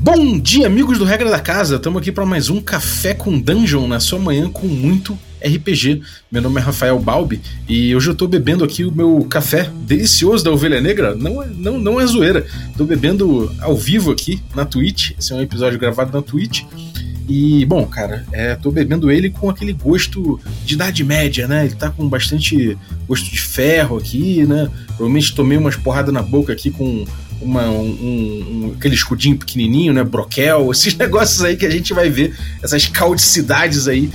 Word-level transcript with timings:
Bom 0.00 0.38
dia, 0.38 0.66
amigos 0.66 0.98
do 0.98 1.04
Regra 1.04 1.30
da 1.30 1.38
Casa. 1.38 1.76
Estamos 1.76 2.00
aqui 2.00 2.10
para 2.10 2.24
mais 2.24 2.48
um 2.48 2.60
Café 2.60 3.14
com 3.14 3.38
Dungeon 3.38 3.86
na 3.86 4.00
sua 4.00 4.18
manhã 4.18 4.48
com 4.50 4.66
muito 4.66 5.18
RPG. 5.40 6.02
Meu 6.30 6.42
nome 6.42 6.60
é 6.60 6.64
Rafael 6.64 6.98
Balbi 6.98 7.40
e 7.68 7.94
hoje 7.94 8.08
eu 8.08 8.12
estou 8.12 8.26
bebendo 8.26 8.64
aqui 8.64 8.84
o 8.84 8.92
meu 8.92 9.26
café 9.30 9.70
delicioso 9.86 10.44
da 10.44 10.50
Ovelha 10.50 10.80
Negra. 10.80 11.14
Não, 11.14 11.42
é, 11.42 11.46
não, 11.54 11.78
não 11.78 12.00
é 12.00 12.06
zoeira. 12.06 12.46
Estou 12.70 12.86
bebendo 12.86 13.54
ao 13.60 13.76
vivo 13.76 14.10
aqui 14.10 14.42
na 14.54 14.64
Twitch. 14.64 15.12
Esse 15.18 15.32
é 15.32 15.36
um 15.36 15.40
episódio 15.40 15.78
gravado 15.78 16.12
na 16.12 16.22
Twitch. 16.22 16.62
E, 17.28 17.66
bom, 17.66 17.84
cara, 17.84 18.24
é, 18.32 18.54
tô 18.54 18.70
bebendo 18.70 19.10
ele 19.10 19.28
com 19.28 19.50
aquele 19.50 19.74
gosto 19.74 20.40
de 20.64 20.74
idade 20.74 21.04
média, 21.04 21.46
né? 21.46 21.66
Ele 21.66 21.74
tá 21.74 21.90
com 21.90 22.08
bastante 22.08 22.76
gosto 23.06 23.30
de 23.30 23.38
ferro 23.38 23.98
aqui, 23.98 24.46
né? 24.46 24.70
Provavelmente 24.86 25.34
tomei 25.34 25.58
umas 25.58 25.76
porradas 25.76 26.12
na 26.12 26.22
boca 26.22 26.54
aqui 26.54 26.70
com 26.70 27.04
uma, 27.38 27.68
um, 27.68 27.84
um, 27.84 28.74
aquele 28.78 28.94
escudinho 28.94 29.36
pequenininho, 29.36 29.92
né? 29.92 30.02
Broquel, 30.02 30.70
esses 30.72 30.94
negócios 30.94 31.44
aí 31.44 31.54
que 31.54 31.66
a 31.66 31.70
gente 31.70 31.92
vai 31.92 32.08
ver, 32.08 32.34
essas 32.62 32.86
caudicidades 32.86 33.86
aí 33.86 34.10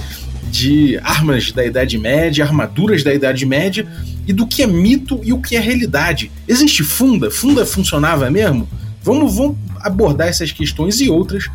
de 0.50 0.98
armas 1.04 1.52
da 1.52 1.64
Idade 1.64 2.00
Média, 2.00 2.44
armaduras 2.44 3.04
da 3.04 3.14
Idade 3.14 3.46
Média 3.46 3.88
e 4.28 4.34
do 4.34 4.48
que 4.48 4.64
é 4.64 4.68
mito 4.68 5.20
e 5.24 5.34
o 5.34 5.40
que 5.40 5.56
é 5.56 5.60
realidade. 5.60 6.32
Existe 6.48 6.84
funda? 6.84 7.30
Funda 7.30 7.64
funcionava 7.64 8.30
mesmo? 8.32 8.68
Vamos, 9.04 9.36
vamos 9.36 9.58
abordar 9.82 10.30
essas 10.30 10.52
questões 10.52 11.00
e 11.00 11.10
outras 11.10 11.50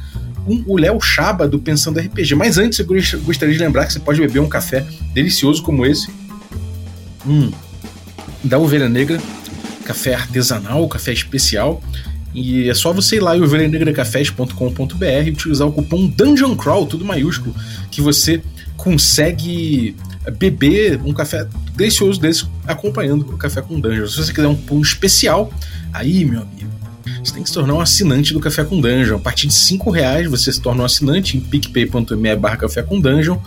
com 0.48 0.64
o 0.66 0.78
Léo 0.78 0.98
Chaba 1.00 1.46
do 1.46 1.58
Pensando 1.58 2.00
RPG. 2.00 2.34
Mas 2.34 2.56
antes, 2.56 2.78
eu 2.78 2.86
gostaria 3.22 3.54
de 3.54 3.60
lembrar 3.60 3.86
que 3.86 3.92
você 3.92 4.00
pode 4.00 4.18
beber 4.20 4.40
um 4.40 4.48
café 4.48 4.86
delicioso 5.12 5.62
como 5.62 5.84
esse. 5.84 6.08
Hum, 7.26 7.50
da 8.42 8.58
Ovelha 8.58 8.88
Negra, 8.88 9.20
café 9.84 10.14
artesanal, 10.14 10.88
café 10.88 11.12
especial. 11.12 11.82
E 12.34 12.68
é 12.68 12.74
só 12.74 12.92
você 12.92 13.16
ir 13.16 13.20
lá 13.20 13.36
em 13.36 13.42
ovelhanegracafés.com.br 13.42 15.04
e 15.26 15.30
utilizar 15.30 15.66
o 15.66 15.72
cupom 15.72 16.06
Dungeon 16.06 16.54
Crawl, 16.56 16.86
tudo 16.86 17.04
maiúsculo, 17.04 17.54
que 17.90 18.00
você 18.00 18.42
consegue 18.76 19.96
beber 20.38 21.00
um 21.04 21.12
café 21.12 21.46
delicioso 21.74 22.20
desse 22.20 22.46
acompanhando 22.66 23.22
o 23.22 23.36
café 23.36 23.60
com 23.60 23.80
Dungeon. 23.80 24.06
Se 24.06 24.16
você 24.18 24.32
quiser 24.32 24.46
um 24.46 24.54
pão 24.54 24.80
especial, 24.80 25.52
aí, 25.92 26.24
meu 26.24 26.42
amigo, 26.42 26.70
você 27.22 27.34
tem 27.34 27.42
que 27.42 27.48
se 27.48 27.54
tornar 27.54 27.74
um 27.74 27.80
assinante 27.80 28.32
do 28.32 28.40
Café 28.40 28.64
com 28.64 28.80
Dungeon. 28.80 29.16
A 29.16 29.20
partir 29.20 29.46
de 29.46 29.54
5 29.54 29.90
reais 29.90 30.28
você 30.28 30.52
se 30.52 30.60
torna 30.60 30.82
um 30.82 30.84
assinante 30.84 31.36
em 31.36 31.40
picpay.me 31.40 32.36
barra 32.36 32.56
Café 32.56 32.82
com 32.82 33.00
Dungeon 33.00 33.38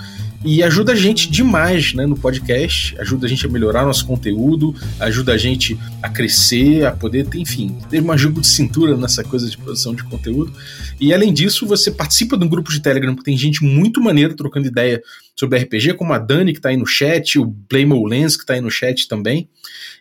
e 0.43 0.63
ajuda 0.63 0.93
a 0.93 0.95
gente 0.95 1.29
demais 1.29 1.93
né, 1.93 2.05
no 2.07 2.15
podcast, 2.15 2.99
ajuda 2.99 3.27
a 3.27 3.29
gente 3.29 3.45
a 3.45 3.49
melhorar 3.49 3.85
nosso 3.85 4.05
conteúdo, 4.05 4.73
ajuda 4.99 5.33
a 5.33 5.37
gente 5.37 5.77
a 6.01 6.09
crescer, 6.09 6.83
a 6.83 6.91
poder 6.91 7.27
ter, 7.27 7.37
enfim, 7.37 7.77
ter 7.89 8.01
uma 8.01 8.17
jogo 8.17 8.41
de 8.41 8.47
cintura 8.47 8.97
nessa 8.97 9.23
coisa 9.23 9.47
de 9.47 9.55
produção 9.55 9.93
de 9.93 10.03
conteúdo. 10.03 10.51
E 10.99 11.13
além 11.13 11.31
disso, 11.31 11.67
você 11.67 11.91
participa 11.91 12.35
de 12.35 12.43
um 12.43 12.49
grupo 12.49 12.71
de 12.71 12.79
Telegram 12.79 13.15
que 13.15 13.23
tem 13.23 13.37
gente 13.37 13.63
muito 13.63 14.01
maneira 14.01 14.35
trocando 14.35 14.65
ideia 14.65 15.01
sobre 15.37 15.59
RPG, 15.59 15.93
como 15.95 16.13
a 16.13 16.19
Dani, 16.19 16.53
que 16.53 16.59
está 16.59 16.69
aí 16.69 16.77
no 16.77 16.85
chat, 16.85 17.39
o 17.39 17.45
Blame 17.45 18.07
Lens, 18.07 18.35
que 18.35 18.43
está 18.43 18.53
aí 18.53 18.61
no 18.61 18.69
chat 18.69 19.07
também. 19.07 19.49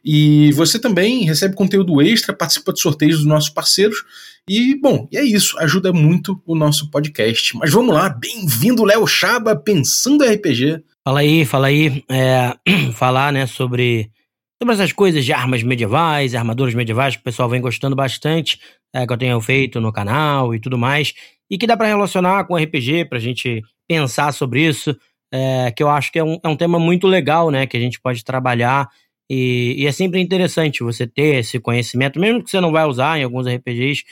E 0.04 0.52
você 0.52 0.78
também 0.78 1.24
recebe 1.24 1.54
conteúdo 1.54 2.00
extra, 2.00 2.34
participa 2.34 2.72
de 2.72 2.80
sorteios 2.80 3.18
dos 3.18 3.26
nossos 3.26 3.50
parceiros. 3.50 3.96
E, 4.48 4.74
bom, 4.80 5.08
e 5.12 5.16
é 5.16 5.24
isso, 5.24 5.58
ajuda 5.58 5.92
muito 5.92 6.42
o 6.46 6.54
nosso 6.54 6.90
podcast. 6.90 7.56
Mas 7.56 7.70
vamos 7.70 7.94
lá, 7.94 8.08
bem-vindo, 8.08 8.84
Léo 8.84 9.06
Chaba, 9.06 9.54
Pensando 9.54 10.24
RPG. 10.24 10.82
Fala 11.04 11.20
aí, 11.20 11.44
fala 11.44 11.68
aí. 11.68 12.04
É, 12.10 12.54
falar, 12.92 13.32
né, 13.32 13.46
sobre, 13.46 14.10
sobre 14.60 14.74
essas 14.74 14.92
coisas 14.92 15.24
de 15.24 15.32
armas 15.32 15.62
medievais, 15.62 16.34
armaduras 16.34 16.74
medievais, 16.74 17.14
que 17.14 17.20
o 17.20 17.24
pessoal 17.24 17.48
vem 17.48 17.60
gostando 17.60 17.94
bastante, 17.94 18.58
é, 18.94 19.06
que 19.06 19.12
eu 19.12 19.18
tenho 19.18 19.40
feito 19.40 19.80
no 19.80 19.92
canal 19.92 20.54
e 20.54 20.60
tudo 20.60 20.76
mais. 20.76 21.14
E 21.50 21.58
que 21.58 21.66
dá 21.66 21.76
para 21.76 21.88
relacionar 21.88 22.44
com 22.44 22.56
RPG, 22.56 23.06
pra 23.06 23.18
gente 23.18 23.62
pensar 23.88 24.32
sobre 24.32 24.66
isso. 24.66 24.96
É, 25.32 25.70
que 25.70 25.82
eu 25.82 25.88
acho 25.88 26.10
que 26.10 26.18
é 26.18 26.24
um, 26.24 26.38
é 26.42 26.48
um 26.48 26.56
tema 26.56 26.78
muito 26.78 27.06
legal, 27.06 27.50
né, 27.50 27.66
que 27.66 27.76
a 27.76 27.80
gente 27.80 28.00
pode 28.00 28.24
trabalhar 28.24 28.88
e, 29.30 29.76
e, 29.78 29.86
é 29.86 29.92
sempre 29.92 30.20
interessante 30.20 30.82
você 30.82 31.06
ter 31.06 31.36
esse 31.36 31.60
conhecimento, 31.60 32.18
mesmo 32.18 32.42
que 32.42 32.50
você 32.50 32.60
não 32.60 32.72
vai 32.72 32.84
usar 32.84 33.16
em 33.16 33.22
alguns 33.22 33.46
RPGs, 33.46 34.04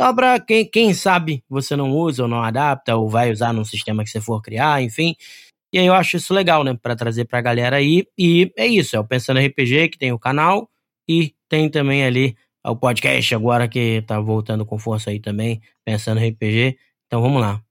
só 0.00 0.14
para 0.14 0.40
quem, 0.40 0.64
quem 0.64 0.94
sabe 0.94 1.44
você 1.46 1.76
não 1.76 1.90
usa 1.90 2.22
ou 2.22 2.28
não 2.28 2.42
adapta, 2.42 2.96
ou 2.96 3.06
vai 3.06 3.30
usar 3.30 3.52
num 3.52 3.66
sistema 3.66 4.02
que 4.02 4.08
você 4.08 4.18
for 4.18 4.40
criar, 4.40 4.82
enfim. 4.82 5.14
E 5.74 5.78
aí 5.78 5.86
eu 5.86 5.94
acho 5.94 6.16
isso 6.16 6.32
legal, 6.32 6.64
né, 6.64 6.74
para 6.80 6.96
trazer 6.96 7.26
pra 7.26 7.42
galera 7.42 7.76
aí. 7.76 8.06
E 8.18 8.50
é 8.56 8.66
isso, 8.66 8.96
é 8.96 9.00
o 9.00 9.04
Pensando 9.04 9.40
RPG, 9.40 9.90
que 9.90 9.98
tem 9.98 10.10
o 10.10 10.18
canal, 10.18 10.70
e 11.06 11.34
tem 11.50 11.68
também 11.68 12.04
ali 12.04 12.34
o 12.64 12.74
podcast 12.74 13.34
agora 13.34 13.68
que 13.68 14.02
tá 14.06 14.18
voltando 14.20 14.64
com 14.64 14.78
força 14.78 15.10
aí 15.10 15.20
também, 15.20 15.60
Pensando 15.84 16.18
RPG. 16.18 16.78
Então 17.06 17.20
vamos 17.20 17.42
lá. 17.42 17.62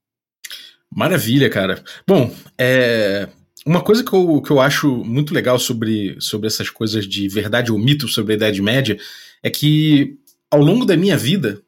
Maravilha, 0.94 1.48
cara. 1.48 1.82
Bom, 2.06 2.34
é, 2.58 3.28
uma 3.64 3.80
coisa 3.80 4.04
que 4.04 4.12
eu, 4.12 4.42
que 4.42 4.50
eu 4.50 4.60
acho 4.60 4.88
muito 5.04 5.32
legal 5.32 5.58
sobre, 5.58 6.16
sobre 6.20 6.46
essas 6.46 6.68
coisas 6.68 7.06
de 7.06 7.28
verdade 7.28 7.72
ou 7.72 7.78
mito 7.78 8.08
sobre 8.08 8.34
a 8.34 8.36
Idade 8.36 8.60
Média 8.60 8.98
é 9.42 9.48
que 9.48 10.16
ao 10.50 10.60
longo 10.60 10.84
da 10.84 10.96
minha 10.96 11.16
vida, 11.16 11.62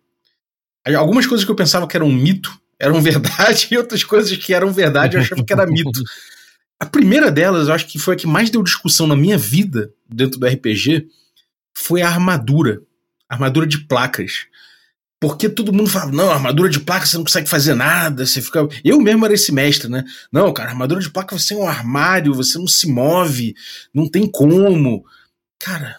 algumas 0.96 1.26
coisas 1.26 1.44
que 1.44 1.50
eu 1.50 1.56
pensava 1.56 1.86
que 1.86 1.96
eram 1.96 2.10
mito 2.10 2.52
eram 2.78 3.00
verdade 3.02 3.68
e 3.70 3.78
outras 3.78 4.04
coisas 4.04 4.36
que 4.36 4.52
eram 4.52 4.72
verdade 4.72 5.16
eu 5.16 5.22
achava 5.22 5.42
que 5.42 5.52
era 5.52 5.66
mito. 5.66 6.02
A 6.78 6.84
primeira 6.84 7.30
delas, 7.30 7.68
eu 7.68 7.74
acho 7.74 7.86
que 7.86 7.98
foi 7.98 8.14
a 8.14 8.16
que 8.16 8.26
mais 8.26 8.50
deu 8.50 8.62
discussão 8.62 9.06
na 9.06 9.16
minha 9.16 9.38
vida 9.38 9.92
dentro 10.06 10.38
do 10.38 10.46
RPG, 10.46 11.06
foi 11.72 12.02
a 12.02 12.08
armadura. 12.08 12.82
Armadura 13.28 13.66
de 13.66 13.78
placas. 13.86 14.46
Porque 15.20 15.48
todo 15.48 15.72
mundo 15.72 15.88
fala, 15.88 16.12
não, 16.12 16.30
armadura 16.30 16.68
de 16.68 16.80
placa 16.80 17.06
você 17.06 17.16
não 17.16 17.24
consegue 17.24 17.48
fazer 17.48 17.74
nada, 17.74 18.26
você 18.26 18.42
fica. 18.42 18.68
Eu 18.84 19.00
mesmo 19.00 19.24
era 19.24 19.34
esse 19.34 19.52
mestre, 19.52 19.88
né? 19.88 20.04
Não, 20.30 20.52
cara, 20.52 20.70
armadura 20.70 21.00
de 21.00 21.10
placa 21.10 21.38
você 21.38 21.54
é 21.54 21.56
um 21.56 21.66
armário, 21.66 22.34
você 22.34 22.58
não 22.58 22.66
se 22.66 22.86
move, 22.86 23.54
não 23.94 24.08
tem 24.08 24.26
como. 24.26 25.04
Cara, 25.58 25.98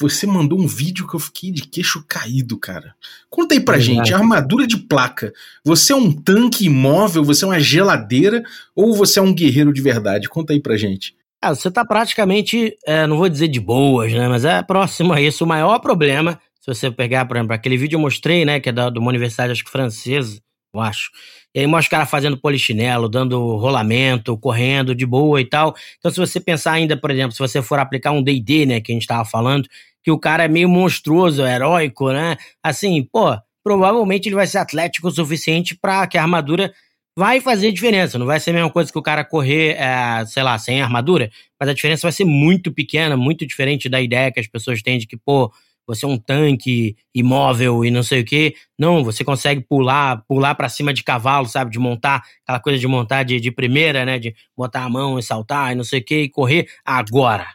você 0.00 0.26
mandou 0.26 0.58
um 0.58 0.66
vídeo 0.66 1.06
que 1.06 1.14
eu 1.14 1.20
fiquei 1.20 1.50
de 1.50 1.62
queixo 1.62 2.02
caído, 2.08 2.56
cara. 2.56 2.94
Conta 3.28 3.54
aí 3.54 3.60
pra 3.60 3.76
é 3.76 3.80
gente, 3.80 4.14
armadura 4.14 4.66
de 4.66 4.78
placa. 4.78 5.32
Você 5.64 5.92
é 5.92 5.96
um 5.96 6.10
tanque 6.10 6.64
imóvel, 6.64 7.22
você 7.22 7.44
é 7.44 7.48
uma 7.48 7.60
geladeira 7.60 8.42
ou 8.74 8.94
você 8.94 9.18
é 9.18 9.22
um 9.22 9.34
guerreiro 9.34 9.72
de 9.72 9.82
verdade? 9.82 10.28
Conta 10.28 10.52
aí 10.52 10.60
pra 10.60 10.76
gente. 10.76 11.14
Ah, 11.42 11.54
você 11.54 11.70
tá 11.70 11.84
praticamente, 11.84 12.76
é, 12.86 13.06
não 13.06 13.16
vou 13.16 13.28
dizer 13.28 13.48
de 13.48 13.60
boas, 13.60 14.12
né? 14.12 14.28
Mas 14.28 14.44
é 14.44 14.62
próximo 14.62 15.12
a 15.12 15.20
isso. 15.20 15.44
O 15.44 15.48
maior 15.48 15.78
problema 15.78 16.38
se 16.60 16.66
você 16.66 16.90
pegar, 16.90 17.24
por 17.24 17.36
exemplo, 17.36 17.54
aquele 17.54 17.76
vídeo 17.76 17.96
eu 17.96 18.00
mostrei, 18.00 18.44
né, 18.44 18.60
que 18.60 18.68
é 18.68 18.72
da, 18.72 18.90
de 18.90 18.98
uma 18.98 19.08
universidade, 19.08 19.52
acho 19.52 19.64
que 19.64 19.70
francesa, 19.70 20.40
eu 20.74 20.80
acho. 20.80 21.10
E 21.54 21.60
aí 21.60 21.66
mostra 21.66 21.88
o 21.88 21.90
cara 21.90 22.06
fazendo 22.06 22.36
polichinelo, 22.36 23.08
dando 23.08 23.56
rolamento, 23.56 24.36
correndo 24.36 24.94
de 24.94 25.04
boa 25.04 25.40
e 25.40 25.44
tal. 25.44 25.74
Então, 25.98 26.10
se 26.10 26.18
você 26.18 26.38
pensar 26.38 26.72
ainda, 26.72 26.96
por 26.96 27.10
exemplo, 27.10 27.32
se 27.32 27.38
você 27.38 27.60
for 27.60 27.78
aplicar 27.78 28.12
um 28.12 28.22
D&D, 28.22 28.66
né, 28.66 28.80
que 28.80 28.92
a 28.92 28.94
gente 28.94 29.06
tava 29.06 29.24
falando, 29.24 29.66
que 30.02 30.10
o 30.10 30.18
cara 30.18 30.44
é 30.44 30.48
meio 30.48 30.68
monstruoso, 30.68 31.42
heróico, 31.42 32.12
né? 32.12 32.36
Assim, 32.62 33.02
pô, 33.02 33.36
provavelmente 33.62 34.28
ele 34.28 34.34
vai 34.34 34.46
ser 34.46 34.58
atlético 34.58 35.08
o 35.08 35.10
suficiente 35.10 35.76
para 35.76 36.06
que 36.06 36.16
a 36.16 36.22
armadura 36.22 36.72
vai 37.16 37.40
fazer 37.40 37.72
diferença. 37.72 38.18
Não 38.18 38.26
vai 38.26 38.40
ser 38.40 38.50
a 38.50 38.54
mesma 38.54 38.70
coisa 38.70 38.90
que 38.90 38.98
o 38.98 39.02
cara 39.02 39.24
correr, 39.24 39.76
é, 39.76 40.24
sei 40.26 40.42
lá, 40.42 40.58
sem 40.58 40.80
armadura, 40.80 41.30
mas 41.58 41.68
a 41.68 41.74
diferença 41.74 42.02
vai 42.02 42.12
ser 42.12 42.24
muito 42.24 42.72
pequena, 42.72 43.16
muito 43.16 43.46
diferente 43.46 43.88
da 43.88 44.00
ideia 44.00 44.32
que 44.32 44.40
as 44.40 44.46
pessoas 44.46 44.80
têm 44.82 44.98
de 44.98 45.06
que, 45.06 45.16
pô, 45.16 45.52
você 45.90 46.06
é 46.06 46.08
um 46.08 46.16
tanque 46.16 46.96
imóvel 47.12 47.84
e 47.84 47.90
não 47.90 48.02
sei 48.02 48.20
o 48.20 48.24
quê. 48.24 48.54
Não, 48.78 49.02
você 49.02 49.24
consegue 49.24 49.60
pular, 49.60 50.22
pular 50.28 50.54
para 50.54 50.68
cima 50.68 50.94
de 50.94 51.02
cavalo, 51.02 51.46
sabe? 51.46 51.72
De 51.72 51.80
montar, 51.80 52.22
aquela 52.44 52.60
coisa 52.60 52.78
de 52.78 52.86
montar 52.86 53.24
de, 53.24 53.40
de 53.40 53.50
primeira, 53.50 54.04
né? 54.04 54.18
De 54.18 54.32
botar 54.56 54.84
a 54.84 54.88
mão 54.88 55.18
e 55.18 55.22
saltar 55.22 55.72
e 55.72 55.74
não 55.74 55.82
sei 55.82 55.98
o 55.98 56.04
quê 56.04 56.22
e 56.22 56.30
correr 56.30 56.68
agora. 56.84 57.48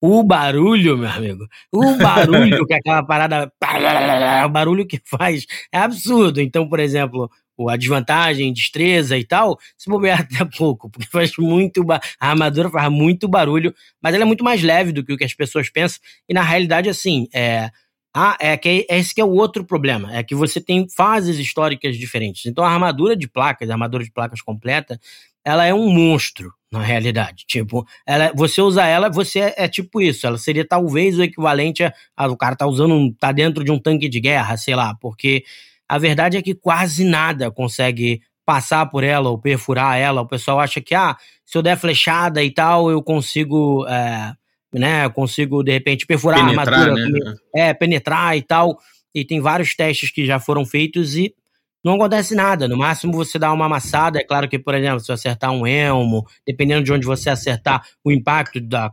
O 0.00 0.22
barulho, 0.22 0.96
meu 0.96 1.10
amigo, 1.10 1.46
o 1.70 1.96
barulho 2.00 2.66
que 2.66 2.74
aquela 2.74 3.02
parada, 3.02 3.52
o 4.46 4.48
barulho 4.48 4.86
que 4.86 4.98
faz 5.04 5.44
é 5.70 5.78
absurdo. 5.78 6.40
Então, 6.40 6.66
por 6.68 6.80
exemplo, 6.80 7.30
a 7.68 7.76
desvantagem, 7.76 8.52
destreza 8.52 9.16
e 9.16 9.24
tal, 9.24 9.58
se 9.76 9.88
bobear 9.88 10.20
até 10.30 10.44
pouco, 10.44 10.90
porque 10.90 11.08
faz 11.08 11.32
muito. 11.38 11.84
A 11.90 12.00
armadura 12.30 12.70
faz 12.70 12.90
muito 12.90 13.28
barulho, 13.28 13.74
mas 14.02 14.14
ela 14.14 14.24
é 14.24 14.26
muito 14.26 14.44
mais 14.44 14.62
leve 14.62 14.92
do 14.92 15.04
que 15.04 15.12
o 15.12 15.16
que 15.16 15.24
as 15.24 15.34
pessoas 15.34 15.70
pensam. 15.70 16.00
E 16.28 16.34
na 16.34 16.42
realidade, 16.42 16.88
assim, 16.88 17.28
é. 17.34 17.70
Ah, 18.18 18.34
é 18.40 18.56
que 18.56 18.86
é 18.88 18.96
esse 18.96 19.14
que 19.14 19.20
é 19.20 19.24
o 19.24 19.34
outro 19.34 19.62
problema, 19.62 20.16
é 20.16 20.22
que 20.22 20.34
você 20.34 20.58
tem 20.58 20.86
fases 20.88 21.38
históricas 21.38 21.98
diferentes. 21.98 22.46
Então 22.46 22.64
a 22.64 22.70
armadura 22.70 23.14
de 23.14 23.28
placas, 23.28 23.68
a 23.68 23.74
armadura 23.74 24.02
de 24.02 24.10
placas 24.10 24.40
completa, 24.40 24.98
ela 25.44 25.64
é 25.64 25.72
um 25.72 25.88
monstro 25.88 26.50
na 26.72 26.82
realidade. 26.82 27.44
Tipo, 27.46 27.86
ela, 28.04 28.32
você 28.34 28.60
usa 28.60 28.84
ela, 28.84 29.08
você 29.08 29.40
é, 29.40 29.54
é, 29.58 29.68
tipo 29.68 30.00
isso. 30.00 30.26
Ela 30.26 30.38
seria 30.38 30.66
talvez 30.66 31.18
o 31.18 31.22
equivalente 31.22 31.84
a, 31.84 31.92
a 32.16 32.26
o 32.26 32.36
cara 32.36 32.56
tá 32.56 32.66
usando, 32.66 32.94
um, 32.94 33.12
tá 33.12 33.30
dentro 33.30 33.62
de 33.62 33.70
um 33.70 33.78
tanque 33.78 34.08
de 34.08 34.18
guerra, 34.18 34.56
sei 34.56 34.74
lá, 34.74 34.94
porque 35.00 35.44
a 35.88 35.98
verdade 35.98 36.36
é 36.36 36.42
que 36.42 36.54
quase 36.54 37.04
nada 37.04 37.50
consegue 37.50 38.20
passar 38.44 38.86
por 38.86 39.02
ela 39.02 39.28
ou 39.28 39.38
perfurar 39.38 39.98
ela. 39.98 40.20
O 40.20 40.28
pessoal 40.28 40.60
acha 40.60 40.80
que, 40.80 40.94
ah, 40.94 41.16
se 41.44 41.58
eu 41.58 41.62
der 41.62 41.76
flechada 41.76 42.42
e 42.42 42.50
tal, 42.50 42.90
eu 42.90 43.02
consigo 43.02 43.86
é, 43.88 44.32
né? 44.72 45.04
Eu 45.04 45.10
consigo, 45.10 45.62
de 45.62 45.72
repente, 45.72 46.06
perfurar 46.06 46.44
penetrar, 46.44 46.78
a 46.78 46.82
armadura, 46.82 47.08
né? 47.08 47.36
é, 47.54 47.74
penetrar 47.74 48.36
e 48.36 48.42
tal. 48.42 48.78
E 49.14 49.24
tem 49.24 49.40
vários 49.40 49.74
testes 49.74 50.10
que 50.10 50.26
já 50.26 50.38
foram 50.38 50.64
feitos 50.64 51.16
e 51.16 51.34
não 51.82 51.94
acontece 51.94 52.34
nada. 52.34 52.68
No 52.68 52.76
máximo 52.76 53.12
você 53.12 53.38
dá 53.38 53.52
uma 53.52 53.66
amassada. 53.66 54.18
É 54.18 54.24
claro 54.24 54.48
que, 54.48 54.58
por 54.58 54.74
exemplo, 54.74 55.00
se 55.00 55.12
acertar 55.12 55.50
um 55.52 55.66
elmo, 55.66 56.26
dependendo 56.46 56.84
de 56.84 56.92
onde 56.92 57.06
você 57.06 57.30
acertar, 57.30 57.86
o 58.04 58.10
impacto 58.10 58.60
da, 58.60 58.92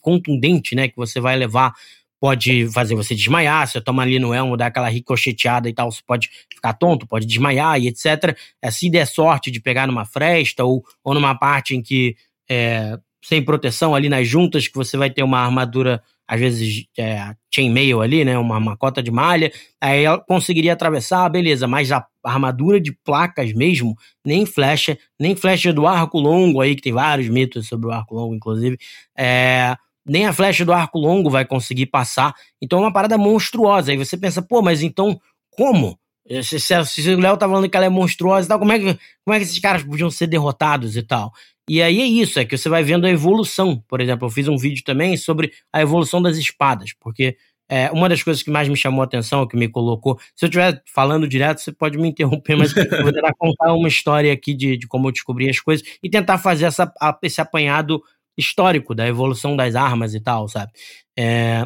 contundente 0.00 0.74
né, 0.74 0.88
que 0.88 0.96
você 0.96 1.20
vai 1.20 1.36
levar 1.36 1.74
pode 2.22 2.68
fazer 2.68 2.94
você 2.94 3.16
desmaiar. 3.16 3.66
Se 3.66 3.72
você 3.72 3.80
toma 3.80 4.02
ali 4.02 4.20
no 4.20 4.32
elmo, 4.32 4.56
dá 4.56 4.66
aquela 4.66 4.88
ricocheteada 4.88 5.68
e 5.68 5.72
tal, 5.72 5.90
você 5.90 6.00
pode 6.06 6.30
ficar 6.54 6.72
tonto, 6.72 7.04
pode 7.04 7.26
desmaiar 7.26 7.80
e 7.80 7.88
etc. 7.88 8.38
É, 8.62 8.70
se 8.70 8.88
der 8.88 9.08
sorte 9.08 9.50
de 9.50 9.58
pegar 9.58 9.88
numa 9.88 10.04
fresta 10.04 10.62
ou, 10.64 10.84
ou 11.02 11.14
numa 11.14 11.36
parte 11.36 11.74
em 11.74 11.82
que 11.82 12.14
é, 12.48 12.96
sem 13.24 13.44
proteção 13.44 13.92
ali 13.92 14.08
nas 14.08 14.28
juntas, 14.28 14.68
que 14.68 14.76
você 14.76 14.96
vai 14.96 15.10
ter 15.10 15.24
uma 15.24 15.40
armadura 15.40 16.00
às 16.28 16.38
vezes 16.38 16.86
é, 16.96 17.34
chainmail 17.52 18.00
ali, 18.00 18.24
né, 18.24 18.38
uma, 18.38 18.56
uma 18.56 18.76
cota 18.76 19.02
de 19.02 19.10
malha, 19.10 19.52
aí 19.80 20.04
ela 20.04 20.20
conseguiria 20.20 20.72
atravessar, 20.72 21.28
beleza, 21.28 21.66
mas 21.66 21.90
a 21.90 22.06
armadura 22.22 22.80
de 22.80 22.92
placas 23.04 23.52
mesmo, 23.52 23.96
nem 24.24 24.46
flecha, 24.46 24.96
nem 25.18 25.34
flecha 25.34 25.72
do 25.72 25.88
arco 25.88 26.20
longo 26.20 26.60
aí, 26.60 26.76
que 26.76 26.82
tem 26.82 26.92
vários 26.92 27.28
mitos 27.28 27.66
sobre 27.66 27.88
o 27.88 27.90
arco 27.90 28.14
longo, 28.14 28.32
inclusive, 28.32 28.78
é, 29.18 29.76
nem 30.04 30.26
a 30.26 30.32
flecha 30.32 30.64
do 30.64 30.72
arco 30.72 30.98
longo 30.98 31.30
vai 31.30 31.44
conseguir 31.44 31.86
passar, 31.86 32.34
então 32.60 32.78
é 32.80 32.82
uma 32.82 32.92
parada 32.92 33.16
monstruosa, 33.16 33.92
aí 33.92 33.96
você 33.96 34.16
pensa, 34.16 34.42
pô, 34.42 34.62
mas 34.62 34.82
então, 34.82 35.20
como? 35.50 35.98
Se, 36.42 36.60
se, 36.60 36.84
se 36.84 37.10
o 37.10 37.20
Léo 37.20 37.36
tá 37.36 37.48
falando 37.48 37.68
que 37.68 37.76
ela 37.76 37.86
é 37.86 37.88
monstruosa 37.88 38.46
e 38.46 38.48
tal, 38.48 38.58
como 38.58 38.72
é, 38.72 38.78
que, 38.78 38.98
como 39.24 39.34
é 39.34 39.38
que 39.38 39.44
esses 39.44 39.58
caras 39.58 39.82
podiam 39.82 40.10
ser 40.10 40.28
derrotados 40.28 40.96
e 40.96 41.02
tal? 41.02 41.32
E 41.68 41.80
aí 41.80 42.00
é 42.00 42.06
isso, 42.06 42.38
é 42.38 42.44
que 42.44 42.56
você 42.56 42.68
vai 42.68 42.82
vendo 42.82 43.06
a 43.06 43.10
evolução. 43.10 43.82
Por 43.88 44.00
exemplo, 44.00 44.26
eu 44.26 44.30
fiz 44.30 44.48
um 44.48 44.56
vídeo 44.56 44.82
também 44.84 45.16
sobre 45.16 45.52
a 45.72 45.80
evolução 45.80 46.20
das 46.20 46.36
espadas, 46.36 46.92
porque 46.98 47.36
é, 47.68 47.90
uma 47.90 48.08
das 48.08 48.22
coisas 48.22 48.42
que 48.42 48.50
mais 48.50 48.68
me 48.68 48.76
chamou 48.76 49.00
a 49.00 49.04
atenção, 49.04 49.46
que 49.46 49.56
me 49.56 49.68
colocou. 49.68 50.18
Se 50.34 50.44
eu 50.44 50.48
estiver 50.48 50.82
falando 50.86 51.26
direto, 51.26 51.60
você 51.60 51.72
pode 51.72 51.96
me 51.96 52.08
interromper, 52.08 52.56
mas 52.56 52.76
eu 52.76 53.02
vou 53.02 53.12
tentar 53.12 53.32
contar 53.38 53.72
uma 53.72 53.88
história 53.88 54.32
aqui 54.32 54.54
de, 54.54 54.76
de 54.76 54.86
como 54.86 55.08
eu 55.08 55.12
descobri 55.12 55.48
as 55.48 55.58
coisas 55.58 55.86
e 56.02 56.10
tentar 56.10 56.38
fazer 56.38 56.66
essa, 56.66 56.92
esse 57.22 57.40
apanhado 57.40 58.02
histórico 58.36 58.94
da 58.94 59.06
evolução 59.06 59.56
das 59.56 59.74
armas 59.74 60.14
e 60.14 60.20
tal, 60.20 60.48
sabe? 60.48 60.72
É, 61.18 61.64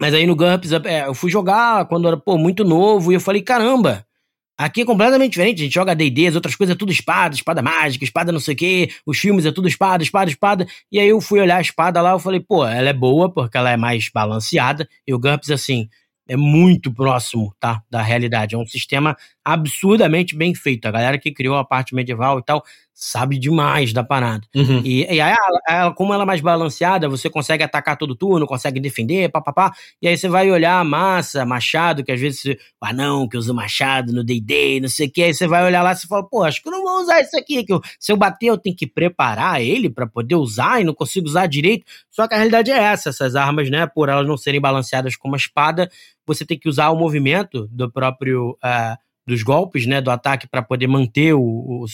mas 0.00 0.14
aí 0.14 0.26
no 0.26 0.36
GURPS, 0.36 0.72
é, 0.84 1.06
eu 1.06 1.14
fui 1.14 1.30
jogar 1.30 1.86
quando 1.86 2.08
era 2.08 2.16
pô, 2.16 2.36
muito 2.36 2.64
novo 2.64 3.12
e 3.12 3.14
eu 3.14 3.20
falei, 3.20 3.42
caramba, 3.42 4.04
Aqui 4.58 4.82
é 4.82 4.84
completamente 4.84 5.32
diferente, 5.32 5.62
a 5.62 5.64
gente 5.64 5.74
joga 5.74 5.94
D&D, 5.94 6.26
as 6.28 6.34
outras 6.34 6.54
coisas 6.54 6.76
é 6.76 6.78
tudo 6.78 6.92
espada, 6.92 7.34
espada 7.34 7.62
mágica, 7.62 8.04
espada 8.04 8.30
não 8.30 8.38
sei 8.38 8.54
o 8.54 8.56
quê, 8.56 8.90
os 9.04 9.18
filmes 9.18 9.46
é 9.46 9.50
tudo 9.50 9.66
espada, 9.66 10.04
espada, 10.04 10.30
espada. 10.30 10.66
E 10.90 11.00
aí 11.00 11.08
eu 11.08 11.20
fui 11.20 11.40
olhar 11.40 11.56
a 11.56 11.60
espada 11.60 12.00
lá, 12.00 12.12
eu 12.12 12.18
falei, 12.18 12.38
pô, 12.38 12.64
ela 12.66 12.88
é 12.88 12.92
boa 12.92 13.32
porque 13.32 13.56
ela 13.56 13.70
é 13.70 13.76
mais 13.76 14.10
balanceada. 14.12 14.86
E 15.06 15.14
o 15.14 15.18
GURPS, 15.18 15.50
assim, 15.50 15.88
é 16.28 16.36
muito 16.36 16.92
próximo, 16.92 17.52
tá, 17.58 17.82
da 17.90 18.02
realidade. 18.02 18.54
É 18.54 18.58
um 18.58 18.66
sistema 18.66 19.16
absurdamente 19.44 20.36
bem 20.36 20.54
feito. 20.54 20.86
A 20.86 20.90
galera 20.90 21.18
que 21.18 21.32
criou 21.32 21.56
a 21.56 21.64
parte 21.64 21.94
medieval 21.94 22.38
e 22.38 22.44
tal 22.44 22.62
sabe 23.04 23.36
demais 23.36 23.92
da 23.92 24.04
parada. 24.04 24.46
Uhum. 24.54 24.80
E, 24.84 25.02
e, 25.12 25.20
aí, 25.20 25.34
ela, 25.36 25.60
ela, 25.68 25.92
como 25.92 26.14
ela 26.14 26.22
é 26.22 26.26
mais 26.26 26.40
balanceada, 26.40 27.08
você 27.08 27.28
consegue 27.28 27.64
atacar 27.64 27.96
todo 27.96 28.14
turno, 28.14 28.46
consegue 28.46 28.78
defender, 28.78 29.28
papapá. 29.28 29.72
E 30.00 30.06
aí 30.06 30.16
você 30.16 30.28
vai 30.28 30.48
olhar 30.52 30.78
a 30.78 30.84
massa, 30.84 31.44
machado, 31.44 32.04
que 32.04 32.12
às 32.12 32.20
vezes 32.20 32.40
você, 32.40 32.58
ah, 32.80 32.92
não, 32.92 33.28
que 33.28 33.36
eu 33.36 33.40
uso 33.40 33.52
machado 33.52 34.12
no 34.12 34.22
D&D, 34.22 34.78
não 34.80 34.88
sei 34.88 35.08
o 35.08 35.10
que. 35.10 35.20
Aí 35.24 35.34
você 35.34 35.48
vai 35.48 35.64
olhar 35.64 35.82
lá 35.82 35.92
e 35.92 36.06
fala, 36.06 36.22
pô, 36.22 36.44
acho 36.44 36.62
que 36.62 36.68
eu 36.68 36.72
não 36.72 36.84
vou 36.84 37.00
usar 37.00 37.20
isso 37.20 37.36
aqui. 37.36 37.64
Que 37.64 37.72
eu, 37.72 37.80
se 37.98 38.12
eu 38.12 38.16
bater, 38.16 38.46
eu 38.46 38.56
tenho 38.56 38.76
que 38.76 38.86
preparar 38.86 39.60
ele 39.60 39.90
para 39.90 40.06
poder 40.06 40.36
usar 40.36 40.80
e 40.80 40.84
não 40.84 40.94
consigo 40.94 41.26
usar 41.26 41.48
direito. 41.48 41.84
Só 42.08 42.28
que 42.28 42.34
a 42.34 42.36
realidade 42.36 42.70
é 42.70 42.78
essa, 42.78 43.08
essas 43.08 43.34
armas, 43.34 43.68
né, 43.68 43.84
por 43.84 44.10
elas 44.10 44.28
não 44.28 44.36
serem 44.36 44.60
balanceadas 44.60 45.16
como 45.16 45.34
a 45.34 45.38
espada, 45.38 45.90
você 46.24 46.46
tem 46.46 46.56
que 46.56 46.68
usar 46.68 46.90
o 46.90 46.96
movimento 46.96 47.66
do 47.72 47.90
próprio... 47.90 48.56
Uh, 48.64 49.11
dos 49.26 49.42
golpes, 49.42 49.86
né, 49.86 50.00
do 50.00 50.10
ataque 50.10 50.48
para 50.48 50.62
poder 50.62 50.86
manter 50.86 51.34
o, 51.34 51.40
o 51.40 51.86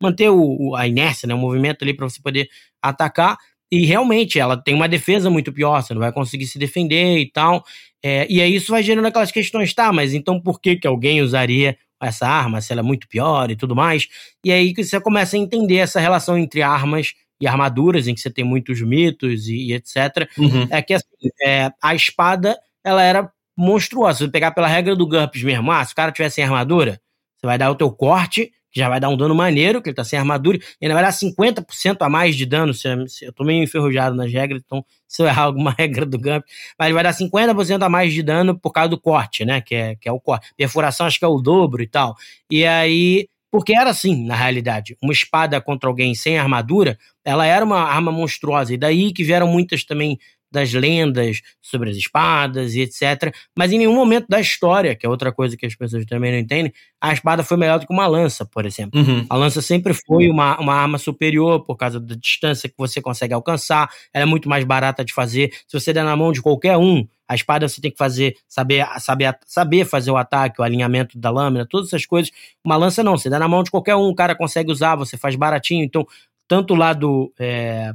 manter 0.00 0.30
o, 0.30 0.74
a 0.74 0.86
inércia, 0.86 1.26
né, 1.26 1.34
o 1.34 1.38
movimento 1.38 1.82
ali 1.82 1.94
para 1.94 2.08
você 2.08 2.20
poder 2.20 2.48
atacar. 2.82 3.36
E 3.70 3.84
realmente 3.84 4.38
ela 4.38 4.56
tem 4.56 4.74
uma 4.74 4.88
defesa 4.88 5.28
muito 5.28 5.52
pior, 5.52 5.82
você 5.82 5.92
não 5.92 6.00
vai 6.00 6.12
conseguir 6.12 6.46
se 6.46 6.58
defender 6.58 7.18
e 7.18 7.30
tal. 7.30 7.64
É, 8.02 8.26
e 8.30 8.40
aí 8.40 8.54
isso 8.54 8.70
vai 8.70 8.82
gerando 8.82 9.06
aquelas 9.06 9.32
questões, 9.32 9.74
tá? 9.74 9.92
Mas 9.92 10.14
então 10.14 10.40
por 10.40 10.60
que 10.60 10.76
que 10.76 10.86
alguém 10.86 11.20
usaria 11.20 11.76
essa 12.00 12.28
arma 12.28 12.60
se 12.60 12.72
ela 12.72 12.80
é 12.80 12.84
muito 12.84 13.08
pior 13.08 13.50
e 13.50 13.56
tudo 13.56 13.74
mais? 13.74 14.06
E 14.44 14.52
aí 14.52 14.72
que 14.72 14.84
você 14.84 15.00
começa 15.00 15.36
a 15.36 15.40
entender 15.40 15.78
essa 15.78 15.98
relação 15.98 16.38
entre 16.38 16.62
armas 16.62 17.14
e 17.40 17.46
armaduras, 17.46 18.06
em 18.06 18.14
que 18.14 18.20
você 18.20 18.30
tem 18.30 18.44
muitos 18.44 18.80
mitos 18.80 19.48
e, 19.48 19.68
e 19.68 19.72
etc. 19.74 20.28
Uhum. 20.38 20.68
É 20.70 20.80
que 20.80 20.94
assim, 20.94 21.06
é, 21.44 21.70
a 21.82 21.94
espada 21.94 22.56
ela 22.84 23.02
era 23.02 23.30
monstruosa. 23.56 24.18
Se 24.18 24.24
você 24.24 24.30
pegar 24.30 24.50
pela 24.50 24.66
regra 24.66 24.94
do 24.94 25.06
GURPS 25.06 25.42
mesmo, 25.42 25.70
ah, 25.72 25.84
se 25.84 25.92
o 25.92 25.96
cara 25.96 26.12
tiver 26.12 26.28
sem 26.28 26.44
armadura, 26.44 27.00
você 27.38 27.46
vai 27.46 27.58
dar 27.58 27.70
o 27.70 27.74
teu 27.74 27.90
corte, 27.90 28.52
que 28.76 28.80
já 28.80 28.90
vai 28.90 29.00
dar 29.00 29.08
um 29.08 29.16
dano 29.16 29.34
maneiro, 29.34 29.80
que 29.80 29.88
ele 29.88 29.96
tá 29.96 30.04
sem 30.04 30.18
armadura, 30.18 30.58
e 30.58 30.84
ainda 30.84 30.94
vai 30.94 31.02
dar 31.02 31.10
50% 31.10 31.96
a 32.00 32.08
mais 32.10 32.36
de 32.36 32.44
dano. 32.44 32.74
Se, 32.74 32.86
eu 33.22 33.32
tô 33.32 33.42
meio 33.42 33.64
enferrujado 33.64 34.14
nas 34.14 34.30
regras, 34.30 34.60
então 34.64 34.84
se 35.08 35.22
eu 35.22 35.26
errar 35.26 35.44
alguma 35.44 35.70
regra 35.70 36.04
do 36.04 36.18
GURPS, 36.18 36.44
mas 36.78 36.86
ele 36.86 36.94
vai 36.94 37.02
dar 37.02 37.14
50% 37.14 37.82
a 37.82 37.88
mais 37.88 38.12
de 38.12 38.22
dano 38.22 38.58
por 38.58 38.72
causa 38.72 38.90
do 38.90 39.00
corte, 39.00 39.46
né? 39.46 39.62
Que 39.62 39.74
é, 39.74 39.96
que 39.96 40.08
é 40.08 40.12
o 40.12 40.20
corte. 40.20 40.52
Perfuração 40.56 41.06
acho 41.06 41.18
que 41.18 41.24
é 41.24 41.28
o 41.28 41.40
dobro 41.40 41.82
e 41.82 41.86
tal. 41.86 42.14
E 42.50 42.66
aí. 42.66 43.28
Porque 43.48 43.74
era 43.74 43.88
assim, 43.88 44.26
na 44.26 44.34
realidade. 44.34 44.96
Uma 45.00 45.12
espada 45.12 45.58
contra 45.60 45.88
alguém 45.88 46.14
sem 46.14 46.36
armadura, 46.36 46.98
ela 47.24 47.46
era 47.46 47.64
uma 47.64 47.80
arma 47.80 48.12
monstruosa. 48.12 48.74
E 48.74 48.76
daí 48.76 49.12
que 49.12 49.24
vieram 49.24 49.46
muitas 49.46 49.84
também 49.84 50.18
das 50.56 50.72
lendas 50.72 51.42
sobre 51.60 51.90
as 51.90 51.96
espadas 51.96 52.74
e 52.74 52.80
etc. 52.80 53.34
Mas 53.56 53.72
em 53.72 53.78
nenhum 53.78 53.94
momento 53.94 54.26
da 54.28 54.40
história, 54.40 54.96
que 54.96 55.04
é 55.06 55.08
outra 55.08 55.30
coisa 55.30 55.56
que 55.56 55.66
as 55.66 55.74
pessoas 55.74 56.04
também 56.06 56.32
não 56.32 56.38
entendem, 56.38 56.72
a 57.00 57.12
espada 57.12 57.44
foi 57.44 57.56
melhor 57.56 57.78
do 57.78 57.86
que 57.86 57.92
uma 57.92 58.06
lança, 58.06 58.44
por 58.46 58.64
exemplo. 58.64 58.98
Uhum. 58.98 59.26
A 59.28 59.36
lança 59.36 59.60
sempre 59.60 59.92
foi 59.92 60.28
uma, 60.28 60.58
uma 60.58 60.74
arma 60.74 60.98
superior 60.98 61.62
por 61.62 61.76
causa 61.76 62.00
da 62.00 62.14
distância 62.14 62.68
que 62.68 62.74
você 62.78 63.00
consegue 63.00 63.34
alcançar, 63.34 63.90
ela 64.12 64.22
é 64.22 64.26
muito 64.26 64.48
mais 64.48 64.64
barata 64.64 65.04
de 65.04 65.12
fazer. 65.12 65.52
Se 65.68 65.78
você 65.78 65.92
der 65.92 66.04
na 66.04 66.16
mão 66.16 66.32
de 66.32 66.40
qualquer 66.40 66.76
um, 66.78 67.06
a 67.28 67.34
espada 67.34 67.68
você 67.68 67.80
tem 67.80 67.90
que 67.90 67.98
fazer, 67.98 68.36
saber, 68.48 68.86
saber, 68.98 69.38
saber 69.44 69.84
fazer 69.84 70.10
o 70.10 70.16
ataque, 70.16 70.60
o 70.60 70.64
alinhamento 70.64 71.18
da 71.18 71.30
lâmina, 71.30 71.66
todas 71.68 71.88
essas 71.88 72.06
coisas. 72.06 72.32
Uma 72.64 72.76
lança 72.76 73.04
não, 73.04 73.16
você 73.18 73.28
dá 73.28 73.38
na 73.38 73.48
mão 73.48 73.62
de 73.62 73.70
qualquer 73.70 73.94
um, 73.94 74.08
o 74.08 74.14
cara 74.14 74.34
consegue 74.34 74.72
usar, 74.72 74.96
você 74.96 75.18
faz 75.18 75.36
baratinho. 75.36 75.84
Então, 75.84 76.06
tanto 76.48 76.74
o 76.74 76.76
lado 76.76 77.32
é, 77.38 77.92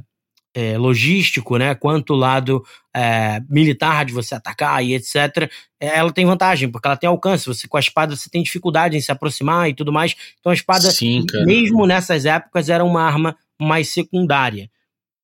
é, 0.54 0.76
logístico, 0.76 1.56
né, 1.56 1.74
quanto 1.74 2.12
o 2.12 2.16
lado 2.16 2.64
é, 2.94 3.40
militar 3.48 4.04
de 4.04 4.12
você 4.12 4.34
atacar 4.34 4.84
e 4.84 4.94
etc., 4.94 5.50
é, 5.80 5.98
ela 5.98 6.12
tem 6.12 6.26
vantagem, 6.26 6.70
porque 6.70 6.86
ela 6.86 6.96
tem 6.96 7.08
alcance. 7.08 7.46
Você 7.46 7.66
com 7.66 7.76
a 7.76 7.80
espada 7.80 8.14
você 8.14 8.28
tem 8.28 8.42
dificuldade 8.42 8.96
em 8.96 9.00
se 9.00 9.10
aproximar 9.10 9.68
e 9.68 9.74
tudo 9.74 9.92
mais. 9.92 10.14
Então 10.38 10.50
a 10.50 10.54
espada, 10.54 10.90
Sim, 10.90 11.24
mesmo 11.44 11.86
nessas 11.86 12.24
épocas, 12.24 12.68
era 12.68 12.84
uma 12.84 13.02
arma 13.02 13.36
mais 13.60 13.88
secundária. 13.88 14.70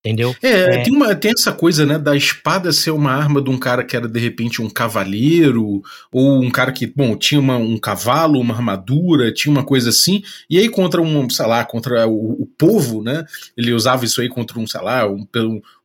Entendeu? 0.00 0.34
É, 0.40 0.48
é, 0.50 0.82
Tem, 0.84 0.94
uma, 0.94 1.14
tem 1.14 1.32
essa 1.32 1.52
coisa, 1.52 1.84
né, 1.84 1.98
da 1.98 2.16
espada 2.16 2.72
ser 2.72 2.92
uma 2.92 3.12
arma 3.12 3.42
de 3.42 3.50
um 3.50 3.58
cara 3.58 3.84
que 3.84 3.96
era 3.96 4.06
de 4.06 4.20
repente 4.20 4.62
um 4.62 4.70
cavaleiro, 4.70 5.82
ou 6.12 6.40
um 6.42 6.50
cara 6.50 6.70
que, 6.70 6.86
bom, 6.86 7.16
tinha 7.16 7.40
uma, 7.40 7.56
um 7.56 7.76
cavalo, 7.76 8.40
uma 8.40 8.54
armadura, 8.54 9.32
tinha 9.32 9.50
uma 9.50 9.64
coisa 9.64 9.90
assim, 9.90 10.22
e 10.48 10.56
aí 10.56 10.68
contra 10.68 11.02
um, 11.02 11.28
sei 11.28 11.46
lá, 11.46 11.64
contra 11.64 12.06
o, 12.06 12.42
o 12.42 12.46
povo, 12.46 13.02
né, 13.02 13.24
ele 13.56 13.72
usava 13.72 14.04
isso 14.04 14.20
aí 14.20 14.28
contra 14.28 14.58
um, 14.58 14.66
sei 14.66 14.80
lá, 14.80 15.08
um, 15.10 15.26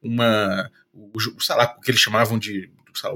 uma, 0.01 0.69
sei 1.39 1.55
lá, 1.55 1.75
o 1.77 1.81
que 1.81 1.89
eles 1.89 2.01
chamavam 2.01 2.37
de, 2.37 2.69
sei 2.93 3.09
lá, 3.09 3.15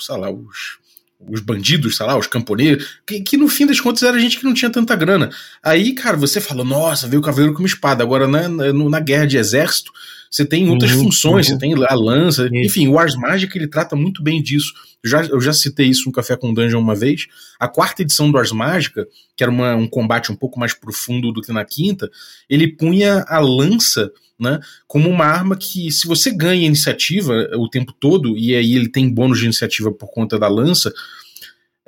sei 0.00 0.16
lá 0.16 0.30
os 0.30 0.78
os 1.26 1.40
bandidos, 1.40 1.96
sei 1.96 2.06
lá, 2.06 2.16
os 2.16 2.28
camponeses, 2.28 3.00
que, 3.04 3.20
que, 3.20 3.36
no 3.36 3.48
fim 3.48 3.66
das 3.66 3.80
contas 3.80 4.04
era 4.04 4.20
gente 4.20 4.38
que 4.38 4.44
não 4.44 4.54
tinha 4.54 4.70
tanta 4.70 4.94
grana. 4.94 5.30
Aí, 5.60 5.92
cara, 5.92 6.16
você 6.16 6.40
fala, 6.40 6.62
nossa, 6.62 7.08
veio 7.08 7.20
o 7.20 7.24
cavaleiro 7.24 7.52
com 7.52 7.60
uma 7.60 7.66
espada. 7.66 8.04
Agora, 8.04 8.28
na, 8.28 8.48
na, 8.48 8.72
na 8.72 9.00
guerra 9.00 9.26
de 9.26 9.36
exército, 9.36 9.90
você 10.30 10.44
tem 10.44 10.68
outras 10.68 10.92
uhum, 10.92 11.04
funções, 11.04 11.48
uhum. 11.48 11.54
você 11.54 11.58
tem 11.58 11.74
a 11.74 11.94
lança, 11.94 12.44
uhum. 12.44 12.56
enfim, 12.56 12.88
o 12.88 12.98
Ars 12.98 13.16
Magic 13.16 13.56
ele 13.56 13.68
trata 13.68 13.96
muito 13.96 14.22
bem 14.22 14.42
disso. 14.42 14.72
Eu 15.02 15.10
já, 15.10 15.22
eu 15.24 15.40
já 15.40 15.52
citei 15.52 15.86
isso 15.86 16.04
no 16.06 16.12
Café 16.12 16.36
com 16.36 16.52
Dungeon 16.52 16.80
uma 16.80 16.94
vez. 16.94 17.26
A 17.58 17.68
quarta 17.68 18.02
edição 18.02 18.30
do 18.30 18.38
Ars 18.38 18.52
Mágica, 18.52 19.06
que 19.36 19.42
era 19.42 19.50
uma, 19.50 19.74
um 19.74 19.86
combate 19.86 20.32
um 20.32 20.36
pouco 20.36 20.58
mais 20.58 20.74
profundo 20.74 21.32
do 21.32 21.40
que 21.40 21.52
na 21.52 21.64
quinta, 21.64 22.10
ele 22.48 22.68
punha 22.68 23.24
a 23.28 23.38
lança 23.38 24.10
né, 24.38 24.60
como 24.86 25.08
uma 25.08 25.24
arma 25.24 25.56
que, 25.56 25.90
se 25.90 26.06
você 26.06 26.30
ganha 26.30 26.66
iniciativa 26.66 27.48
o 27.56 27.68
tempo 27.68 27.92
todo, 27.92 28.36
e 28.36 28.54
aí 28.54 28.74
ele 28.74 28.88
tem 28.88 29.12
bônus 29.12 29.38
de 29.38 29.44
iniciativa 29.44 29.90
por 29.92 30.08
conta 30.08 30.38
da 30.38 30.46
lança, 30.46 30.92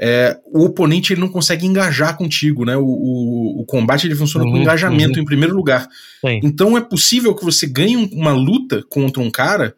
é, 0.02 0.38
o 0.46 0.64
oponente 0.64 1.12
ele 1.12 1.20
não 1.20 1.28
consegue 1.28 1.66
engajar 1.66 2.16
contigo, 2.16 2.64
né? 2.64 2.74
O, 2.74 2.86
o, 2.86 3.60
o 3.60 3.64
combate 3.66 4.06
ele 4.06 4.14
funciona 4.14 4.46
uhum, 4.46 4.52
com 4.52 4.58
engajamento 4.58 5.16
uhum. 5.16 5.22
em 5.22 5.26
primeiro 5.26 5.54
lugar. 5.54 5.86
Sim. 6.22 6.40
Então 6.42 6.78
é 6.78 6.80
possível 6.80 7.34
que 7.34 7.44
você 7.44 7.66
ganhe 7.66 7.96
uma 7.96 8.32
luta 8.32 8.82
contra 8.88 9.20
um 9.20 9.30
cara 9.30 9.74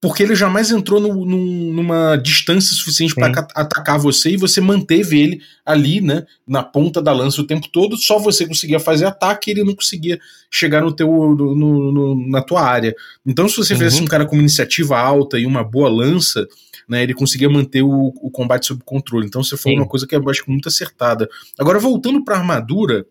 porque 0.00 0.22
ele 0.22 0.34
jamais 0.34 0.70
entrou 0.70 0.98
no, 0.98 1.26
no, 1.26 1.72
numa 1.74 2.16
distância 2.16 2.74
suficiente 2.74 3.14
para 3.14 3.46
atacar 3.54 3.98
você 3.98 4.30
e 4.30 4.36
você 4.36 4.58
manteve 4.60 5.20
ele 5.20 5.42
ali, 5.66 6.00
né, 6.00 6.24
na 6.48 6.62
ponta 6.62 7.02
da 7.02 7.12
lança 7.12 7.42
o 7.42 7.46
tempo 7.46 7.68
todo, 7.68 7.98
só 7.98 8.18
você 8.18 8.46
conseguia 8.46 8.80
fazer 8.80 9.04
ataque 9.04 9.50
e 9.50 9.52
ele 9.52 9.64
não 9.64 9.74
conseguia 9.74 10.18
chegar 10.50 10.80
no 10.80 10.92
teu, 10.92 11.08
no, 11.08 11.54
no 11.92 12.28
na 12.28 12.40
tua 12.40 12.62
área. 12.62 12.94
Então, 13.26 13.46
se 13.46 13.56
você 13.56 13.74
uhum. 13.74 13.80
fizesse 13.80 14.02
um 14.02 14.06
cara 14.06 14.24
com 14.24 14.36
uma 14.36 14.42
iniciativa 14.42 14.98
alta 14.98 15.38
e 15.38 15.44
uma 15.44 15.62
boa 15.62 15.90
lança, 15.90 16.48
né, 16.90 17.04
ele 17.04 17.14
conseguia 17.14 17.48
manter 17.48 17.82
o, 17.82 18.12
o 18.16 18.30
combate 18.30 18.66
sob 18.66 18.82
controle. 18.84 19.26
Então, 19.26 19.42
você 19.44 19.56
foi 19.56 19.72
Sim. 19.72 19.78
uma 19.78 19.86
coisa 19.86 20.06
que 20.06 20.16
eu 20.16 20.28
acho 20.28 20.42
muito 20.48 20.68
acertada. 20.68 21.28
Agora, 21.56 21.78
voltando 21.78 22.24
para 22.24 22.36
armadura, 22.36 23.06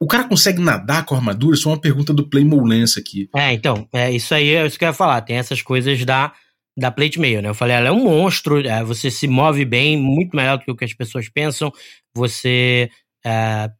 o 0.00 0.06
cara 0.06 0.24
consegue 0.24 0.60
nadar 0.60 1.04
com 1.06 1.14
a 1.14 1.18
armadura? 1.18 1.54
Isso 1.54 1.68
é 1.68 1.72
uma 1.72 1.80
pergunta 1.80 2.12
do 2.12 2.28
Playmo 2.28 2.60
Lance 2.66 2.98
aqui. 2.98 3.30
É, 3.36 3.52
então, 3.52 3.88
é, 3.92 4.10
isso 4.10 4.34
aí 4.34 4.50
é 4.50 4.66
isso 4.66 4.76
que 4.76 4.84
eu 4.84 4.88
ia 4.88 4.92
falar. 4.92 5.20
Tem 5.20 5.36
essas 5.36 5.62
coisas 5.62 6.04
da, 6.04 6.32
da 6.76 6.90
Plate 6.90 7.20
Mail, 7.20 7.40
né? 7.40 7.48
Eu 7.50 7.54
falei, 7.54 7.76
ela 7.76 7.88
é 7.88 7.92
um 7.92 8.02
monstro, 8.02 8.66
é, 8.66 8.82
você 8.82 9.12
se 9.12 9.28
move 9.28 9.64
bem, 9.64 9.96
muito 9.96 10.34
melhor 10.34 10.58
do 10.58 10.64
que 10.64 10.70
o 10.72 10.76
que 10.76 10.84
as 10.84 10.94
pessoas 10.94 11.28
pensam. 11.28 11.72
Você. 12.16 12.90
É, 13.24 13.70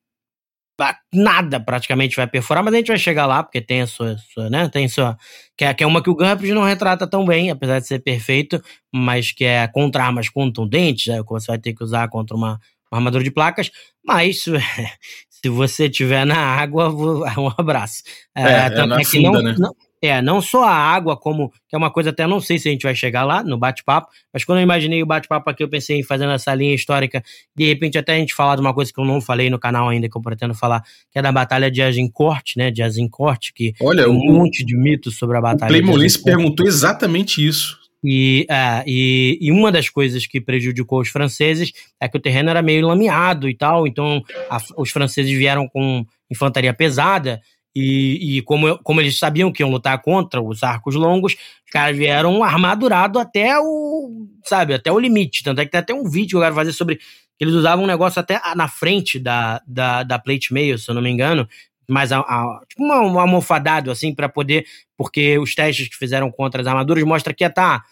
nada 1.12 1.60
praticamente 1.60 2.16
vai 2.16 2.26
perfurar, 2.26 2.62
mas 2.62 2.74
a 2.74 2.76
gente 2.78 2.88
vai 2.88 2.98
chegar 2.98 3.26
lá, 3.26 3.42
porque 3.42 3.60
tem 3.60 3.82
a 3.82 3.86
sua, 3.86 4.16
sua 4.32 4.48
né? 4.48 4.68
Tem 4.68 4.88
sua. 4.88 5.16
Que 5.56 5.64
é, 5.64 5.74
que 5.74 5.84
é 5.84 5.86
uma 5.86 6.02
que 6.02 6.10
o 6.10 6.14
Gumpers 6.14 6.54
não 6.54 6.62
retrata 6.62 7.06
tão 7.06 7.24
bem, 7.24 7.50
apesar 7.50 7.80
de 7.80 7.86
ser 7.86 7.98
perfeito, 8.00 8.62
mas 8.92 9.32
que 9.32 9.44
é 9.44 9.66
contra 9.68 10.04
armas 10.04 10.28
contundentes, 10.28 11.08
é, 11.08 11.22
que 11.22 11.28
você 11.28 11.48
vai 11.48 11.58
ter 11.58 11.74
que 11.74 11.84
usar 11.84 12.08
contra 12.08 12.36
uma, 12.36 12.58
uma 12.90 12.98
armadura 12.98 13.22
de 13.22 13.30
placas. 13.30 13.70
Mas 14.04 14.42
se 14.42 14.50
você 15.48 15.88
tiver 15.88 16.24
na 16.24 16.38
água, 16.38 16.88
um 17.38 17.52
abraço. 17.58 18.02
É, 18.34 18.42
é, 18.42 18.66
é 18.66 18.86
na 18.86 19.00
é 19.00 19.04
funda, 19.04 19.30
não, 19.30 19.42
né? 19.42 19.54
Não, 19.58 19.74
é, 20.02 20.22
não 20.22 20.40
só 20.40 20.64
a 20.64 20.74
água, 20.74 21.16
como. 21.16 21.50
que 21.68 21.74
é 21.74 21.78
uma 21.78 21.90
coisa 21.90 22.10
até 22.10 22.26
não 22.26 22.40
sei 22.40 22.58
se 22.58 22.68
a 22.68 22.72
gente 22.72 22.82
vai 22.82 22.94
chegar 22.94 23.24
lá 23.24 23.42
no 23.42 23.58
bate-papo, 23.58 24.08
mas 24.32 24.44
quando 24.44 24.58
eu 24.58 24.62
imaginei 24.62 25.02
o 25.02 25.06
bate-papo 25.06 25.50
aqui, 25.50 25.62
eu 25.62 25.68
pensei 25.68 25.98
em 25.98 26.02
fazendo 26.02 26.32
essa 26.32 26.54
linha 26.54 26.74
histórica, 26.74 27.22
de 27.54 27.66
repente 27.66 27.98
até 27.98 28.14
a 28.14 28.18
gente 28.18 28.34
falar 28.34 28.54
de 28.54 28.62
uma 28.62 28.72
coisa 28.72 28.92
que 28.92 28.98
eu 28.98 29.04
não 29.04 29.20
falei 29.20 29.50
no 29.50 29.58
canal 29.58 29.88
ainda, 29.88 30.08
que 30.08 30.16
eu 30.16 30.22
pretendo 30.22 30.54
falar, 30.54 30.82
que 31.12 31.18
é 31.18 31.22
da 31.22 31.30
Batalha 31.30 31.70
de 31.70 31.82
Agincourt, 31.82 32.56
né? 32.56 32.70
De 32.70 32.82
Agincourt, 32.82 33.50
que 33.54 33.74
Olha, 33.80 34.04
tem 34.04 34.12
um 34.12 34.18
o, 34.18 34.32
monte 34.32 34.64
de 34.64 34.76
mitos 34.76 35.18
sobre 35.18 35.36
a 35.36 35.40
Batalha. 35.40 35.78
O 35.84 35.92
Clay 35.92 36.08
perguntou 36.24 36.66
exatamente 36.66 37.46
isso. 37.46 37.78
E, 38.02 38.46
é, 38.48 38.82
e, 38.86 39.38
e, 39.38 39.52
uma 39.52 39.70
das 39.70 39.90
coisas 39.90 40.26
que 40.26 40.40
prejudicou 40.40 41.02
os 41.02 41.10
franceses 41.10 41.70
é 42.00 42.08
que 42.08 42.16
o 42.16 42.20
terreno 42.20 42.48
era 42.48 42.62
meio 42.62 42.86
lameado 42.86 43.46
e 43.46 43.54
tal, 43.54 43.86
então 43.86 44.22
a, 44.48 44.56
os 44.78 44.90
franceses 44.90 45.30
vieram 45.30 45.68
com 45.68 46.06
infantaria 46.30 46.72
pesada 46.72 47.42
e, 47.74 48.38
e 48.38 48.42
como, 48.42 48.78
como 48.82 49.00
eles 49.00 49.18
sabiam 49.18 49.52
que 49.52 49.62
iam 49.62 49.70
lutar 49.70 50.00
contra 50.02 50.40
os 50.40 50.62
arcos 50.62 50.94
longos, 50.94 51.34
os 51.34 51.70
caras 51.70 51.96
vieram 51.96 52.42
armadurado 52.42 53.18
até 53.18 53.58
o, 53.58 54.26
sabe, 54.44 54.74
até 54.74 54.90
o 54.90 54.98
limite. 54.98 55.42
Tanto 55.42 55.60
é 55.60 55.64
que 55.64 55.70
tem 55.70 55.80
até 55.80 55.94
um 55.94 56.08
vídeo 56.08 56.30
que 56.30 56.36
eu 56.36 56.40
quero 56.40 56.54
fazer 56.54 56.72
sobre 56.72 56.98
eles 57.38 57.54
usavam 57.54 57.84
um 57.84 57.88
negócio 57.88 58.20
até 58.20 58.38
na 58.54 58.68
frente 58.68 59.18
da, 59.18 59.62
da, 59.66 60.02
da 60.02 60.18
plate 60.18 60.52
mail, 60.52 60.78
se 60.78 60.90
eu 60.90 60.94
não 60.94 61.00
me 61.00 61.08
engano, 61.08 61.48
mais 61.88 62.12
a, 62.12 62.18
a, 62.20 62.60
tipo 62.68 62.84
um 62.84 63.18
almofadado 63.18 63.90
assim 63.90 64.14
para 64.14 64.28
poder, 64.28 64.66
porque 64.96 65.38
os 65.38 65.54
testes 65.54 65.88
que 65.88 65.96
fizeram 65.96 66.30
contra 66.30 66.60
as 66.60 66.66
armaduras 66.66 67.02
mostra 67.04 67.32
que 67.32 67.48
tá 67.48 67.82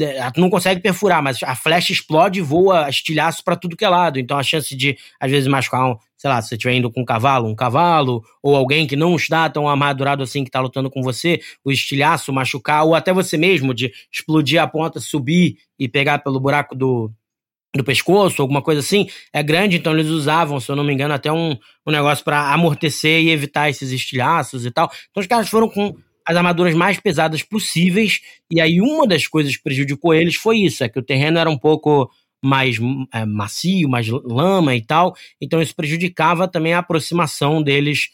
é, 0.00 0.18
não 0.36 0.50
consegue 0.50 0.80
perfurar, 0.80 1.22
mas 1.22 1.40
a 1.42 1.54
flecha 1.54 1.92
explode 1.92 2.40
e 2.40 2.42
voa 2.42 2.88
estilhaço 2.88 3.44
para 3.44 3.54
tudo 3.54 3.76
que 3.76 3.84
é 3.84 3.88
lado. 3.88 4.18
Então 4.18 4.36
a 4.36 4.42
chance 4.42 4.74
de, 4.74 4.98
às 5.20 5.30
vezes, 5.30 5.46
machucar 5.46 5.86
um, 5.86 5.96
sei 6.24 6.30
lá, 6.30 6.40
se 6.40 6.48
você 6.48 6.54
estiver 6.54 6.72
indo 6.72 6.90
com 6.90 7.02
um 7.02 7.04
cavalo, 7.04 7.46
um 7.46 7.54
cavalo, 7.54 8.24
ou 8.42 8.56
alguém 8.56 8.86
que 8.86 8.96
não 8.96 9.14
está 9.14 9.46
tão 9.50 9.68
armadurado 9.68 10.22
assim 10.22 10.42
que 10.42 10.48
está 10.48 10.58
lutando 10.58 10.88
com 10.88 11.02
você, 11.02 11.38
o 11.62 11.70
estilhaço 11.70 12.32
machucar, 12.32 12.82
ou 12.86 12.94
até 12.94 13.12
você 13.12 13.36
mesmo 13.36 13.74
de 13.74 13.92
explodir 14.10 14.58
a 14.58 14.66
ponta, 14.66 14.98
subir 15.00 15.58
e 15.78 15.86
pegar 15.86 16.20
pelo 16.20 16.40
buraco 16.40 16.74
do, 16.74 17.12
do 17.76 17.84
pescoço, 17.84 18.40
alguma 18.40 18.62
coisa 18.62 18.80
assim, 18.80 19.06
é 19.34 19.42
grande, 19.42 19.76
então 19.76 19.92
eles 19.92 20.08
usavam, 20.08 20.58
se 20.58 20.72
eu 20.72 20.76
não 20.76 20.82
me 20.82 20.94
engano, 20.94 21.12
até 21.12 21.30
um, 21.30 21.58
um 21.86 21.92
negócio 21.92 22.24
para 22.24 22.54
amortecer 22.54 23.22
e 23.22 23.28
evitar 23.28 23.68
esses 23.68 23.92
estilhaços 23.92 24.64
e 24.64 24.70
tal. 24.70 24.90
Então 25.10 25.20
os 25.20 25.26
caras 25.26 25.50
foram 25.50 25.68
com 25.68 25.94
as 26.26 26.34
armaduras 26.34 26.72
mais 26.72 26.98
pesadas 26.98 27.42
possíveis, 27.42 28.22
e 28.50 28.62
aí 28.62 28.80
uma 28.80 29.06
das 29.06 29.26
coisas 29.26 29.58
que 29.58 29.62
prejudicou 29.62 30.14
eles 30.14 30.36
foi 30.36 30.60
isso, 30.60 30.82
é 30.82 30.88
que 30.88 30.98
o 30.98 31.02
terreno 31.02 31.38
era 31.38 31.50
um 31.50 31.58
pouco 31.58 32.08
mais 32.44 32.76
é, 33.12 33.24
macio, 33.24 33.88
mais 33.88 34.06
lama 34.08 34.76
e 34.76 34.84
tal, 34.84 35.14
então 35.40 35.62
isso 35.62 35.74
prejudicava 35.74 36.46
também 36.46 36.74
a 36.74 36.78
aproximação 36.80 37.62
deles 37.62 38.08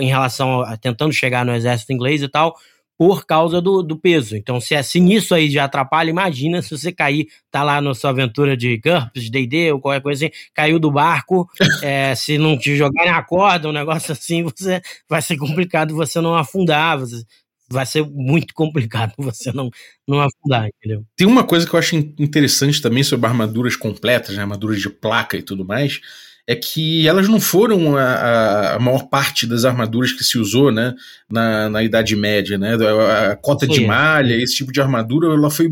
em 0.00 0.06
relação 0.06 0.60
a, 0.60 0.76
tentando 0.76 1.12
chegar 1.12 1.44
no 1.44 1.54
exército 1.54 1.92
inglês 1.92 2.22
e 2.22 2.28
tal, 2.28 2.54
por 2.96 3.26
causa 3.26 3.60
do, 3.60 3.82
do 3.82 3.98
peso. 3.98 4.36
Então, 4.36 4.60
se, 4.60 4.76
é, 4.76 4.82
se 4.82 5.00
nisso 5.00 5.34
aí 5.34 5.50
já 5.50 5.64
atrapalha, 5.64 6.10
imagina 6.10 6.62
se 6.62 6.70
você 6.70 6.92
cair, 6.92 7.26
tá 7.50 7.64
lá 7.64 7.80
na 7.80 7.94
sua 7.94 8.10
aventura 8.10 8.56
de 8.56 8.76
GURPS, 8.76 9.28
D&D 9.28 9.72
ou 9.72 9.80
qualquer 9.80 10.00
coisa 10.00 10.26
assim, 10.26 10.34
caiu 10.54 10.78
do 10.78 10.90
barco, 10.90 11.48
é, 11.82 12.14
se 12.14 12.38
não 12.38 12.56
te 12.56 12.76
jogarem 12.76 13.10
a 13.10 13.22
corda, 13.22 13.68
um 13.68 13.72
negócio 13.72 14.12
assim, 14.12 14.44
você 14.44 14.80
vai 15.08 15.20
ser 15.20 15.36
complicado 15.36 15.96
você 15.96 16.20
não 16.20 16.36
afundar, 16.36 16.98
você, 16.98 17.24
vai 17.72 17.86
ser 17.86 18.04
muito 18.04 18.54
complicado 18.54 19.12
você 19.18 19.52
não, 19.52 19.70
não 20.06 20.20
afundar, 20.20 20.68
entendeu? 20.68 21.04
Tem 21.16 21.26
uma 21.26 21.44
coisa 21.44 21.66
que 21.66 21.74
eu 21.74 21.78
acho 21.78 21.96
interessante 21.96 22.80
também 22.80 23.02
sobre 23.02 23.26
armaduras 23.26 23.76
completas, 23.76 24.36
né, 24.36 24.42
armaduras 24.42 24.80
de 24.80 24.90
placa 24.90 25.36
e 25.36 25.42
tudo 25.42 25.64
mais, 25.64 26.00
é 26.46 26.56
que 26.56 27.06
elas 27.06 27.28
não 27.28 27.40
foram 27.40 27.96
a, 27.96 28.74
a, 28.74 28.78
maior 28.80 29.08
parte 29.08 29.46
das 29.46 29.64
armaduras 29.64 30.12
que 30.12 30.24
se 30.24 30.38
usou 30.38 30.72
né, 30.72 30.92
na, 31.30 31.68
na 31.68 31.82
Idade 31.84 32.16
Média. 32.16 32.58
Né? 32.58 32.74
A, 32.74 33.32
a 33.32 33.36
cota 33.36 33.66
de 33.66 33.86
malha, 33.86 34.34
esse 34.34 34.56
tipo 34.56 34.72
de 34.72 34.80
armadura, 34.80 35.32
ela 35.32 35.50
foi 35.50 35.70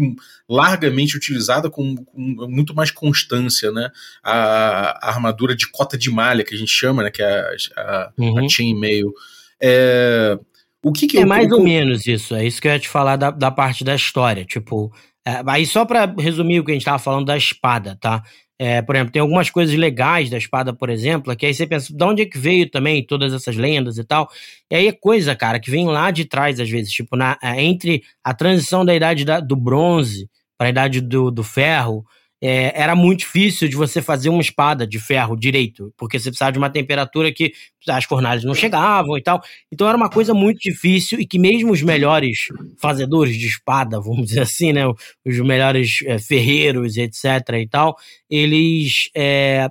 largamente 0.48 1.16
utilizada 1.16 1.68
com, 1.68 1.96
com 1.96 2.20
muito 2.48 2.72
mais 2.72 2.92
constância. 2.92 3.72
Né? 3.72 3.90
A, 4.22 5.08
a, 5.08 5.10
armadura 5.10 5.56
de 5.56 5.68
cota 5.68 5.98
de 5.98 6.08
malha, 6.08 6.44
que 6.44 6.54
a 6.54 6.58
gente 6.58 6.72
chama, 6.72 7.02
né, 7.02 7.10
que 7.10 7.22
é 7.22 7.56
a, 7.76 8.12
uhum. 8.16 8.38
a 8.38 8.48
chainmail. 8.48 9.12
É, 9.60 10.38
o 10.82 10.92
que, 10.92 11.06
que 11.06 11.18
é 11.18 11.22
eu, 11.22 11.26
mais 11.26 11.50
ou 11.52 11.62
menos 11.62 12.06
isso. 12.06 12.34
É 12.34 12.46
isso 12.46 12.60
que 12.60 12.68
eu 12.68 12.72
ia 12.72 12.78
te 12.78 12.88
falar 12.88 13.16
da, 13.16 13.30
da 13.30 13.50
parte 13.50 13.84
da 13.84 13.94
história. 13.94 14.44
Tipo, 14.44 14.92
é, 15.26 15.42
aí 15.46 15.66
só 15.66 15.84
para 15.84 16.06
resumir 16.18 16.60
o 16.60 16.64
que 16.64 16.70
a 16.70 16.74
gente 16.74 16.84
tava 16.84 16.98
falando 16.98 17.26
da 17.26 17.36
espada, 17.36 17.96
tá? 18.00 18.22
É, 18.58 18.82
por 18.82 18.94
exemplo, 18.94 19.12
tem 19.12 19.22
algumas 19.22 19.48
coisas 19.48 19.74
legais 19.74 20.28
da 20.28 20.36
espada, 20.36 20.72
por 20.74 20.90
exemplo, 20.90 21.34
que 21.34 21.46
aí 21.46 21.54
você 21.54 21.66
pensa, 21.66 21.94
de 21.94 22.04
onde 22.04 22.22
é 22.22 22.26
que 22.26 22.36
veio 22.36 22.68
também 22.70 23.02
todas 23.02 23.32
essas 23.32 23.56
lendas 23.56 23.96
e 23.96 24.04
tal? 24.04 24.28
E 24.70 24.74
aí 24.76 24.86
é 24.86 24.92
coisa, 24.92 25.34
cara, 25.34 25.58
que 25.58 25.70
vem 25.70 25.86
lá 25.86 26.10
de 26.10 26.26
trás, 26.26 26.60
às 26.60 26.68
vezes, 26.68 26.92
tipo, 26.92 27.16
na, 27.16 27.38
é, 27.42 27.62
entre 27.62 28.02
a 28.22 28.34
transição 28.34 28.84
da 28.84 28.94
idade 28.94 29.24
da, 29.24 29.40
do 29.40 29.56
bronze 29.56 30.28
para 30.58 30.66
a 30.66 30.70
idade 30.70 31.00
do, 31.00 31.30
do 31.30 31.42
ferro, 31.42 32.04
é, 32.42 32.72
era 32.80 32.96
muito 32.96 33.20
difícil 33.20 33.68
de 33.68 33.76
você 33.76 34.00
fazer 34.00 34.30
uma 34.30 34.40
espada 34.40 34.86
de 34.86 34.98
ferro 34.98 35.36
direito, 35.36 35.92
porque 35.96 36.18
você 36.18 36.30
precisava 36.30 36.52
de 36.52 36.58
uma 36.58 36.70
temperatura 36.70 37.32
que 37.32 37.52
as 37.88 38.04
fornalhas 38.04 38.44
não 38.44 38.54
chegavam 38.54 39.16
e 39.18 39.22
tal. 39.22 39.42
Então 39.70 39.86
era 39.86 39.96
uma 39.96 40.08
coisa 40.08 40.32
muito 40.32 40.58
difícil 40.60 41.20
e 41.20 41.26
que 41.26 41.38
mesmo 41.38 41.72
os 41.72 41.82
melhores 41.82 42.46
fazedores 42.78 43.36
de 43.36 43.46
espada, 43.46 44.00
vamos 44.00 44.26
dizer 44.28 44.40
assim, 44.40 44.72
né, 44.72 44.86
os 44.86 45.38
melhores 45.40 45.98
é, 46.06 46.18
ferreiros, 46.18 46.96
etc. 46.96 47.24
e 47.60 47.68
tal, 47.68 47.96
eles 48.28 49.10
é, 49.14 49.68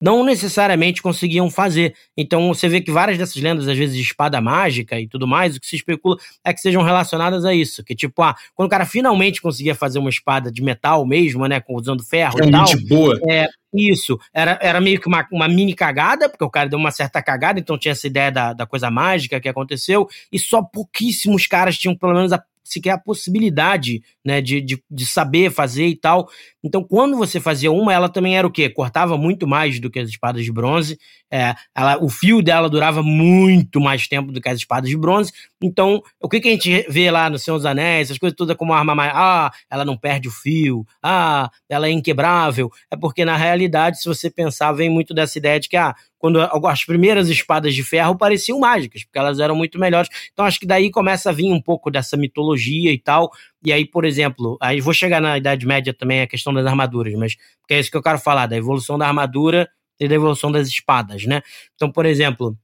não 0.00 0.24
necessariamente 0.24 1.02
conseguiam 1.02 1.50
fazer. 1.50 1.94
Então 2.16 2.48
você 2.48 2.68
vê 2.68 2.80
que 2.80 2.90
várias 2.90 3.18
dessas 3.18 3.40
lendas, 3.40 3.68
às 3.68 3.76
vezes 3.76 3.94
de 3.94 4.02
espada 4.02 4.40
mágica 4.40 4.98
e 4.98 5.06
tudo 5.06 5.26
mais, 5.26 5.56
o 5.56 5.60
que 5.60 5.66
se 5.66 5.76
especula 5.76 6.16
é 6.44 6.54
que 6.54 6.60
sejam 6.60 6.82
relacionadas 6.82 7.44
a 7.44 7.54
isso. 7.54 7.84
Que 7.84 7.94
tipo, 7.94 8.22
ah, 8.22 8.34
quando 8.54 8.66
o 8.66 8.70
cara 8.70 8.86
finalmente 8.86 9.42
conseguia 9.42 9.74
fazer 9.74 9.98
uma 9.98 10.10
espada 10.10 10.50
de 10.50 10.62
metal 10.62 11.04
mesmo, 11.04 11.46
né, 11.46 11.62
usando 11.68 12.02
ferro 12.02 12.42
é 12.42 12.46
e 12.46 12.50
tal. 12.50 12.66
boa. 12.88 13.20
É, 13.28 13.46
isso, 13.72 14.18
era, 14.34 14.58
era 14.60 14.80
meio 14.80 15.00
que 15.00 15.06
uma, 15.06 15.26
uma 15.30 15.46
mini 15.46 15.74
cagada, 15.74 16.28
porque 16.28 16.44
o 16.44 16.50
cara 16.50 16.68
deu 16.68 16.78
uma 16.78 16.90
certa 16.90 17.22
cagada, 17.22 17.60
então 17.60 17.78
tinha 17.78 17.92
essa 17.92 18.06
ideia 18.06 18.30
da, 18.32 18.52
da 18.52 18.66
coisa 18.66 18.90
mágica 18.90 19.40
que 19.40 19.48
aconteceu, 19.48 20.08
e 20.32 20.38
só 20.38 20.60
pouquíssimos 20.60 21.46
caras 21.46 21.78
tinham 21.78 21.94
pelo 21.94 22.14
menos 22.14 22.32
a 22.32 22.42
sequer 22.64 22.90
a 22.90 22.98
possibilidade, 22.98 24.02
né, 24.24 24.40
de, 24.40 24.60
de, 24.60 24.82
de, 24.90 25.06
saber 25.06 25.50
fazer 25.50 25.86
e 25.86 25.96
tal. 25.96 26.28
Então, 26.62 26.84
quando 26.84 27.16
você 27.16 27.40
fazia 27.40 27.72
uma, 27.72 27.92
ela 27.92 28.08
também 28.08 28.36
era 28.36 28.46
o 28.46 28.50
quê? 28.50 28.68
Cortava 28.68 29.16
muito 29.16 29.46
mais 29.46 29.80
do 29.80 29.90
que 29.90 29.98
as 29.98 30.08
espadas 30.08 30.44
de 30.44 30.52
bronze. 30.52 30.98
É, 31.32 31.54
ela, 31.76 32.02
o 32.02 32.08
fio 32.08 32.42
dela 32.42 32.68
durava 32.68 33.02
muito 33.02 33.80
mais 33.80 34.08
tempo 34.08 34.32
do 34.32 34.40
que 34.40 34.48
as 34.48 34.58
espadas 34.58 34.90
de 34.90 34.96
bronze. 34.96 35.32
Então, 35.62 36.02
o 36.20 36.28
que, 36.28 36.40
que 36.40 36.48
a 36.48 36.52
gente 36.52 36.86
vê 36.88 37.10
lá 37.10 37.30
no 37.30 37.38
Senhor 37.38 37.56
dos 37.56 37.66
Anéis, 37.66 38.08
essas 38.08 38.18
coisas 38.18 38.36
todas 38.36 38.56
como 38.56 38.72
arma 38.72 38.94
mais. 38.94 39.12
Ah, 39.14 39.52
ela 39.70 39.84
não 39.84 39.96
perde 39.96 40.28
o 40.28 40.32
fio. 40.32 40.84
Ah, 41.02 41.48
ela 41.68 41.86
é 41.86 41.90
inquebrável. 41.90 42.70
É 42.90 42.96
porque, 42.96 43.24
na 43.24 43.36
realidade, 43.36 44.00
se 44.00 44.08
você 44.08 44.28
pensar, 44.28 44.72
vem 44.72 44.90
muito 44.90 45.14
dessa 45.14 45.38
ideia 45.38 45.60
de 45.60 45.68
que, 45.68 45.76
ah, 45.76 45.94
quando 46.20 46.38
as 46.40 46.84
primeiras 46.84 47.28
espadas 47.30 47.74
de 47.74 47.82
ferro 47.82 48.16
pareciam 48.16 48.60
mágicas, 48.60 49.04
porque 49.04 49.18
elas 49.18 49.40
eram 49.40 49.56
muito 49.56 49.78
melhores. 49.80 50.10
Então 50.32 50.44
acho 50.44 50.60
que 50.60 50.66
daí 50.66 50.90
começa 50.90 51.30
a 51.30 51.32
vir 51.32 51.50
um 51.50 51.62
pouco 51.62 51.90
dessa 51.90 52.14
mitologia 52.14 52.92
e 52.92 52.98
tal. 52.98 53.30
E 53.64 53.72
aí, 53.72 53.86
por 53.86 54.04
exemplo, 54.04 54.58
aí 54.60 54.80
vou 54.82 54.92
chegar 54.92 55.20
na 55.20 55.38
Idade 55.38 55.66
Média 55.66 55.94
também 55.94 56.20
a 56.20 56.26
questão 56.26 56.52
das 56.52 56.66
armaduras, 56.66 57.14
mas 57.14 57.36
porque 57.62 57.74
é 57.74 57.80
isso 57.80 57.90
que 57.90 57.96
eu 57.96 58.02
quero 58.02 58.18
falar, 58.18 58.46
da 58.46 58.56
evolução 58.56 58.98
da 58.98 59.06
armadura 59.06 59.68
e 60.00 60.08
da 60.08 60.14
evolução 60.14 60.50
das 60.50 60.66
espadas, 60.66 61.26
né? 61.26 61.42
Então, 61.74 61.92
por 61.92 62.06
exemplo, 62.06 62.56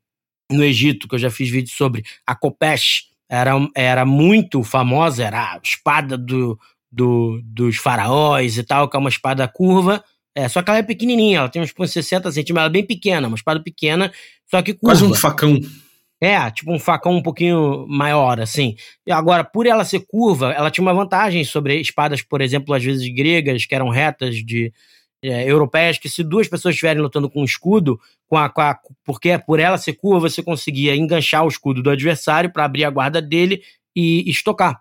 no 0.50 0.64
Egito, 0.64 1.07
que 1.07 1.14
eu 1.14 1.19
já 1.19 1.31
fiz 1.31 1.50
vídeo 1.50 1.71
sobre 1.71 2.02
a 2.26 2.35
Kopesh, 2.35 3.05
era, 3.28 3.52
era 3.75 4.07
muito 4.07 4.62
famosa, 4.62 5.25
era 5.25 5.55
a 5.55 5.61
espada 5.62 6.16
do, 6.16 6.59
do, 6.90 7.40
dos 7.45 7.76
faraós 7.76 8.57
e 8.57 8.62
tal, 8.62 8.88
que 8.88 8.97
é 8.97 9.00
uma 9.00 9.11
espada 9.11 9.47
curva. 9.47 10.02
É, 10.35 10.49
só 10.49 10.62
que 10.62 10.71
ela 10.71 10.78
é 10.78 10.83
pequenininha, 10.83 11.38
ela 11.38 11.49
tem 11.49 11.62
uns 11.62 11.73
60 11.73 12.31
centímetros, 12.31 12.59
ela 12.59 12.66
é 12.66 12.73
bem 12.73 12.87
pequena, 12.87 13.26
uma 13.26 13.37
espada 13.37 13.61
pequena, 13.61 14.12
só 14.50 14.62
que 14.62 14.75
curva. 14.75 14.99
Quase 14.99 15.05
um 15.05 15.14
facão. 15.14 15.59
É, 16.21 16.50
tipo 16.50 16.73
um 16.73 16.78
facão 16.78 17.12
um 17.12 17.23
pouquinho 17.23 17.87
maior, 17.88 18.40
assim. 18.40 18.75
E 19.07 19.12
agora, 19.12 19.45
por 19.45 19.66
ela 19.66 19.85
ser 19.85 20.00
curva, 20.07 20.52
ela 20.52 20.71
tinha 20.71 20.83
uma 20.83 20.95
vantagem 20.95 21.45
sobre 21.45 21.78
espadas, 21.81 22.23
por 22.23 22.40
exemplo, 22.40 22.75
às 22.75 22.83
vezes 22.83 23.07
gregas, 23.14 23.66
que 23.66 23.75
eram 23.75 23.88
retas 23.88 24.37
de 24.37 24.73
é, 25.28 25.50
europeias, 25.50 25.99
que 25.99 26.09
se 26.09 26.23
duas 26.23 26.49
pessoas 26.49 26.75
estiverem 26.75 27.02
lutando 27.02 27.30
com 27.30 27.40
um 27.40 27.45
escudo, 27.45 28.00
com 28.28 28.37
a, 28.37 28.49
com 28.49 28.61
a, 28.61 28.78
porque 29.04 29.38
por 29.38 29.61
ela 29.61 29.78
ser 29.78 29.95
curva, 29.95 30.28
você 30.28 30.42
conseguia 30.42 30.97
enganchar 30.97 31.45
o 31.45 31.49
escudo 31.49 31.83
do 31.83 31.90
adversário 31.90 32.52
para 32.52 32.64
abrir 32.64 32.85
a 32.85 32.90
guarda 32.90 33.21
dele 33.21 33.62
e 33.95 34.28
estocar. 34.28 34.80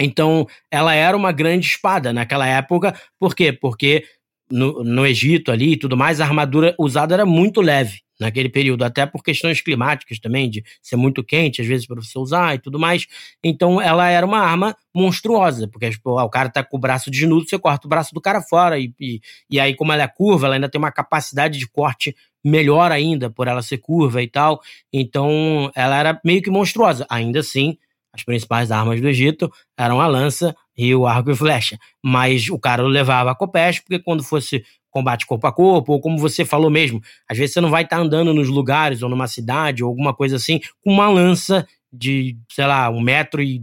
Então, 0.00 0.46
ela 0.70 0.94
era 0.94 1.16
uma 1.16 1.30
grande 1.30 1.66
espada 1.66 2.12
naquela 2.12 2.46
época. 2.46 2.98
Por 3.18 3.34
quê? 3.34 3.52
Porque 3.52 4.04
no, 4.50 4.82
no 4.82 5.06
Egito 5.06 5.50
ali 5.50 5.72
e 5.72 5.76
tudo 5.76 5.96
mais, 5.96 6.20
a 6.20 6.24
armadura 6.24 6.74
usada 6.78 7.14
era 7.14 7.24
muito 7.24 7.60
leve 7.60 8.00
naquele 8.20 8.50
período, 8.50 8.84
até 8.84 9.06
por 9.06 9.22
questões 9.22 9.62
climáticas 9.62 10.18
também, 10.18 10.50
de 10.50 10.62
ser 10.82 10.96
muito 10.96 11.24
quente, 11.24 11.62
às 11.62 11.66
vezes, 11.66 11.86
para 11.86 11.96
você 11.96 12.18
usar 12.18 12.54
e 12.54 12.58
tudo 12.58 12.78
mais. 12.78 13.06
Então, 13.42 13.80
ela 13.80 14.10
era 14.10 14.26
uma 14.26 14.40
arma 14.40 14.76
monstruosa, 14.94 15.66
porque 15.66 15.88
tipo, 15.88 16.20
o 16.20 16.28
cara 16.28 16.50
tá 16.50 16.62
com 16.62 16.76
o 16.76 16.80
braço 16.80 17.10
desnudo, 17.10 17.48
você 17.48 17.58
corta 17.58 17.86
o 17.86 17.88
braço 17.88 18.12
do 18.12 18.20
cara 18.20 18.42
fora, 18.42 18.78
e, 18.78 18.92
e, 19.00 19.20
e 19.48 19.58
aí, 19.58 19.74
como 19.74 19.90
ela 19.92 20.02
é 20.02 20.08
curva, 20.08 20.46
ela 20.46 20.56
ainda 20.56 20.68
tem 20.68 20.78
uma 20.78 20.92
capacidade 20.92 21.58
de 21.58 21.66
corte 21.66 22.14
melhor 22.44 22.92
ainda, 22.92 23.30
por 23.30 23.48
ela 23.48 23.62
ser 23.62 23.78
curva 23.78 24.22
e 24.22 24.28
tal. 24.28 24.60
Então, 24.92 25.70
ela 25.74 25.98
era 25.98 26.20
meio 26.22 26.42
que 26.42 26.50
monstruosa. 26.50 27.06
Ainda 27.08 27.40
assim, 27.40 27.78
as 28.12 28.22
principais 28.22 28.70
armas 28.70 29.00
do 29.00 29.08
Egito 29.08 29.50
eram 29.78 30.00
a 30.00 30.06
lança 30.06 30.54
e 30.86 30.94
o 30.94 31.06
arco 31.06 31.30
e 31.30 31.36
flecha. 31.36 31.78
Mas 32.02 32.48
o 32.48 32.58
cara 32.58 32.82
levava 32.82 33.30
a 33.30 33.34
copeste, 33.34 33.82
porque 33.82 33.98
quando 33.98 34.22
fosse 34.22 34.64
combate 34.90 35.26
corpo 35.26 35.46
a 35.46 35.52
corpo, 35.52 35.92
ou 35.92 36.00
como 36.00 36.18
você 36.18 36.44
falou 36.44 36.70
mesmo, 36.70 37.00
às 37.28 37.36
vezes 37.36 37.52
você 37.52 37.60
não 37.60 37.70
vai 37.70 37.82
estar 37.82 37.96
tá 37.96 38.02
andando 38.02 38.32
nos 38.32 38.48
lugares, 38.48 39.02
ou 39.02 39.08
numa 39.10 39.28
cidade, 39.28 39.84
ou 39.84 39.88
alguma 39.90 40.14
coisa 40.14 40.36
assim, 40.36 40.58
com 40.82 40.90
uma 40.90 41.08
lança 41.08 41.66
de, 41.92 42.36
sei 42.50 42.66
lá, 42.66 42.88
um 42.88 43.00
metro 43.00 43.42
e 43.42 43.62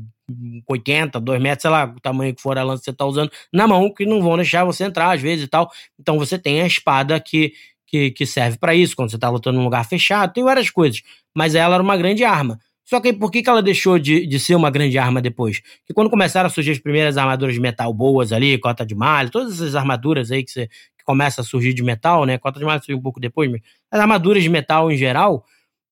80, 0.70 1.20
2 1.20 1.42
metros, 1.42 1.64
sei 1.64 1.72
lá, 1.72 1.86
o 1.86 2.00
tamanho 2.00 2.36
que 2.36 2.42
for 2.42 2.56
a 2.58 2.64
lança 2.64 2.82
que 2.82 2.86
você 2.86 2.92
está 2.92 3.06
usando, 3.06 3.32
na 3.52 3.68
mão, 3.68 3.92
que 3.92 4.06
não 4.06 4.22
vão 4.22 4.36
deixar 4.36 4.64
você 4.64 4.84
entrar 4.84 5.12
às 5.12 5.22
vezes 5.22 5.46
e 5.46 5.48
tal. 5.48 5.72
Então 6.00 6.20
você 6.20 6.38
tem 6.38 6.62
a 6.62 6.68
espada 6.68 7.20
que, 7.20 7.52
que, 7.88 8.12
que 8.12 8.26
serve 8.28 8.60
para 8.60 8.76
isso, 8.76 8.96
quando 8.96 9.10
você 9.10 9.16
está 9.18 9.30
lutando 9.30 9.58
num 9.58 9.64
lugar 9.64 9.86
fechado, 9.86 10.34
tem 10.34 10.44
várias 10.44 10.70
coisas. 10.70 11.02
Mas 11.36 11.56
ela 11.56 11.74
era 11.74 11.84
uma 11.84 11.98
grande 11.98 12.24
arma. 12.24 12.60
Só 12.88 13.02
que 13.02 13.12
por 13.12 13.30
que, 13.30 13.44
que 13.44 13.50
ela 13.50 13.62
deixou 13.62 14.00
de, 14.00 14.26
de 14.26 14.40
ser 14.40 14.56
uma 14.56 14.72
grande 14.72 14.98
arma 14.98 15.22
depois? 15.22 15.60
Que 15.86 15.94
quando 15.94 16.10
começaram 16.10 16.48
a 16.48 16.50
surgir 16.50 16.72
as 16.72 16.80
primeiras 16.80 17.18
armaduras 17.18 17.54
de 17.54 17.60
metal 17.60 17.94
boas 17.94 18.32
ali, 18.32 18.58
cota 18.58 18.86
de 18.86 18.96
malha, 18.96 19.30
todas 19.30 19.56
essas 19.56 19.76
armaduras 19.76 20.32
aí 20.32 20.42
que, 20.42 20.52
você, 20.52 20.68
que 20.68 21.04
começa 21.04 21.42
a 21.42 21.44
surgir 21.44 21.74
de 21.74 21.84
metal, 21.84 22.24
né? 22.26 22.38
Cota 22.38 22.60
de 22.60 22.66
malha 22.66 22.80
surgiu 22.80 22.98
um 22.98 23.02
pouco 23.02 23.20
depois, 23.20 23.52
mas 23.52 23.60
as 23.92 24.00
armaduras 24.00 24.42
de 24.42 24.48
metal 24.48 24.90
em 24.90 24.96
geral, 24.96 25.44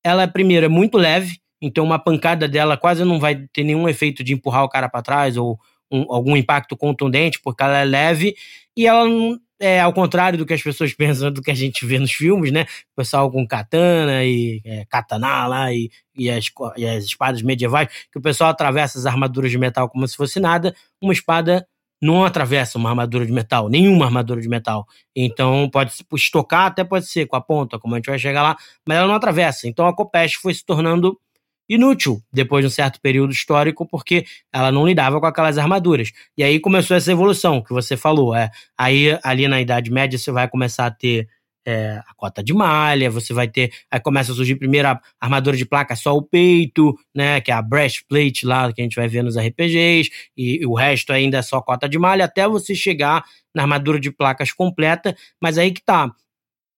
ela 0.02 0.26
primeiro 0.26 0.64
é 0.64 0.68
muito 0.70 0.96
leve, 0.96 1.38
então 1.60 1.84
uma 1.84 1.98
pancada 1.98 2.48
dela 2.48 2.78
quase 2.78 3.04
não 3.04 3.20
vai 3.20 3.46
ter 3.52 3.62
nenhum 3.62 3.86
efeito 3.86 4.24
de 4.24 4.32
empurrar 4.32 4.64
o 4.64 4.68
cara 4.68 4.88
para 4.88 5.02
trás 5.02 5.36
ou 5.36 5.60
um, 5.92 6.06
algum 6.08 6.34
impacto 6.34 6.74
contundente, 6.78 7.38
porque 7.44 7.62
ela 7.62 7.76
é 7.76 7.84
leve 7.84 8.34
e 8.74 8.86
ela 8.86 9.04
não, 9.04 9.38
é, 9.60 9.80
ao 9.80 9.92
contrário 9.92 10.38
do 10.38 10.46
que 10.46 10.54
as 10.54 10.62
pessoas 10.62 10.92
pensam, 10.92 11.32
do 11.32 11.42
que 11.42 11.50
a 11.50 11.54
gente 11.54 11.84
vê 11.86 11.98
nos 11.98 12.12
filmes, 12.12 12.52
né? 12.52 12.62
O 12.92 12.96
pessoal 12.96 13.30
com 13.30 13.46
katana 13.46 14.24
e 14.24 14.60
é, 14.64 14.84
katana 14.86 15.46
lá 15.46 15.72
e, 15.72 15.90
e, 16.16 16.30
as, 16.30 16.46
e 16.76 16.86
as 16.86 17.04
espadas 17.04 17.42
medievais, 17.42 17.88
que 18.12 18.18
o 18.18 18.22
pessoal 18.22 18.50
atravessa 18.50 18.98
as 18.98 19.06
armaduras 19.06 19.50
de 19.50 19.58
metal 19.58 19.88
como 19.88 20.06
se 20.06 20.16
fosse 20.16 20.38
nada. 20.40 20.74
Uma 21.00 21.12
espada 21.12 21.66
não 22.00 22.24
atravessa 22.24 22.78
uma 22.78 22.90
armadura 22.90 23.24
de 23.24 23.32
metal, 23.32 23.68
nenhuma 23.68 24.04
armadura 24.04 24.40
de 24.40 24.48
metal. 24.48 24.86
Então 25.14 25.68
pode 25.70 25.92
estocar, 26.14 26.66
até 26.66 26.84
pode 26.84 27.06
ser 27.06 27.26
com 27.26 27.36
a 27.36 27.40
ponta, 27.40 27.78
como 27.78 27.94
a 27.94 27.98
gente 27.98 28.10
vai 28.10 28.18
chegar 28.18 28.42
lá, 28.42 28.56
mas 28.86 28.98
ela 28.98 29.08
não 29.08 29.14
atravessa. 29.14 29.66
Então 29.66 29.86
a 29.86 29.94
Copeste 29.94 30.38
foi 30.38 30.52
se 30.52 30.64
tornando 30.64 31.18
inútil 31.68 32.22
depois 32.32 32.62
de 32.62 32.68
um 32.68 32.70
certo 32.70 33.00
período 33.00 33.32
histórico, 33.32 33.86
porque 33.86 34.24
ela 34.52 34.70
não 34.70 34.86
lidava 34.86 35.20
com 35.20 35.26
aquelas 35.26 35.58
armaduras. 35.58 36.12
E 36.36 36.42
aí 36.42 36.60
começou 36.60 36.96
essa 36.96 37.10
evolução 37.10 37.62
que 37.62 37.72
você 37.72 37.96
falou. 37.96 38.34
É, 38.34 38.50
aí 38.78 39.18
ali 39.22 39.48
na 39.48 39.60
Idade 39.60 39.90
Média 39.90 40.18
você 40.18 40.30
vai 40.30 40.48
começar 40.48 40.86
a 40.86 40.90
ter 40.90 41.28
é, 41.66 42.00
a 42.06 42.14
cota 42.14 42.42
de 42.44 42.54
malha, 42.54 43.10
você 43.10 43.34
vai 43.34 43.48
ter. 43.48 43.72
Aí 43.90 43.98
começa 43.98 44.30
a 44.30 44.34
surgir 44.34 44.54
primeiro 44.54 44.86
a 44.86 45.00
armadura 45.20 45.56
de 45.56 45.66
placa 45.66 45.96
só 45.96 46.14
o 46.16 46.22
peito, 46.22 46.94
né? 47.14 47.40
Que 47.40 47.50
é 47.50 47.54
a 47.54 47.60
breastplate 47.60 48.46
lá 48.46 48.72
que 48.72 48.80
a 48.80 48.84
gente 48.84 48.94
vai 48.94 49.08
ver 49.08 49.24
nos 49.24 49.36
RPGs, 49.36 50.10
e, 50.36 50.62
e 50.62 50.66
o 50.66 50.74
resto 50.74 51.12
ainda 51.12 51.38
é 51.38 51.42
só 51.42 51.60
cota 51.60 51.88
de 51.88 51.98
malha, 51.98 52.24
até 52.24 52.46
você 52.46 52.74
chegar 52.74 53.24
na 53.52 53.62
armadura 53.62 53.98
de 53.98 54.12
placas 54.12 54.52
completa. 54.52 55.16
Mas 55.42 55.58
aí 55.58 55.72
que 55.72 55.82
tá. 55.82 56.12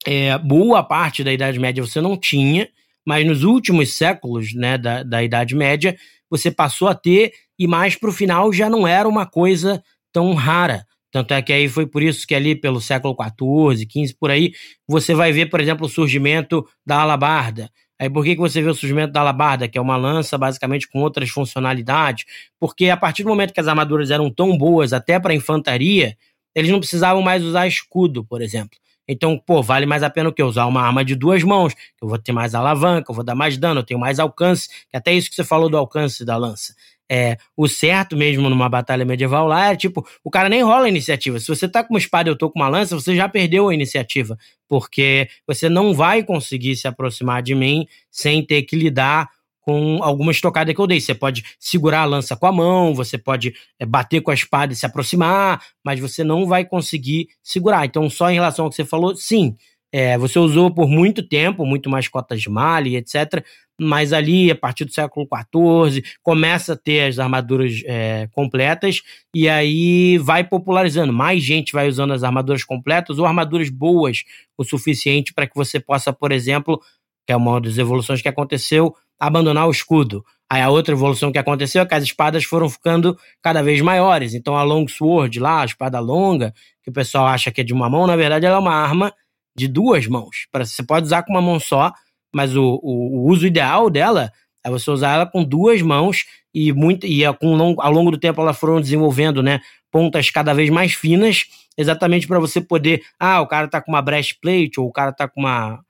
É, 0.06 0.38
boa 0.38 0.82
parte 0.82 1.22
da 1.22 1.32
Idade 1.32 1.58
Média 1.58 1.84
você 1.84 2.00
não 2.00 2.16
tinha, 2.16 2.68
mas 3.08 3.26
nos 3.26 3.42
últimos 3.42 3.94
séculos 3.94 4.52
né, 4.52 4.76
da, 4.76 5.02
da 5.02 5.24
Idade 5.24 5.54
Média, 5.54 5.96
você 6.28 6.50
passou 6.50 6.88
a 6.88 6.94
ter, 6.94 7.32
e 7.58 7.66
mais 7.66 7.96
para 7.96 8.10
o 8.10 8.12
final 8.12 8.52
já 8.52 8.68
não 8.68 8.86
era 8.86 9.08
uma 9.08 9.24
coisa 9.24 9.82
tão 10.12 10.34
rara. 10.34 10.84
Tanto 11.10 11.32
é 11.32 11.40
que 11.40 11.50
aí 11.50 11.70
foi 11.70 11.86
por 11.86 12.02
isso 12.02 12.26
que 12.26 12.34
ali 12.34 12.54
pelo 12.54 12.82
século 12.82 13.16
XIV, 13.18 13.88
XV, 13.90 14.14
por 14.20 14.30
aí, 14.30 14.52
você 14.86 15.14
vai 15.14 15.32
ver, 15.32 15.46
por 15.46 15.58
exemplo, 15.58 15.86
o 15.86 15.88
surgimento 15.88 16.68
da 16.84 17.00
alabarda. 17.00 17.70
Aí 17.98 18.10
por 18.10 18.22
que, 18.22 18.34
que 18.34 18.42
você 18.42 18.60
vê 18.60 18.68
o 18.68 18.74
surgimento 18.74 19.10
da 19.10 19.20
alabarda, 19.20 19.66
que 19.66 19.78
é 19.78 19.80
uma 19.80 19.96
lança 19.96 20.36
basicamente 20.36 20.86
com 20.86 21.00
outras 21.00 21.30
funcionalidades? 21.30 22.26
Porque 22.60 22.90
a 22.90 22.96
partir 22.98 23.22
do 23.22 23.30
momento 23.30 23.54
que 23.54 23.60
as 23.60 23.68
armaduras 23.68 24.10
eram 24.10 24.30
tão 24.30 24.54
boas 24.54 24.92
até 24.92 25.18
para 25.18 25.34
infantaria, 25.34 26.14
eles 26.54 26.70
não 26.70 26.78
precisavam 26.78 27.22
mais 27.22 27.42
usar 27.42 27.66
escudo, 27.66 28.22
por 28.22 28.42
exemplo. 28.42 28.78
Então, 29.08 29.38
pô, 29.38 29.62
vale 29.62 29.86
mais 29.86 30.02
a 30.02 30.10
pena 30.10 30.28
o 30.28 30.32
que? 30.32 30.42
Usar 30.42 30.66
uma 30.66 30.82
arma 30.82 31.04
de 31.04 31.14
duas 31.14 31.42
mãos, 31.42 31.72
que 31.72 32.02
eu 32.02 32.08
vou 32.08 32.18
ter 32.18 32.32
mais 32.32 32.54
alavanca, 32.54 33.10
eu 33.10 33.14
vou 33.14 33.24
dar 33.24 33.34
mais 33.34 33.56
dano, 33.56 33.80
eu 33.80 33.84
tenho 33.84 33.98
mais 33.98 34.18
alcance, 34.18 34.68
que 34.90 34.96
até 34.96 35.12
isso 35.12 35.30
que 35.30 35.34
você 35.34 35.44
falou 35.44 35.70
do 35.70 35.76
alcance 35.76 36.24
da 36.24 36.36
lança. 36.36 36.74
É, 37.10 37.38
o 37.56 37.66
certo 37.66 38.14
mesmo 38.14 38.50
numa 38.50 38.68
batalha 38.68 39.02
medieval 39.02 39.46
lá 39.46 39.72
é 39.72 39.76
tipo, 39.76 40.06
o 40.22 40.30
cara 40.30 40.50
nem 40.50 40.62
rola 40.62 40.84
a 40.84 40.88
iniciativa. 40.88 41.40
Se 41.40 41.48
você 41.48 41.66
tá 41.66 41.82
com 41.82 41.94
uma 41.94 41.98
espada 41.98 42.28
e 42.28 42.32
eu 42.32 42.36
tô 42.36 42.50
com 42.50 42.58
uma 42.58 42.68
lança, 42.68 42.94
você 42.94 43.16
já 43.16 43.26
perdeu 43.26 43.70
a 43.70 43.74
iniciativa, 43.74 44.36
porque 44.68 45.26
você 45.46 45.70
não 45.70 45.94
vai 45.94 46.22
conseguir 46.22 46.76
se 46.76 46.86
aproximar 46.86 47.42
de 47.42 47.54
mim 47.54 47.86
sem 48.10 48.44
ter 48.44 48.62
que 48.62 48.76
lidar 48.76 49.30
com 49.68 50.02
alguma 50.02 50.32
estocada 50.32 50.72
que 50.72 50.80
eu 50.80 50.86
dei. 50.86 50.98
Você 50.98 51.14
pode 51.14 51.44
segurar 51.60 52.00
a 52.00 52.04
lança 52.06 52.34
com 52.34 52.46
a 52.46 52.52
mão, 52.52 52.94
você 52.94 53.18
pode 53.18 53.52
é, 53.78 53.84
bater 53.84 54.22
com 54.22 54.30
a 54.30 54.34
espada 54.34 54.72
e 54.72 54.76
se 54.76 54.86
aproximar, 54.86 55.62
mas 55.84 56.00
você 56.00 56.24
não 56.24 56.46
vai 56.46 56.64
conseguir 56.64 57.28
segurar. 57.42 57.84
Então, 57.84 58.08
só 58.08 58.30
em 58.30 58.34
relação 58.34 58.64
ao 58.64 58.70
que 58.70 58.76
você 58.76 58.84
falou, 58.86 59.14
sim, 59.14 59.54
é, 59.92 60.16
você 60.16 60.38
usou 60.38 60.70
por 60.72 60.88
muito 60.88 61.22
tempo, 61.22 61.66
muito 61.66 61.90
mais 61.90 62.08
cotas 62.08 62.40
de 62.40 62.48
malha, 62.48 62.96
etc. 62.96 63.44
Mas 63.78 64.14
ali, 64.14 64.50
a 64.50 64.56
partir 64.56 64.86
do 64.86 64.92
século 64.92 65.28
XIV, 65.30 66.02
começa 66.22 66.72
a 66.72 66.76
ter 66.76 67.06
as 67.06 67.18
armaduras 67.18 67.82
é, 67.84 68.26
completas 68.32 69.02
e 69.34 69.50
aí 69.50 70.16
vai 70.16 70.44
popularizando. 70.44 71.12
Mais 71.12 71.42
gente 71.42 71.74
vai 71.74 71.88
usando 71.88 72.14
as 72.14 72.24
armaduras 72.24 72.64
completas 72.64 73.18
ou 73.18 73.26
armaduras 73.26 73.68
boas 73.68 74.24
o 74.56 74.64
suficiente 74.64 75.34
para 75.34 75.46
que 75.46 75.54
você 75.54 75.78
possa, 75.78 76.10
por 76.10 76.32
exemplo, 76.32 76.80
que 77.28 77.32
é 77.32 77.36
uma 77.36 77.60
das 77.60 77.76
evoluções 77.76 78.22
que 78.22 78.28
aconteceu, 78.28 78.96
abandonar 79.20 79.68
o 79.68 79.70
escudo. 79.70 80.24
Aí 80.50 80.62
a 80.62 80.70
outra 80.70 80.94
evolução 80.94 81.30
que 81.30 81.36
aconteceu 81.36 81.82
é 81.82 81.86
que 81.86 81.94
as 81.94 82.02
espadas 82.02 82.42
foram 82.42 82.70
ficando 82.70 83.18
cada 83.42 83.62
vez 83.62 83.82
maiores. 83.82 84.32
Então 84.32 84.56
a 84.56 84.62
long 84.62 84.88
sword 84.88 85.38
lá, 85.38 85.60
a 85.60 85.64
espada 85.66 86.00
longa, 86.00 86.54
que 86.82 86.88
o 86.88 86.92
pessoal 86.92 87.26
acha 87.26 87.50
que 87.50 87.60
é 87.60 87.64
de 87.64 87.74
uma 87.74 87.90
mão, 87.90 88.06
na 88.06 88.16
verdade 88.16 88.46
ela 88.46 88.56
é 88.56 88.58
uma 88.58 88.72
arma 88.72 89.12
de 89.54 89.68
duas 89.68 90.06
mãos. 90.06 90.46
Você 90.54 90.82
pode 90.82 91.04
usar 91.04 91.22
com 91.22 91.32
uma 91.34 91.42
mão 91.42 91.60
só, 91.60 91.92
mas 92.34 92.56
o, 92.56 92.80
o, 92.82 93.18
o 93.18 93.28
uso 93.28 93.46
ideal 93.46 93.90
dela 93.90 94.32
é 94.64 94.70
você 94.70 94.90
usar 94.90 95.12
ela 95.12 95.26
com 95.26 95.44
duas 95.44 95.82
mãos 95.82 96.24
e 96.54 96.72
muito 96.72 97.06
e 97.06 97.30
com 97.34 97.54
longo, 97.54 97.82
ao 97.82 97.92
longo 97.92 98.10
do 98.10 98.16
tempo 98.16 98.40
elas 98.40 98.58
foram 98.58 98.80
desenvolvendo, 98.80 99.42
né, 99.42 99.60
pontas 99.92 100.30
cada 100.30 100.54
vez 100.54 100.70
mais 100.70 100.94
finas, 100.94 101.44
exatamente 101.76 102.26
para 102.26 102.38
você 102.38 102.58
poder, 102.58 103.02
ah, 103.20 103.42
o 103.42 103.46
cara 103.46 103.68
tá 103.68 103.82
com 103.82 103.92
uma 103.92 104.00
breastplate 104.00 104.80
ou 104.80 104.86
o 104.86 104.92
cara 104.92 105.12
tá 105.12 105.28
com 105.28 105.40
uma 105.40 105.84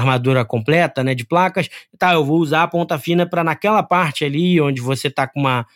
armadura 0.00 0.44
completa, 0.44 1.02
né, 1.02 1.14
de 1.14 1.24
placas, 1.24 1.68
tá, 1.98 2.12
eu 2.12 2.24
vou 2.24 2.38
usar 2.38 2.62
a 2.62 2.68
ponta 2.68 2.98
fina 2.98 3.26
para 3.26 3.42
naquela 3.42 3.82
parte 3.82 4.24
ali 4.24 4.60
onde 4.60 4.80
você 4.80 5.10
tá 5.10 5.26
com 5.26 5.40
uma, 5.40 5.66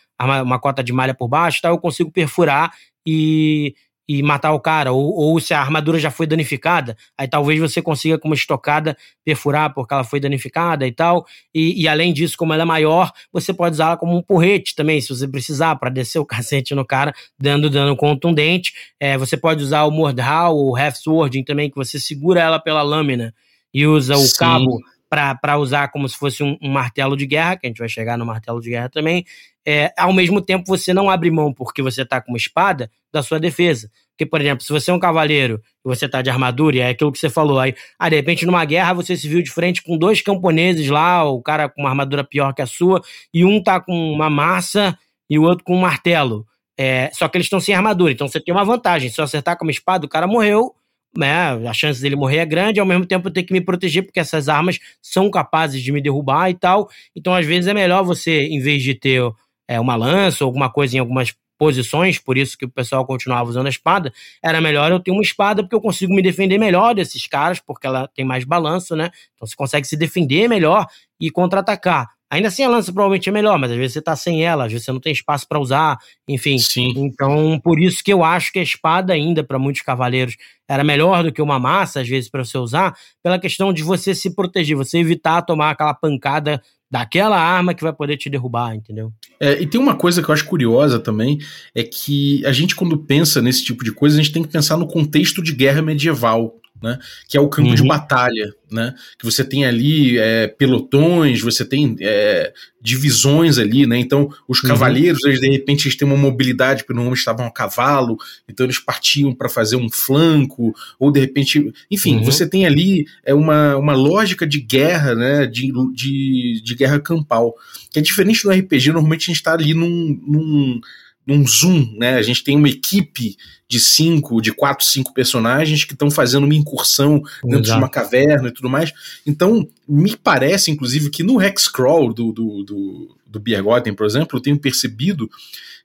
uma 0.41 0.59
cota 0.59 0.83
de 0.83 0.93
malha 0.93 1.13
por 1.13 1.27
baixo, 1.27 1.61
tá, 1.61 1.69
eu 1.69 1.77
consigo 1.77 2.09
perfurar 2.09 2.71
e, 3.05 3.75
e 4.07 4.23
matar 4.23 4.53
o 4.53 4.59
cara, 4.61 4.93
ou, 4.93 5.13
ou 5.13 5.39
se 5.41 5.53
a 5.53 5.59
armadura 5.59 5.99
já 5.99 6.09
foi 6.09 6.25
danificada, 6.25 6.95
aí 7.17 7.27
talvez 7.27 7.59
você 7.59 7.81
consiga 7.81 8.17
com 8.17 8.29
uma 8.29 8.35
estocada 8.35 8.95
perfurar 9.25 9.73
porque 9.73 9.93
ela 9.93 10.05
foi 10.05 10.21
danificada 10.21 10.87
e 10.87 10.91
tal, 10.91 11.25
e, 11.53 11.81
e 11.81 11.87
além 11.87 12.13
disso, 12.13 12.37
como 12.37 12.53
ela 12.53 12.63
é 12.63 12.65
maior, 12.65 13.11
você 13.31 13.53
pode 13.53 13.73
usá-la 13.73 13.97
como 13.97 14.15
um 14.15 14.21
porrete 14.21 14.73
também, 14.73 15.01
se 15.01 15.09
você 15.09 15.27
precisar, 15.27 15.75
para 15.75 15.89
descer 15.89 16.19
o 16.19 16.25
cacete 16.25 16.73
no 16.73 16.85
cara, 16.85 17.13
dando 17.37 17.69
dano 17.69 17.95
contundente, 17.97 18.73
é, 18.99 19.17
você 19.17 19.35
pode 19.35 19.61
usar 19.61 19.83
o 19.83 19.91
Mordhau 19.91 20.55
ou 20.55 20.77
Half 20.77 20.95
Sword 20.95 21.43
também, 21.43 21.69
que 21.69 21.75
você 21.75 21.99
segura 21.99 22.39
ela 22.39 22.57
pela 22.59 22.81
lâmina, 22.81 23.33
e 23.73 23.85
usa 23.87 24.15
o 24.15 24.25
Sim. 24.25 24.37
cabo 24.37 24.79
para 25.09 25.57
usar 25.57 25.89
como 25.89 26.09
se 26.09 26.17
fosse 26.17 26.41
um, 26.43 26.57
um, 26.61 26.69
martelo 26.69 27.15
de 27.15 27.27
guerra, 27.27 27.55
que 27.55 27.67
a 27.67 27.69
gente 27.69 27.77
vai 27.77 27.89
chegar 27.89 28.17
no 28.17 28.25
martelo 28.25 28.59
de 28.59 28.71
guerra 28.71 28.89
também. 28.89 29.23
É, 29.65 29.93
ao 29.97 30.11
mesmo 30.11 30.41
tempo, 30.41 30.65
você 30.67 30.93
não 30.93 31.09
abre 31.09 31.29
mão 31.29 31.53
porque 31.53 31.81
você 31.81 32.01
está 32.01 32.19
com 32.19 32.31
uma 32.31 32.37
espada 32.37 32.89
da 33.11 33.21
sua 33.21 33.39
defesa. 33.39 33.89
Porque, 34.09 34.25
por 34.25 34.41
exemplo, 34.41 34.63
se 34.63 34.71
você 34.71 34.91
é 34.91 34.93
um 34.93 34.99
cavaleiro 34.99 35.61
e 35.85 35.87
você 35.87 36.07
tá 36.07 36.21
de 36.21 36.29
armadura, 36.29 36.75
e 36.75 36.79
é 36.79 36.89
aquilo 36.89 37.11
que 37.11 37.19
você 37.19 37.29
falou 37.29 37.59
aí, 37.59 37.75
ah, 37.97 38.09
de 38.09 38.15
repente 38.15 38.45
numa 38.45 38.63
guerra 38.65 38.93
você 38.93 39.15
se 39.15 39.27
viu 39.27 39.41
de 39.41 39.51
frente 39.51 39.81
com 39.81 39.97
dois 39.97 40.21
camponeses 40.21 40.87
lá, 40.89 41.23
o 41.23 41.41
cara 41.41 41.69
com 41.69 41.81
uma 41.81 41.89
armadura 41.89 42.23
pior 42.23 42.53
que 42.53 42.61
a 42.61 42.67
sua, 42.67 43.01
e 43.33 43.43
um 43.45 43.61
tá 43.61 43.79
com 43.79 43.93
uma 43.93 44.29
massa 44.29 44.97
e 45.29 45.39
o 45.39 45.43
outro 45.43 45.63
com 45.63 45.75
um 45.75 45.81
martelo. 45.81 46.45
É, 46.77 47.11
só 47.13 47.27
que 47.27 47.37
eles 47.37 47.45
estão 47.45 47.59
sem 47.59 47.73
armadura, 47.73 48.11
então 48.11 48.27
você 48.27 48.39
tem 48.39 48.53
uma 48.53 48.65
vantagem. 48.65 49.09
Se 49.09 49.19
eu 49.19 49.25
acertar 49.25 49.57
com 49.57 49.65
uma 49.65 49.71
espada, 49.71 50.05
o 50.05 50.09
cara 50.09 50.27
morreu, 50.27 50.75
né? 51.17 51.51
A 51.67 51.73
chance 51.73 52.01
dele 52.01 52.15
morrer 52.15 52.37
é 52.37 52.45
grande, 52.45 52.79
ao 52.79 52.85
mesmo 52.85 53.05
tempo 53.05 53.27
eu 53.27 53.33
tenho 53.33 53.45
que 53.45 53.53
me 53.53 53.61
proteger, 53.61 54.03
porque 54.03 54.19
essas 54.19 54.49
armas 54.49 54.79
são 55.01 55.29
capazes 55.29 55.81
de 55.81 55.91
me 55.91 56.01
derrubar 56.01 56.49
e 56.49 56.53
tal. 56.53 56.89
Então, 57.15 57.33
às 57.33 57.45
vezes, 57.45 57.67
é 57.67 57.73
melhor 57.73 58.03
você, 58.03 58.43
em 58.43 58.59
vez 58.59 58.81
de 58.83 58.95
ter 58.95 59.21
é, 59.67 59.79
uma 59.79 59.95
lança 59.95 60.43
ou 60.43 60.49
alguma 60.49 60.69
coisa 60.71 60.95
em 60.95 60.99
algumas 60.99 61.33
posições, 61.57 62.19
por 62.19 62.37
isso 62.37 62.57
que 62.57 62.65
o 62.65 62.69
pessoal 62.69 63.05
continuava 63.05 63.49
usando 63.49 63.67
a 63.67 63.69
espada, 63.69 64.11
era 64.41 64.59
melhor 64.59 64.91
eu 64.91 64.99
ter 64.99 65.11
uma 65.11 65.21
espada 65.21 65.63
porque 65.63 65.75
eu 65.75 65.81
consigo 65.81 66.13
me 66.13 66.21
defender 66.21 66.57
melhor 66.57 66.93
desses 66.93 67.25
caras, 67.27 67.59
porque 67.59 67.87
ela 67.87 68.07
tem 68.13 68.25
mais 68.25 68.43
balanço, 68.43 68.95
né? 68.95 69.11
Então 69.35 69.47
você 69.47 69.55
consegue 69.55 69.87
se 69.87 69.95
defender 69.95 70.47
melhor 70.47 70.85
e 71.19 71.29
contra-atacar. 71.29 72.09
Ainda 72.33 72.47
assim 72.47 72.63
a 72.63 72.67
lança 72.67 72.91
provavelmente 72.91 73.29
é 73.29 73.31
melhor, 73.31 73.59
mas 73.59 73.69
às 73.69 73.77
vezes 73.77 73.93
você 73.93 74.01
tá 74.01 74.15
sem 74.15 74.43
ela, 74.43 74.65
às 74.65 74.71
vezes 74.71 74.85
você 74.85 74.91
não 74.91 74.99
tem 74.99 75.13
espaço 75.13 75.47
para 75.47 75.59
usar, 75.59 75.99
enfim. 76.27 76.57
Sim. 76.57 76.91
Então, 76.97 77.59
por 77.63 77.79
isso 77.79 78.03
que 78.03 78.11
eu 78.11 78.23
acho 78.23 78.51
que 78.51 78.57
a 78.57 78.63
espada 78.63 79.13
ainda 79.13 79.43
para 79.43 79.59
muitos 79.59 79.83
cavaleiros 79.83 80.35
era 80.67 80.83
melhor 80.83 81.23
do 81.23 81.31
que 81.31 81.43
uma 81.43 81.59
massa 81.59 82.01
às 82.01 82.09
vezes 82.09 82.31
para 82.31 82.43
você 82.43 82.57
usar, 82.57 82.97
pela 83.21 83.37
questão 83.37 83.71
de 83.71 83.83
você 83.83 84.15
se 84.15 84.33
proteger, 84.33 84.75
você 84.75 84.97
evitar 84.97 85.43
tomar 85.43 85.69
aquela 85.69 85.93
pancada 85.93 86.59
daquela 86.89 87.39
arma 87.39 87.75
que 87.75 87.83
vai 87.83 87.93
poder 87.93 88.17
te 88.17 88.31
derrubar, 88.31 88.73
entendeu? 88.73 89.13
É, 89.39 89.61
e 89.61 89.67
tem 89.67 89.79
uma 89.79 89.95
coisa 89.95 90.23
que 90.23 90.27
eu 90.27 90.33
acho 90.33 90.45
curiosa 90.45 90.99
também, 90.99 91.37
é 91.75 91.83
que 91.83 92.43
a 92.47 92.51
gente 92.51 92.75
quando 92.75 92.97
pensa 92.97 93.43
nesse 93.43 93.63
tipo 93.63 93.83
de 93.83 93.91
coisa, 93.91 94.19
a 94.19 94.23
gente 94.23 94.33
tem 94.33 94.41
que 94.41 94.49
pensar 94.49 94.75
no 94.75 94.87
contexto 94.87 95.43
de 95.43 95.53
guerra 95.53 95.83
medieval 95.83 96.55
né? 96.83 96.99
Que 97.29 97.37
é 97.37 97.39
o 97.39 97.47
campo 97.47 97.69
uhum. 97.69 97.75
de 97.75 97.83
batalha, 97.83 98.53
né? 98.69 98.93
Que 99.17 99.23
você 99.23 99.41
tem 99.41 99.63
ali 99.63 100.19
é, 100.19 100.47
pelotões, 100.47 101.39
você 101.39 101.63
tem 101.63 101.95
é, 102.01 102.51
divisões 102.81 103.57
ali, 103.57 103.87
né? 103.87 103.97
Então, 103.97 104.29
os 104.45 104.61
uhum. 104.61 104.67
cavaleiros, 104.67 105.23
eles 105.23 105.39
de 105.39 105.49
repente 105.49 105.87
eles 105.87 105.97
têm 105.97 106.05
uma 106.05 106.17
mobilidade, 106.17 106.83
porque 106.83 106.93
normalmente 106.93 107.19
estavam 107.19 107.45
a 107.45 107.51
cavalo, 107.51 108.17
então 108.49 108.65
eles 108.65 108.79
partiam 108.79 109.33
para 109.33 109.47
fazer 109.47 109.77
um 109.77 109.89
flanco, 109.89 110.75
ou 110.99 111.09
de 111.09 111.21
repente, 111.21 111.73
enfim, 111.89 112.17
uhum. 112.17 112.23
você 112.25 112.45
tem 112.45 112.65
ali 112.65 113.05
é 113.23 113.33
uma, 113.33 113.77
uma 113.77 113.93
lógica 113.93 114.45
de 114.45 114.59
guerra, 114.59 115.15
né? 115.15 115.47
De, 115.47 115.71
de, 115.93 116.61
de 116.61 116.75
guerra 116.75 116.99
campal, 116.99 117.55
que 117.89 117.99
é 117.99 118.01
diferente 118.01 118.43
do 118.43 118.51
RPG. 118.51 118.91
Normalmente 118.91 119.23
a 119.23 119.27
gente 119.27 119.37
está 119.37 119.53
ali 119.53 119.73
num, 119.73 120.19
num 120.27 120.81
num 121.25 121.45
zoom, 121.47 121.95
né? 121.97 122.15
A 122.15 122.21
gente 122.21 122.43
tem 122.43 122.55
uma 122.55 122.69
equipe 122.69 123.37
de 123.67 123.79
cinco, 123.79 124.41
de 124.41 124.51
quatro, 124.53 124.85
cinco 124.85 125.13
personagens 125.13 125.83
que 125.83 125.93
estão 125.93 126.11
fazendo 126.11 126.43
uma 126.43 126.53
incursão 126.53 127.21
dentro 127.43 127.61
Exato. 127.61 127.63
de 127.63 127.83
uma 127.83 127.89
caverna 127.89 128.49
e 128.49 128.51
tudo 128.51 128.69
mais. 128.69 128.93
Então, 129.25 129.67
me 129.87 130.15
parece, 130.15 130.69
inclusive, 130.69 131.09
que 131.09 131.23
no 131.23 131.41
Hexcrawl 131.41 132.13
do, 132.13 132.31
do, 132.31 132.63
do, 132.63 133.15
do 133.25 133.39
Biergotten, 133.39 133.93
por 133.93 134.05
exemplo, 134.05 134.37
eu 134.37 134.41
tenho 134.41 134.59
percebido 134.59 135.29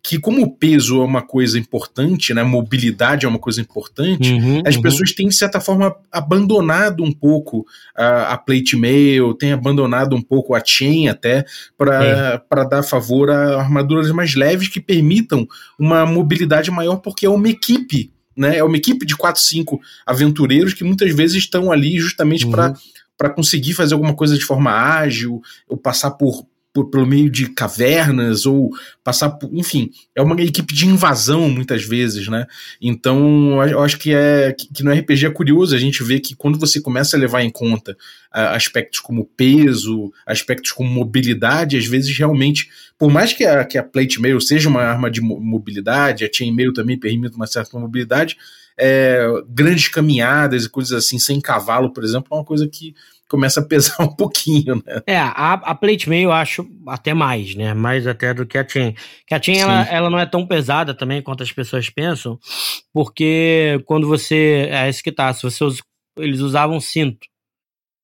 que 0.03 0.19
como 0.19 0.43
o 0.43 0.51
peso 0.51 1.01
é 1.01 1.05
uma 1.05 1.23
coisa 1.23 1.59
importante, 1.59 2.33
né, 2.33 2.43
mobilidade 2.43 3.27
é 3.27 3.29
uma 3.29 3.39
coisa 3.39 3.61
importante, 3.61 4.33
uhum, 4.33 4.63
as 4.65 4.77
uhum. 4.77 4.83
pessoas 4.83 5.13
têm 5.13 5.29
de 5.29 5.35
certa 5.35 5.61
forma 5.61 5.95
abandonado 6.11 7.03
um 7.03 7.13
pouco 7.13 7.67
a, 7.97 8.33
a 8.33 8.39
plate 8.39 8.77
mail, 8.77 9.35
têm 9.35 9.53
abandonado 9.53 10.15
um 10.15 10.23
pouco 10.23 10.55
a 10.55 10.63
chain 10.65 11.09
até 11.09 11.45
para 11.77 12.05
é. 12.05 12.69
dar 12.69 12.83
favor 12.83 13.29
a 13.31 13.61
armaduras 13.61 14.11
mais 14.13 14.35
leves 14.35 14.69
que 14.69 14.81
permitam 14.81 15.47
uma 15.79 16.07
mobilidade 16.07 16.71
maior 16.71 16.97
porque 16.97 17.27
é 17.27 17.31
uma 17.31 17.49
equipe, 17.49 18.13
né? 18.37 18.59
É 18.59 18.65
uma 18.65 18.77
equipe 18.77 19.05
de 19.05 19.17
4, 19.17 19.43
5 19.43 19.81
aventureiros 20.07 20.75
que 20.75 20.85
muitas 20.85 21.13
vezes 21.15 21.39
estão 21.39 21.73
ali 21.73 21.99
justamente 21.99 22.47
uhum. 22.47 22.53
para 22.53 22.75
para 23.19 23.31
conseguir 23.31 23.75
fazer 23.75 23.95
alguma 23.95 24.15
coisa 24.15 24.39
de 24.39 24.45
forma 24.45 24.71
ágil, 24.71 25.43
ou 25.69 25.77
passar 25.77 26.13
por, 26.13 26.47
por, 26.79 26.91
pelo 26.91 27.07
meio 27.07 27.29
de 27.29 27.49
cavernas 27.49 28.47
ou 28.47 28.71
passar 29.03 29.31
por, 29.31 29.51
enfim, 29.53 29.91
é 30.15 30.23
uma 30.23 30.41
equipe 30.41 30.73
de 30.73 30.87
invasão 30.87 31.49
muitas 31.51 31.85
vezes, 31.85 32.29
né? 32.29 32.47
Então, 32.81 33.61
eu 33.65 33.81
acho 33.81 33.99
que 33.99 34.15
é 34.15 34.53
que 34.53 34.85
no 34.85 34.93
RPG 34.93 35.27
é 35.27 35.31
curioso 35.31 35.75
a 35.75 35.79
gente 35.79 36.03
ver 36.05 36.21
que 36.21 36.37
quando 36.37 36.59
você 36.59 36.81
começa 36.81 37.17
a 37.17 37.21
levar 37.21 37.43
em 37.43 37.51
conta 37.51 37.93
uh, 37.93 38.55
aspectos 38.55 39.01
como 39.01 39.25
peso, 39.37 40.13
aspectos 40.25 40.71
como 40.71 40.89
mobilidade, 40.89 41.77
às 41.77 41.87
vezes 41.87 42.17
realmente, 42.17 42.69
por 42.97 43.11
mais 43.11 43.33
que 43.33 43.45
a, 43.45 43.65
que 43.65 43.77
a 43.77 43.83
plate 43.83 44.21
mail 44.21 44.41
seja 44.41 44.69
uma 44.69 44.83
arma 44.83 45.11
de 45.11 45.21
mobilidade, 45.21 46.25
a 46.25 46.31
chain 46.33 46.53
mail 46.55 46.73
também 46.73 46.99
permite 46.99 47.35
uma 47.35 47.47
certa 47.47 47.79
mobilidade, 47.79 48.37
é, 48.79 49.27
grandes 49.49 49.89
caminhadas 49.89 50.65
e 50.65 50.69
coisas 50.69 50.93
assim 50.93 51.19
sem 51.19 51.41
cavalo, 51.41 51.93
por 51.93 52.05
exemplo, 52.05 52.29
é 52.31 52.35
uma 52.37 52.45
coisa 52.45 52.69
que 52.69 52.95
começa 53.29 53.61
a 53.61 53.65
pesar 53.65 53.97
um 54.03 54.15
pouquinho, 54.15 54.77
né? 54.77 55.03
É, 55.07 55.19
a, 55.19 55.53
a 55.53 55.75
Plate 55.75 56.09
Mail 56.09 56.25
eu 56.25 56.33
acho 56.33 56.67
até 56.87 57.13
mais, 57.15 57.55
né? 57.55 57.75
Mais 57.75 58.07
até 58.07 58.33
do 58.33 58.47
que 58.47 58.59
a 58.59 58.67
Chain. 58.67 58.95
Que 59.27 59.35
a 59.35 59.43
Chain, 59.43 59.59
ela, 59.59 59.83
ela 59.89 60.11
não 60.11 60.19
é 60.19 60.27
tão 60.27 60.47
pesada 60.47 60.95
também 60.95 61.23
quanto 61.23 61.43
as 61.43 61.53
pessoas 61.53 61.91
pensam, 61.91 62.39
porque 62.93 63.83
quando 63.87 64.07
você... 64.07 64.69
É 64.71 64.89
esse 64.89 65.03
que 65.03 65.13
tá, 65.13 65.33
se 65.33 65.43
você 65.43 65.63
usa, 65.63 65.83
eles 66.19 66.41
usavam 66.41 66.81
cinto. 66.81 67.27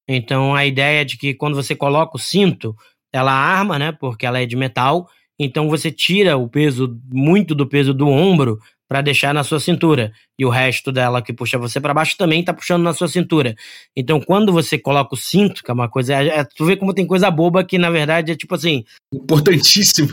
Então 0.08 0.54
a 0.54 0.66
ideia 0.66 1.00
é 1.00 1.04
de 1.04 1.16
que 1.16 1.34
quando 1.34 1.54
você 1.54 1.74
coloca 1.74 2.16
o 2.16 2.20
cinto, 2.20 2.76
ela 3.12 3.32
arma, 3.32 3.78
né? 3.78 3.92
Porque 3.92 4.26
ela 4.26 4.40
é 4.40 4.46
de 4.46 4.56
metal, 4.56 5.08
então 5.38 5.68
você 5.68 5.90
tira 5.90 6.36
o 6.36 6.48
peso, 6.48 7.00
muito 7.10 7.54
do 7.54 7.66
peso 7.66 7.92
do 7.94 8.06
ombro 8.08 8.58
para 8.88 9.00
deixar 9.00 9.32
na 9.32 9.42
sua 9.42 9.60
cintura. 9.60 10.12
E 10.38 10.44
o 10.44 10.50
resto 10.50 10.92
dela 10.92 11.22
que 11.22 11.32
puxa 11.32 11.58
você 11.58 11.80
para 11.80 11.94
baixo 11.94 12.16
também 12.16 12.40
está 12.40 12.52
puxando 12.52 12.82
na 12.82 12.92
sua 12.92 13.08
cintura. 13.08 13.54
Então, 13.96 14.20
quando 14.20 14.52
você 14.52 14.78
coloca 14.78 15.14
o 15.14 15.18
cinto, 15.18 15.62
que 15.62 15.70
é 15.70 15.74
uma 15.74 15.88
coisa. 15.88 16.14
É, 16.14 16.40
é, 16.40 16.44
tu 16.44 16.64
vê 16.64 16.76
como 16.76 16.94
tem 16.94 17.06
coisa 17.06 17.30
boba 17.30 17.64
que, 17.64 17.78
na 17.78 17.90
verdade, 17.90 18.32
é 18.32 18.36
tipo 18.36 18.54
assim. 18.54 18.84
Importantíssimo. 19.12 20.08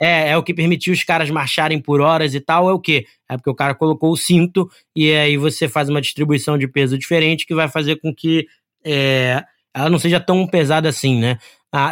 É, 0.00 0.30
é 0.30 0.36
o 0.36 0.42
que 0.44 0.54
permitiu 0.54 0.92
os 0.92 1.02
caras 1.02 1.28
marcharem 1.28 1.80
por 1.80 2.00
horas 2.00 2.32
e 2.34 2.40
tal, 2.40 2.70
é 2.70 2.72
o 2.72 2.78
quê? 2.78 3.04
É 3.28 3.36
porque 3.36 3.50
o 3.50 3.54
cara 3.54 3.74
colocou 3.74 4.12
o 4.12 4.16
cinto 4.16 4.70
e 4.94 5.12
aí 5.12 5.36
você 5.36 5.68
faz 5.68 5.88
uma 5.88 6.00
distribuição 6.00 6.56
de 6.56 6.68
peso 6.68 6.96
diferente 6.96 7.44
que 7.44 7.54
vai 7.54 7.68
fazer 7.68 7.96
com 7.96 8.14
que 8.14 8.46
é, 8.84 9.42
ela 9.74 9.90
não 9.90 9.98
seja 9.98 10.20
tão 10.20 10.46
pesada 10.46 10.88
assim, 10.88 11.18
né? 11.18 11.38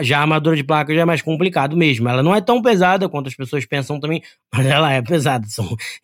Já 0.02 0.18
a 0.18 0.22
armadura 0.22 0.56
de 0.56 0.64
placa 0.64 0.94
já 0.94 1.02
é 1.02 1.04
mais 1.04 1.20
complicado 1.20 1.76
mesmo. 1.76 2.08
Ela 2.08 2.22
não 2.22 2.34
é 2.34 2.40
tão 2.40 2.62
pesada 2.62 3.08
quanto 3.08 3.28
as 3.28 3.34
pessoas 3.34 3.66
pensam 3.66 4.00
também, 4.00 4.22
mas 4.52 4.66
ela 4.66 4.92
é 4.92 5.02
pesada. 5.02 5.46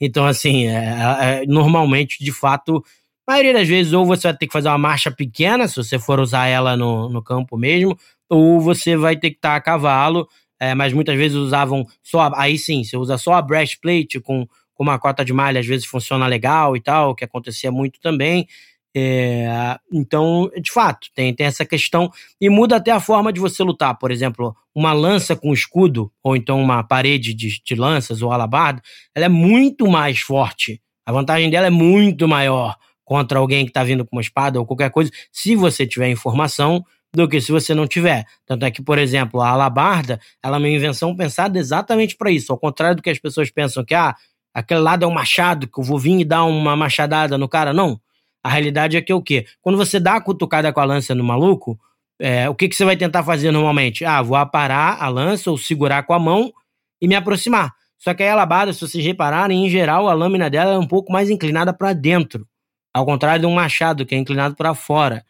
Então, 0.00 0.26
assim, 0.26 0.66
é, 0.66 1.42
é, 1.42 1.46
normalmente, 1.46 2.22
de 2.22 2.32
fato, 2.32 2.84
a 3.26 3.32
maioria 3.32 3.54
das 3.54 3.68
vezes, 3.68 3.92
ou 3.92 4.04
você 4.04 4.28
vai 4.28 4.36
ter 4.36 4.46
que 4.46 4.52
fazer 4.52 4.68
uma 4.68 4.78
marcha 4.78 5.10
pequena, 5.10 5.66
se 5.66 5.76
você 5.76 5.98
for 5.98 6.20
usar 6.20 6.46
ela 6.46 6.76
no, 6.76 7.08
no 7.08 7.22
campo 7.22 7.56
mesmo, 7.56 7.96
ou 8.28 8.60
você 8.60 8.96
vai 8.96 9.16
ter 9.16 9.30
que 9.30 9.36
estar 9.36 9.56
a 9.56 9.60
cavalo, 9.60 10.28
é, 10.60 10.74
mas 10.74 10.92
muitas 10.92 11.16
vezes 11.16 11.36
usavam 11.36 11.86
só. 12.02 12.30
Aí 12.34 12.58
sim, 12.58 12.84
você 12.84 12.96
usa 12.96 13.16
só 13.16 13.34
a 13.34 13.42
breastplate 13.42 14.20
com, 14.20 14.46
com 14.74 14.82
uma 14.82 14.98
cota 14.98 15.24
de 15.24 15.32
malha, 15.32 15.60
às 15.60 15.66
vezes 15.66 15.86
funciona 15.86 16.26
legal 16.26 16.76
e 16.76 16.80
tal, 16.80 17.14
que 17.14 17.24
acontecia 17.24 17.72
muito 17.72 18.00
também. 18.00 18.46
É, 18.94 19.78
então, 19.90 20.50
de 20.60 20.70
fato, 20.70 21.08
tem, 21.14 21.34
tem 21.34 21.46
essa 21.46 21.64
questão 21.64 22.10
e 22.40 22.50
muda 22.50 22.76
até 22.76 22.90
a 22.90 23.00
forma 23.00 23.32
de 23.32 23.40
você 23.40 23.62
lutar. 23.62 23.98
Por 23.98 24.10
exemplo, 24.10 24.54
uma 24.74 24.92
lança 24.92 25.34
com 25.34 25.52
escudo, 25.52 26.12
ou 26.22 26.36
então 26.36 26.60
uma 26.60 26.82
parede 26.82 27.32
de, 27.34 27.60
de 27.64 27.74
lanças 27.74 28.22
ou 28.22 28.32
alabardo, 28.32 28.82
ela 29.14 29.26
é 29.26 29.30
muito 29.30 29.88
mais 29.88 30.20
forte. 30.20 30.80
A 31.06 31.12
vantagem 31.12 31.50
dela 31.50 31.66
é 31.66 31.70
muito 31.70 32.28
maior 32.28 32.76
contra 33.04 33.38
alguém 33.38 33.64
que 33.64 33.70
está 33.70 33.82
vindo 33.82 34.04
com 34.04 34.16
uma 34.16 34.22
espada 34.22 34.58
ou 34.58 34.66
qualquer 34.66 34.90
coisa, 34.90 35.10
se 35.30 35.56
você 35.56 35.86
tiver 35.86 36.08
informação, 36.08 36.84
do 37.14 37.28
que 37.28 37.40
se 37.40 37.52
você 37.52 37.74
não 37.74 37.86
tiver. 37.86 38.24
Tanto 38.46 38.64
é 38.64 38.70
que, 38.70 38.82
por 38.82 38.98
exemplo, 38.98 39.40
a 39.40 39.50
alabarda, 39.50 40.18
ela 40.42 40.56
é 40.56 40.58
uma 40.58 40.68
invenção 40.68 41.14
pensada 41.14 41.58
exatamente 41.58 42.16
para 42.16 42.30
isso. 42.30 42.50
Ao 42.52 42.58
contrário 42.58 42.96
do 42.96 43.02
que 43.02 43.10
as 43.10 43.18
pessoas 43.18 43.50
pensam 43.50 43.84
que, 43.84 43.94
ah, 43.94 44.14
aquele 44.54 44.80
lado 44.80 45.04
é 45.04 45.06
um 45.06 45.12
machado, 45.12 45.68
que 45.68 45.78
eu 45.78 45.84
vou 45.84 45.98
vir 45.98 46.20
e 46.20 46.24
dar 46.24 46.44
uma 46.44 46.74
machadada 46.74 47.36
no 47.36 47.48
cara. 47.48 47.72
Não. 47.72 48.00
A 48.42 48.48
realidade 48.48 48.96
é 48.96 49.02
que 49.02 49.12
é 49.12 49.14
o 49.14 49.22
quê? 49.22 49.46
Quando 49.60 49.78
você 49.78 50.00
dá 50.00 50.16
a 50.16 50.20
cutucada 50.20 50.72
com 50.72 50.80
a 50.80 50.84
lança 50.84 51.14
no 51.14 51.22
maluco, 51.22 51.78
é, 52.20 52.48
o 52.48 52.54
que, 52.54 52.68
que 52.68 52.76
você 52.76 52.84
vai 52.84 52.96
tentar 52.96 53.22
fazer 53.22 53.50
normalmente? 53.50 54.04
Ah, 54.04 54.20
vou 54.22 54.36
aparar 54.36 55.00
a 55.00 55.08
lança 55.08 55.50
ou 55.50 55.58
segurar 55.58 56.02
com 56.04 56.14
a 56.14 56.18
mão 56.18 56.52
e 57.00 57.08
me 57.08 57.14
aproximar. 57.14 57.72
Só 57.98 58.12
que 58.14 58.22
a 58.22 58.32
alabada, 58.32 58.72
se 58.72 58.80
vocês 58.80 59.04
repararem, 59.04 59.64
em 59.64 59.70
geral, 59.70 60.08
a 60.08 60.12
lâmina 60.12 60.50
dela 60.50 60.72
é 60.72 60.78
um 60.78 60.86
pouco 60.86 61.12
mais 61.12 61.30
inclinada 61.30 61.72
para 61.72 61.92
dentro. 61.92 62.46
Ao 62.92 63.06
contrário 63.06 63.40
de 63.40 63.46
um 63.46 63.54
machado, 63.54 64.04
que 64.04 64.14
é 64.14 64.18
inclinado 64.18 64.56
para 64.56 64.74
fora. 64.74 65.24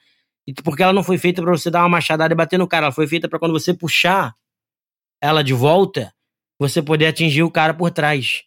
E 0.46 0.54
porque 0.54 0.82
ela 0.82 0.92
não 0.92 1.02
foi 1.02 1.18
feita 1.18 1.42
para 1.42 1.50
você 1.50 1.70
dar 1.70 1.80
uma 1.80 1.88
machadada 1.90 2.32
e 2.32 2.36
bater 2.36 2.58
no 2.58 2.66
cara, 2.66 2.86
ela 2.86 2.92
foi 2.92 3.06
feita 3.06 3.28
para 3.28 3.38
quando 3.38 3.52
você 3.52 3.72
puxar 3.72 4.34
ela 5.20 5.44
de 5.44 5.54
volta, 5.54 6.12
você 6.58 6.82
poder 6.82 7.06
atingir 7.06 7.42
o 7.42 7.50
cara 7.50 7.72
por 7.72 7.90
trás. 7.90 8.42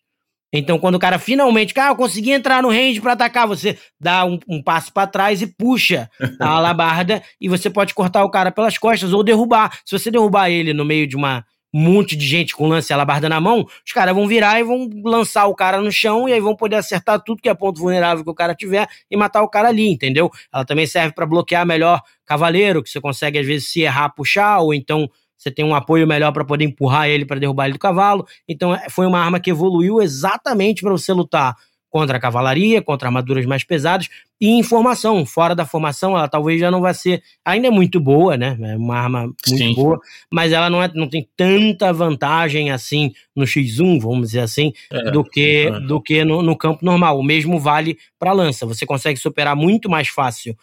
Então, 0.57 0.79
quando 0.79 0.95
o 0.95 0.99
cara 0.99 1.19
finalmente, 1.19 1.73
cara, 1.73 1.89
ah, 1.89 1.91
eu 1.91 1.95
consegui 1.95 2.31
entrar 2.31 2.63
no 2.63 2.69
range 2.69 3.01
para 3.01 3.13
atacar, 3.13 3.47
você 3.47 3.77
dá 3.99 4.25
um, 4.25 4.39
um 4.47 4.61
passo 4.61 4.91
para 4.91 5.07
trás 5.07 5.41
e 5.41 5.47
puxa 5.47 6.09
a 6.39 6.47
alabarda 6.49 7.21
e 7.39 7.49
você 7.49 7.69
pode 7.69 7.93
cortar 7.93 8.23
o 8.23 8.29
cara 8.29 8.51
pelas 8.51 8.77
costas 8.77 9.13
ou 9.13 9.23
derrubar. 9.23 9.79
Se 9.85 9.97
você 9.97 10.09
derrubar 10.09 10.49
ele 10.49 10.73
no 10.73 10.85
meio 10.85 11.07
de 11.07 11.15
uma 11.15 11.45
um 11.75 11.79
monte 11.79 12.15
de 12.15 12.25
gente 12.25 12.55
com 12.55 12.69
lance 12.69 12.93
alabarda 12.93 13.27
na 13.27 13.41
mão, 13.41 13.67
os 13.85 13.91
caras 13.91 14.15
vão 14.15 14.25
virar 14.25 14.61
e 14.61 14.63
vão 14.63 14.89
lançar 15.03 15.45
o 15.47 15.53
cara 15.53 15.81
no 15.81 15.91
chão 15.91 16.29
e 16.29 16.31
aí 16.31 16.39
vão 16.39 16.55
poder 16.55 16.77
acertar 16.77 17.21
tudo 17.21 17.41
que 17.41 17.49
é 17.49 17.53
ponto 17.53 17.81
vulnerável 17.81 18.23
que 18.23 18.29
o 18.29 18.33
cara 18.33 18.55
tiver 18.55 18.87
e 19.11 19.17
matar 19.17 19.41
o 19.43 19.49
cara 19.49 19.67
ali, 19.67 19.89
entendeu? 19.89 20.31
Ela 20.53 20.63
também 20.63 20.87
serve 20.87 21.13
para 21.13 21.25
bloquear 21.25 21.65
melhor 21.65 22.01
cavaleiro, 22.25 22.81
que 22.81 22.89
você 22.89 23.01
consegue 23.01 23.39
às 23.39 23.45
vezes 23.45 23.67
se 23.67 23.81
errar 23.81 24.07
puxar 24.07 24.59
ou 24.59 24.73
então 24.73 25.09
você 25.38 25.52
tem 25.52 25.65
um 25.65 25.76
apoio 25.76 26.08
melhor 26.08 26.32
para 26.32 26.45
poder 26.45 26.65
empurrar 26.65 27.08
ele 27.08 27.26
para 27.26 27.39
derrubar 27.39 27.65
ele 27.65 27.74
do 27.74 27.80
cavalo. 27.80 28.26
Então 28.48 28.74
é, 28.74 28.89
foi 28.89 29.06
uma 29.06 29.19
arma 29.19 29.39
que 29.39 29.50
evoluiu 29.50 30.02
exatamente 30.02 30.82
para 30.82 30.91
você 30.91 31.13
lutar 31.13 31.56
contra 31.95 32.17
a 32.17 32.19
cavalaria, 32.19 32.82
contra 32.82 33.08
armaduras 33.08 33.45
mais 33.45 33.63
pesadas 33.63 34.10
e 34.41 34.50
informação. 34.50 35.26
Fora 35.26 35.56
da 35.56 35.65
formação, 35.65 36.12
ela 36.17 36.28
talvez 36.28 36.60
já 36.60 36.69
não 36.69 36.82
vai 36.82 36.93
ser. 36.93 37.24
Ainda 37.45 37.67
é 37.67 37.71
muito 37.71 38.02
boa, 38.02 38.36
né? 38.36 38.58
É 38.60 38.76
uma 38.76 38.98
arma 38.98 39.21
muito 39.21 39.58
Sim. 39.58 39.74
boa, 39.74 39.98
mas 40.30 40.52
ela 40.52 40.69
não, 40.69 40.84
é, 40.84 40.91
não 40.93 41.08
tem 41.08 41.26
tanta 41.38 41.93
vantagem 41.93 42.69
assim 42.69 43.13
no 43.34 43.45
X1, 43.45 44.02
vamos 44.02 44.28
dizer 44.28 44.41
assim, 44.41 44.74
é, 44.91 45.10
do 45.10 45.24
que, 45.24 45.67
é. 45.67 45.80
do 45.80 46.02
que 46.02 46.26
no, 46.26 46.41
no 46.41 46.58
campo 46.58 46.84
normal. 46.84 47.17
O 47.17 47.24
mesmo 47.24 47.58
vale 47.58 47.98
para 48.19 48.34
lança. 48.34 48.65
Você 48.65 48.86
consegue 48.86 49.17
superar 49.17 49.56
muito 49.56 49.89
mais 49.89 50.10
fácil 50.10 50.54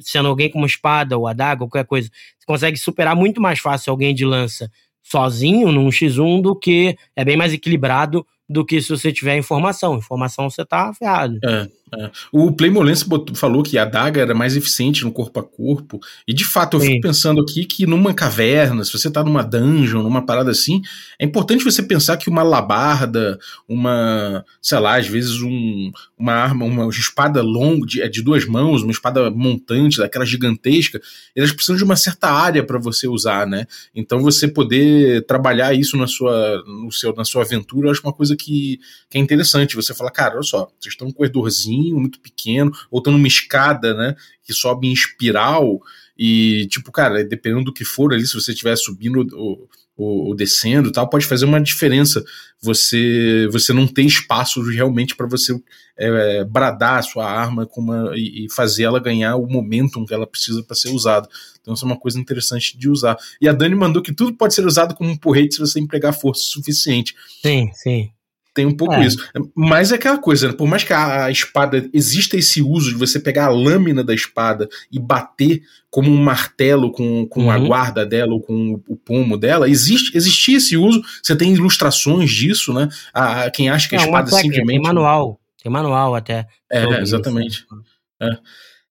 sendo 0.00 0.28
alguém 0.28 0.50
com 0.50 0.58
uma 0.58 0.66
espada 0.66 1.16
ou 1.16 1.26
adaga 1.26 1.60
qualquer 1.60 1.86
coisa, 1.86 2.08
você 2.08 2.46
consegue 2.46 2.76
superar 2.76 3.14
muito 3.14 3.40
mais 3.40 3.58
fácil 3.58 3.90
alguém 3.90 4.14
de 4.14 4.24
lança 4.24 4.70
sozinho 5.02 5.70
num 5.70 5.88
X1 5.88 6.42
do 6.42 6.56
que 6.56 6.96
é 7.14 7.24
bem 7.24 7.36
mais 7.36 7.52
equilibrado 7.52 8.26
do 8.48 8.64
que 8.64 8.80
se 8.80 8.88
você 8.88 9.12
tiver 9.12 9.36
informação. 9.36 9.96
Informação 9.96 10.48
você 10.50 10.64
tá 10.64 10.92
ferrado. 10.92 11.38
É. 11.44 11.68
É. 11.98 12.10
O 12.32 12.52
Playmolense 12.52 13.04
falou 13.34 13.62
que 13.62 13.78
a 13.78 13.84
daga 13.84 14.20
era 14.20 14.34
mais 14.34 14.56
eficiente 14.56 15.04
no 15.04 15.12
corpo 15.12 15.40
a 15.40 15.42
corpo. 15.42 16.00
E 16.26 16.32
de 16.32 16.44
fato, 16.44 16.76
eu 16.76 16.80
Sim. 16.80 16.86
fico 16.86 17.02
pensando 17.02 17.40
aqui 17.40 17.64
que 17.64 17.86
numa 17.86 18.12
caverna, 18.14 18.84
se 18.84 18.92
você 18.92 19.10
tá 19.10 19.22
numa 19.22 19.42
dungeon, 19.42 20.02
numa 20.02 20.24
parada 20.24 20.50
assim, 20.50 20.82
é 21.18 21.24
importante 21.24 21.64
você 21.64 21.82
pensar 21.82 22.16
que 22.16 22.28
uma 22.28 22.42
labarda, 22.42 23.38
uma, 23.68 24.44
sei 24.60 24.78
lá, 24.78 24.98
às 24.98 25.06
vezes 25.06 25.42
um, 25.42 25.92
uma 26.18 26.32
arma, 26.32 26.64
uma 26.64 26.88
espada 26.88 27.42
longa, 27.42 27.86
de, 27.86 28.02
é 28.02 28.08
de 28.08 28.22
duas 28.22 28.46
mãos, 28.46 28.82
uma 28.82 28.92
espada 28.92 29.30
montante, 29.30 29.98
daquela 29.98 30.24
gigantesca, 30.24 31.00
elas 31.34 31.52
precisam 31.52 31.76
de 31.76 31.84
uma 31.84 31.96
certa 31.96 32.30
área 32.30 32.64
para 32.64 32.78
você 32.78 33.06
usar, 33.06 33.46
né? 33.46 33.66
Então 33.94 34.20
você 34.20 34.48
poder 34.48 35.24
trabalhar 35.26 35.74
isso 35.74 35.96
na 35.96 36.06
sua, 36.06 36.62
no 36.66 36.90
seu, 36.90 37.14
na 37.14 37.24
sua 37.24 37.42
aventura, 37.42 37.88
eu 37.88 37.92
acho 37.92 38.02
uma 38.02 38.12
coisa 38.12 38.36
que, 38.36 38.80
que 39.10 39.18
é 39.18 39.20
interessante. 39.20 39.76
Você 39.76 39.94
fala, 39.94 40.10
cara, 40.10 40.34
olha 40.34 40.42
só, 40.42 40.68
vocês 40.78 40.94
estão 40.94 41.08
um 41.08 41.12
corredorzinho 41.12 41.83
muito 41.92 42.20
pequeno, 42.20 42.72
ou 42.90 43.02
tá 43.02 43.10
numa 43.10 43.28
escada, 43.28 43.94
né, 43.94 44.16
que 44.42 44.52
sobe 44.52 44.86
em 44.86 44.92
espiral, 44.92 45.80
e, 46.16 46.66
tipo, 46.68 46.92
cara, 46.92 47.24
dependendo 47.24 47.64
do 47.64 47.72
que 47.72 47.84
for 47.84 48.12
ali, 48.12 48.26
se 48.26 48.34
você 48.34 48.52
estiver 48.52 48.76
subindo 48.76 49.26
ou, 49.36 49.68
ou, 49.96 50.26
ou, 50.28 50.34
descendo 50.34 50.92
tal, 50.92 51.08
pode 51.08 51.26
fazer 51.26 51.44
uma 51.44 51.60
diferença 51.60 52.24
você 52.62 53.48
você 53.50 53.72
não 53.72 53.86
ter 53.86 54.02
espaço 54.02 54.62
realmente 54.62 55.14
para 55.14 55.26
você 55.26 55.60
é, 55.96 56.44
bradar 56.44 56.98
a 56.98 57.02
sua 57.02 57.30
arma 57.30 57.68
uma, 57.76 58.12
e, 58.16 58.46
e, 58.46 58.52
fazer 58.52 58.84
ela 58.84 59.00
ganhar 59.00 59.36
o 59.36 59.46
momentum 59.46 60.04
que 60.04 60.14
ela 60.14 60.26
precisa 60.26 60.62
para 60.62 60.76
ser 60.76 60.90
usada. 60.90 61.28
Então, 61.60 61.74
isso 61.74 61.84
é 61.84 61.86
uma 61.86 61.98
coisa 61.98 62.18
interessante 62.18 62.76
de 62.76 62.88
usar. 62.88 63.16
E 63.40 63.48
a 63.48 63.52
Dani 63.52 63.74
mandou 63.74 64.02
que 64.02 64.12
tudo 64.12 64.36
pode 64.36 64.54
ser 64.54 64.66
usado 64.66 64.94
como 64.94 65.10
um 65.10 65.16
porrete 65.16 65.54
se 65.54 65.60
você 65.60 65.80
empregar 65.80 66.12
força 66.12 66.42
suficiente. 66.44 67.14
Sim, 67.42 67.70
sim. 67.74 68.10
Tem 68.54 68.64
um 68.64 68.76
pouco 68.76 68.94
é. 68.94 69.04
isso. 69.04 69.18
Mas 69.54 69.90
é 69.90 69.96
aquela 69.96 70.16
coisa, 70.16 70.46
né? 70.48 70.54
por 70.54 70.68
mais 70.68 70.84
que 70.84 70.92
a, 70.92 71.28
espada 71.28 71.90
exista 71.92 72.36
esse 72.36 72.62
uso 72.62 72.90
de 72.90 72.96
você 72.96 73.18
pegar 73.18 73.46
a 73.46 73.50
lâmina 73.50 74.04
da 74.04 74.14
espada 74.14 74.68
e 74.92 74.98
bater 74.98 75.60
como 75.90 76.08
um 76.08 76.22
martelo 76.22 76.92
com, 76.92 77.26
com 77.26 77.42
uhum. 77.42 77.50
a 77.50 77.58
guarda 77.58 78.06
dela 78.06 78.32
ou 78.32 78.40
com 78.40 78.74
o, 78.74 78.94
o 78.94 78.96
pomo 78.96 79.36
dela, 79.36 79.68
existe, 79.68 80.16
existia 80.16 80.58
esse 80.58 80.76
uso. 80.76 81.02
Você 81.20 81.34
tem 81.34 81.52
ilustrações 81.52 82.30
disso, 82.30 82.72
né? 82.72 82.88
A, 83.12 83.44
a 83.44 83.50
quem 83.50 83.68
acha 83.68 83.88
que 83.88 83.96
a 83.96 83.98
espada 83.98 84.30
simplesmente. 84.30 84.66
Tem 84.66 84.82
manual, 84.82 85.40
tem 85.60 85.72
manual 85.72 86.14
até. 86.14 86.46
É, 86.70 87.00
exatamente. 87.00 87.66
É. 88.22 88.30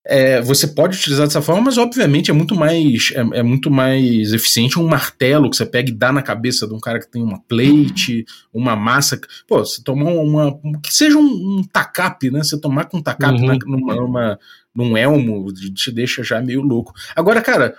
É, 0.05 0.41
você 0.41 0.67
pode 0.67 0.97
utilizar 0.97 1.25
dessa 1.25 1.41
forma, 1.41 1.61
mas 1.61 1.77
obviamente 1.77 2.29
é 2.29 2.33
muito 2.33 2.53
mais 2.55 3.11
é, 3.13 3.39
é, 3.39 3.43
muito 3.43 3.71
mais 3.71 4.33
eficiente 4.33 4.77
um 4.77 4.85
martelo 4.85 5.49
que 5.49 5.55
você 5.55 5.65
pega 5.65 5.89
e 5.89 5.95
dá 5.95 6.11
na 6.11 6.21
cabeça 6.21 6.67
de 6.67 6.73
um 6.73 6.79
cara 6.79 6.99
que 6.99 7.09
tem 7.09 7.23
uma 7.23 7.39
plate, 7.39 8.25
uma 8.53 8.75
massa. 8.75 9.19
Pô, 9.47 9.59
você 9.59 9.81
tomar 9.81 10.11
uma. 10.11 10.59
que 10.83 10.93
seja 10.93 11.17
um, 11.17 11.59
um 11.59 11.63
tacape, 11.71 12.29
né? 12.29 12.43
Você 12.43 12.59
tomar 12.59 12.85
com 12.85 12.97
um 12.97 13.01
tacape 13.01 13.39
uhum. 13.39 13.45
na, 13.45 13.57
numa, 13.65 13.95
numa, 13.95 14.39
num 14.75 14.97
elmo 14.97 15.53
te 15.53 15.89
deixa 15.89 16.21
já 16.21 16.41
meio 16.41 16.61
louco. 16.61 16.93
Agora, 17.15 17.41
cara, 17.41 17.75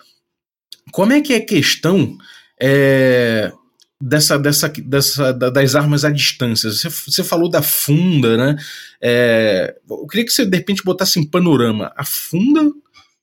como 0.92 1.12
é 1.12 1.20
que 1.20 1.34
é 1.34 1.40
questão. 1.40 2.16
É, 2.58 3.52
dessa, 4.00 4.38
dessa, 4.38 4.68
dessa 4.68 5.33
das 5.33 5.74
armas 5.74 6.04
à 6.04 6.11
distância. 6.11 6.70
Você, 6.70 6.88
você 6.88 7.24
falou 7.24 7.48
da 7.48 7.62
funda, 7.62 8.37
né? 8.37 8.57
É, 9.00 9.74
eu 9.88 10.07
queria 10.07 10.24
que 10.24 10.33
você 10.33 10.44
de 10.44 10.57
repente 10.57 10.85
botasse 10.85 11.18
em 11.18 11.26
panorama 11.26 11.92
a 11.96 12.04
funda, 12.04 12.70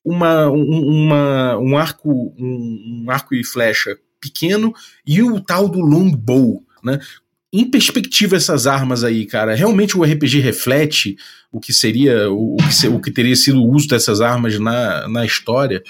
uma, 0.03 0.49
uma, 0.49 1.57
um 1.57 1.77
arco, 1.77 2.33
um, 2.37 3.03
um 3.05 3.11
arco 3.11 3.35
e 3.35 3.43
flecha 3.43 3.97
pequeno 4.19 4.73
e 5.05 5.21
o 5.21 5.39
tal 5.39 5.67
do 5.67 5.79
longbow, 5.79 6.63
né? 6.83 6.99
Em 7.53 7.69
perspectiva 7.69 8.37
essas 8.37 8.65
armas 8.65 9.03
aí, 9.03 9.25
cara, 9.25 9.53
realmente 9.53 9.97
o 9.97 10.03
RPG 10.03 10.39
reflete 10.39 11.17
o 11.51 11.59
que 11.59 11.73
seria 11.73 12.31
o, 12.31 12.55
o, 12.55 12.57
que, 12.57 12.87
o 12.87 13.01
que 13.01 13.11
teria 13.11 13.35
sido 13.35 13.61
o 13.61 13.69
uso 13.69 13.89
dessas 13.89 14.21
armas 14.21 14.57
na, 14.57 15.07
na 15.09 15.25
história? 15.25 15.83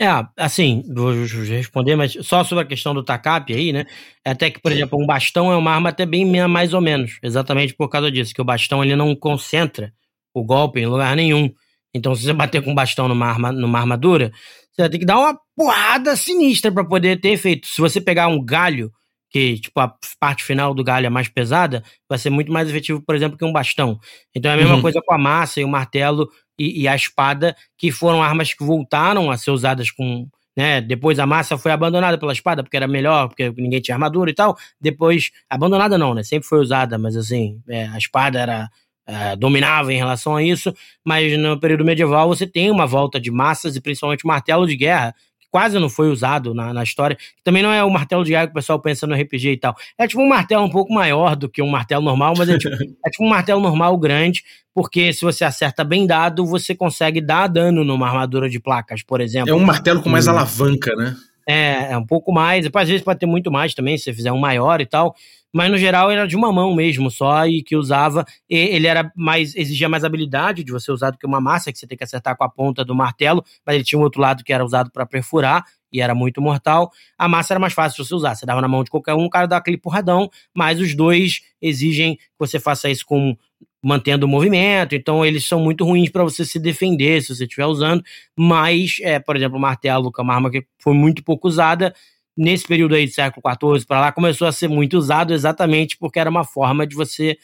É, 0.00 0.06
assim, 0.36 0.84
vou 0.94 1.12
responder, 1.12 1.96
mas 1.96 2.16
só 2.22 2.44
sobre 2.44 2.62
a 2.62 2.66
questão 2.66 2.94
do 2.94 3.02
TACAP 3.02 3.52
aí, 3.52 3.72
né? 3.72 3.84
É 4.24 4.30
até 4.30 4.48
que, 4.48 4.60
por 4.60 4.70
exemplo, 4.70 4.96
um 4.96 5.04
bastão 5.04 5.50
é 5.50 5.56
uma 5.56 5.72
arma 5.72 5.88
até 5.88 6.06
bem 6.06 6.24
mais 6.46 6.72
ou 6.72 6.80
menos, 6.80 7.18
exatamente 7.20 7.74
por 7.74 7.88
causa 7.88 8.08
disso, 8.08 8.32
que 8.32 8.40
o 8.40 8.44
bastão 8.44 8.84
ele 8.84 8.94
não 8.94 9.14
concentra 9.16 9.92
o 10.32 10.44
golpe 10.44 10.78
em 10.78 10.86
lugar 10.86 11.16
nenhum. 11.16 11.52
Então, 11.92 12.14
se 12.14 12.22
você 12.22 12.32
bater 12.32 12.62
com 12.62 12.70
o 12.70 12.74
bastão 12.76 13.08
numa, 13.08 13.26
arma, 13.26 13.50
numa 13.50 13.80
armadura, 13.80 14.30
você 14.70 14.82
vai 14.82 14.88
ter 14.88 14.98
que 14.98 15.04
dar 15.04 15.18
uma 15.18 15.36
porrada 15.56 16.14
sinistra 16.14 16.70
para 16.70 16.84
poder 16.84 17.20
ter 17.20 17.30
efeito. 17.30 17.66
Se 17.66 17.80
você 17.80 18.00
pegar 18.00 18.28
um 18.28 18.44
galho, 18.44 18.92
que 19.30 19.58
tipo 19.58 19.80
a 19.80 19.92
parte 20.20 20.44
final 20.44 20.72
do 20.72 20.84
galho 20.84 21.06
é 21.06 21.10
mais 21.10 21.28
pesada, 21.28 21.82
vai 22.08 22.18
ser 22.18 22.30
muito 22.30 22.52
mais 22.52 22.68
efetivo, 22.68 23.02
por 23.04 23.16
exemplo, 23.16 23.36
que 23.36 23.44
um 23.44 23.52
bastão. 23.52 23.98
Então 24.32 24.50
é 24.50 24.54
a 24.54 24.56
mesma 24.56 24.76
uhum. 24.76 24.82
coisa 24.82 25.02
com 25.04 25.12
a 25.12 25.18
massa 25.18 25.60
e 25.60 25.64
o 25.64 25.68
martelo 25.68 26.28
e, 26.58 26.82
e, 26.82 26.88
a 26.88 26.94
espada, 26.94 27.56
que 27.76 27.90
foram 27.92 28.22
armas 28.22 28.52
que 28.52 28.64
voltaram 28.64 29.30
a 29.30 29.36
ser 29.36 29.50
usadas 29.50 29.90
com. 29.90 30.28
Né, 30.56 30.80
depois 30.80 31.20
a 31.20 31.26
massa 31.26 31.56
foi 31.56 31.70
abandonada 31.70 32.18
pela 32.18 32.32
espada, 32.32 32.64
porque 32.64 32.76
era 32.76 32.88
melhor, 32.88 33.28
porque 33.28 33.48
ninguém 33.56 33.80
tinha 33.80 33.94
armadura 33.94 34.28
e 34.28 34.34
tal. 34.34 34.56
Depois, 34.80 35.30
abandonada 35.48 35.96
não, 35.96 36.14
né? 36.14 36.24
Sempre 36.24 36.48
foi 36.48 36.58
usada, 36.58 36.98
mas 36.98 37.16
assim, 37.16 37.60
é, 37.68 37.86
a 37.86 37.98
espada 37.98 38.38
era. 38.38 38.68
É, 39.10 39.34
dominava 39.36 39.90
em 39.90 39.96
relação 39.96 40.36
a 40.36 40.42
isso, 40.42 40.70
mas 41.02 41.34
no 41.38 41.58
período 41.58 41.82
medieval 41.82 42.28
você 42.28 42.46
tem 42.46 42.70
uma 42.70 42.86
volta 42.86 43.18
de 43.18 43.30
massas 43.30 43.74
e 43.74 43.80
principalmente 43.80 44.26
martelo 44.26 44.66
de 44.66 44.76
guerra, 44.76 45.14
quase 45.50 45.78
não 45.78 45.88
foi 45.88 46.10
usado 46.10 46.54
na, 46.54 46.72
na 46.72 46.82
história, 46.82 47.16
também 47.42 47.62
não 47.62 47.72
é 47.72 47.82
o 47.82 47.90
martelo 47.90 48.24
de 48.24 48.30
guerra 48.30 48.46
que 48.46 48.52
o 48.52 48.54
pessoal 48.54 48.78
pensa 48.78 49.06
no 49.06 49.14
RPG 49.14 49.52
e 49.52 49.56
tal. 49.56 49.74
É 49.96 50.06
tipo 50.06 50.22
um 50.22 50.28
martelo 50.28 50.64
um 50.64 50.70
pouco 50.70 50.92
maior 50.92 51.36
do 51.36 51.48
que 51.48 51.62
um 51.62 51.68
martelo 51.68 52.04
normal, 52.04 52.34
mas 52.36 52.48
é 52.48 52.58
tipo, 52.58 52.74
é 53.04 53.10
tipo 53.10 53.24
um 53.24 53.28
martelo 53.28 53.60
normal 53.60 53.96
grande, 53.96 54.42
porque 54.74 55.12
se 55.12 55.22
você 55.22 55.44
acerta 55.44 55.82
bem 55.84 56.06
dado, 56.06 56.44
você 56.46 56.74
consegue 56.74 57.20
dar 57.20 57.46
dano 57.46 57.84
numa 57.84 58.06
armadura 58.06 58.48
de 58.48 58.60
placas, 58.60 59.02
por 59.02 59.20
exemplo. 59.20 59.50
É 59.50 59.54
um 59.54 59.60
martelo 59.60 60.02
com 60.02 60.08
mais 60.08 60.26
hum. 60.26 60.30
alavanca, 60.30 60.94
né? 60.94 61.16
É, 61.46 61.92
é 61.92 61.96
um 61.96 62.04
pouco 62.04 62.30
mais. 62.30 62.66
Às 62.66 62.88
vezes 62.88 63.02
pode 63.02 63.18
ter 63.18 63.26
muito 63.26 63.50
mais 63.50 63.72
também, 63.72 63.96
se 63.96 64.04
você 64.04 64.12
fizer 64.12 64.32
um 64.32 64.38
maior 64.38 64.80
e 64.80 64.86
tal 64.86 65.14
mas 65.52 65.70
no 65.70 65.78
geral 65.78 66.10
era 66.10 66.26
de 66.26 66.36
uma 66.36 66.52
mão 66.52 66.74
mesmo 66.74 67.10
só 67.10 67.46
e 67.46 67.62
que 67.62 67.76
usava. 67.76 68.24
E 68.48 68.56
ele 68.56 68.86
era 68.86 69.10
mais. 69.16 69.54
exigia 69.54 69.88
mais 69.88 70.04
habilidade 70.04 70.62
de 70.64 70.72
você 70.72 70.92
usar 70.92 71.10
do 71.10 71.18
que 71.18 71.26
uma 71.26 71.40
massa, 71.40 71.72
que 71.72 71.78
você 71.78 71.86
tem 71.86 71.96
que 71.96 72.04
acertar 72.04 72.36
com 72.36 72.44
a 72.44 72.48
ponta 72.48 72.84
do 72.84 72.94
martelo, 72.94 73.44
mas 73.66 73.74
ele 73.74 73.84
tinha 73.84 73.98
um 73.98 74.02
outro 74.02 74.20
lado 74.20 74.44
que 74.44 74.52
era 74.52 74.64
usado 74.64 74.90
para 74.90 75.06
perfurar 75.06 75.64
e 75.92 76.00
era 76.00 76.14
muito 76.14 76.40
mortal. 76.40 76.90
A 77.16 77.28
massa 77.28 77.54
era 77.54 77.60
mais 77.60 77.72
fácil 77.72 78.02
de 78.02 78.08
você 78.08 78.14
usar. 78.14 78.34
Você 78.34 78.44
dava 78.44 78.60
na 78.60 78.68
mão 78.68 78.84
de 78.84 78.90
qualquer 78.90 79.14
um, 79.14 79.24
o 79.24 79.30
cara 79.30 79.46
dava 79.46 79.60
aquele 79.60 79.78
porradão, 79.78 80.30
mas 80.54 80.80
os 80.80 80.94
dois 80.94 81.40
exigem 81.60 82.16
que 82.16 82.22
você 82.38 82.60
faça 82.60 82.90
isso 82.90 83.06
com 83.06 83.36
mantendo 83.82 84.26
o 84.26 84.28
movimento, 84.28 84.94
então 84.96 85.24
eles 85.24 85.46
são 85.46 85.60
muito 85.60 85.84
ruins 85.84 86.10
para 86.10 86.24
você 86.24 86.44
se 86.44 86.58
defender 86.58 87.22
se 87.22 87.34
você 87.34 87.44
estiver 87.44 87.66
usando, 87.66 88.02
mas, 88.36 88.96
é, 89.02 89.20
por 89.20 89.36
exemplo, 89.36 89.56
o 89.56 89.60
martelo, 89.60 90.10
que 90.12 90.20
é 90.20 90.24
uma 90.24 90.34
arma 90.34 90.50
que 90.50 90.66
foi 90.78 90.94
muito 90.94 91.22
pouco 91.22 91.46
usada, 91.46 91.94
nesse 92.38 92.66
período 92.66 92.94
aí 92.94 93.06
do 93.06 93.12
século 93.12 93.42
XIV 93.44 93.86
para 93.86 94.00
lá, 94.00 94.12
começou 94.12 94.46
a 94.46 94.52
ser 94.52 94.68
muito 94.68 94.96
usado 94.96 95.34
exatamente 95.34 95.98
porque 95.98 96.20
era 96.20 96.30
uma 96.30 96.44
forma 96.44 96.86
de 96.86 96.94
você 96.94 97.36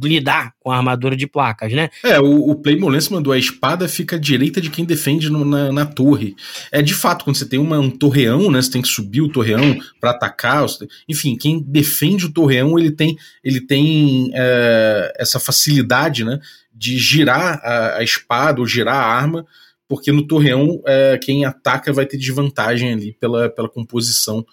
lidar 0.00 0.52
com 0.60 0.70
a 0.70 0.76
armadura 0.76 1.16
de 1.16 1.26
placas, 1.26 1.72
né? 1.72 1.90
É, 2.04 2.20
o, 2.20 2.52
o 2.52 2.88
Lance 2.88 3.12
mandou 3.12 3.32
a 3.32 3.38
espada 3.38 3.88
fica 3.88 4.16
à 4.16 4.18
direita 4.18 4.60
de 4.60 4.70
quem 4.70 4.84
defende 4.84 5.28
no, 5.28 5.44
na, 5.44 5.72
na, 5.72 5.84
torre. 5.84 6.36
É 6.70 6.80
de 6.80 6.94
fato, 6.94 7.24
quando 7.24 7.36
você 7.36 7.48
tem 7.48 7.58
uma, 7.58 7.78
um 7.78 7.90
torreão, 7.90 8.50
né? 8.50 8.62
Você 8.62 8.70
tem 8.70 8.82
que 8.82 8.88
subir 8.88 9.22
o 9.22 9.28
torreão 9.28 9.76
para 10.00 10.10
atacar. 10.10 10.64
Enfim, 11.08 11.36
quem 11.36 11.60
defende 11.60 12.26
o 12.26 12.32
torreão, 12.32 12.78
ele 12.78 12.92
tem, 12.92 13.16
ele 13.42 13.60
tem 13.60 14.30
é, 14.34 15.12
essa 15.18 15.40
facilidade, 15.40 16.24
né? 16.24 16.38
De 16.72 16.96
girar 16.96 17.60
a, 17.62 17.96
a, 17.96 18.04
espada 18.04 18.60
ou 18.60 18.66
girar 18.66 18.96
a 18.96 19.06
arma, 19.06 19.44
porque 19.88 20.10
no 20.12 20.26
torreão 20.26 20.80
é, 20.86 21.18
quem 21.18 21.44
ataca 21.44 21.92
vai 21.92 22.06
ter 22.06 22.16
desvantagem 22.16 22.92
ali 22.92 23.12
pela, 23.12 23.48
pela 23.48 23.68
composição 23.68 24.44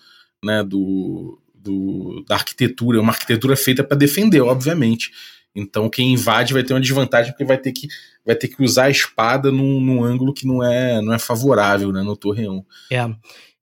né, 0.43 0.63
do, 0.63 1.39
do, 1.53 2.23
da 2.27 2.35
arquitetura, 2.35 3.01
uma 3.01 3.11
arquitetura 3.11 3.55
feita 3.55 3.83
para 3.83 3.97
defender, 3.97 4.41
obviamente. 4.41 5.11
Então 5.55 5.89
quem 5.89 6.13
invade 6.13 6.53
vai 6.53 6.63
ter 6.63 6.73
uma 6.73 6.81
desvantagem 6.81 7.31
porque 7.31 7.45
vai 7.45 7.57
ter 7.57 7.71
que, 7.71 7.87
vai 8.25 8.35
ter 8.35 8.47
que 8.47 8.63
usar 8.63 8.85
a 8.85 8.89
espada 8.89 9.51
num, 9.51 9.79
num 9.79 10.03
ângulo 10.03 10.33
que 10.33 10.47
não 10.47 10.63
é, 10.63 11.01
não 11.01 11.13
é 11.13 11.19
favorável 11.19 11.91
né, 11.91 12.01
no 12.01 12.17
torreão. 12.17 12.65
É. 12.91 13.09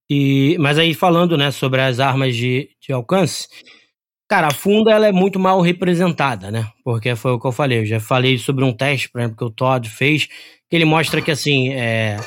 E, 0.09 0.57
mas 0.59 0.77
aí 0.77 0.93
falando 0.93 1.37
né, 1.37 1.51
sobre 1.51 1.81
as 1.81 1.99
armas 1.99 2.35
de, 2.35 2.69
de 2.81 2.91
alcance, 2.91 3.47
cara, 4.27 4.47
a 4.47 4.53
funda 4.53 4.91
ela 4.91 5.07
é 5.07 5.11
muito 5.11 5.39
mal 5.39 5.61
representada, 5.61 6.51
né? 6.51 6.69
Porque 6.83 7.15
foi 7.15 7.31
o 7.31 7.39
que 7.39 7.47
eu 7.47 7.51
falei. 7.51 7.79
Eu 7.79 7.85
já 7.85 7.99
falei 7.99 8.37
sobre 8.37 8.63
um 8.63 8.73
teste, 8.73 9.09
por 9.09 9.19
exemplo, 9.19 9.37
que 9.37 9.43
o 9.43 9.49
Todd 9.49 9.89
fez, 9.89 10.27
ele 10.75 10.85
mostra 10.85 11.21
que 11.21 11.31
assim, 11.31 11.73
é, 11.73 12.17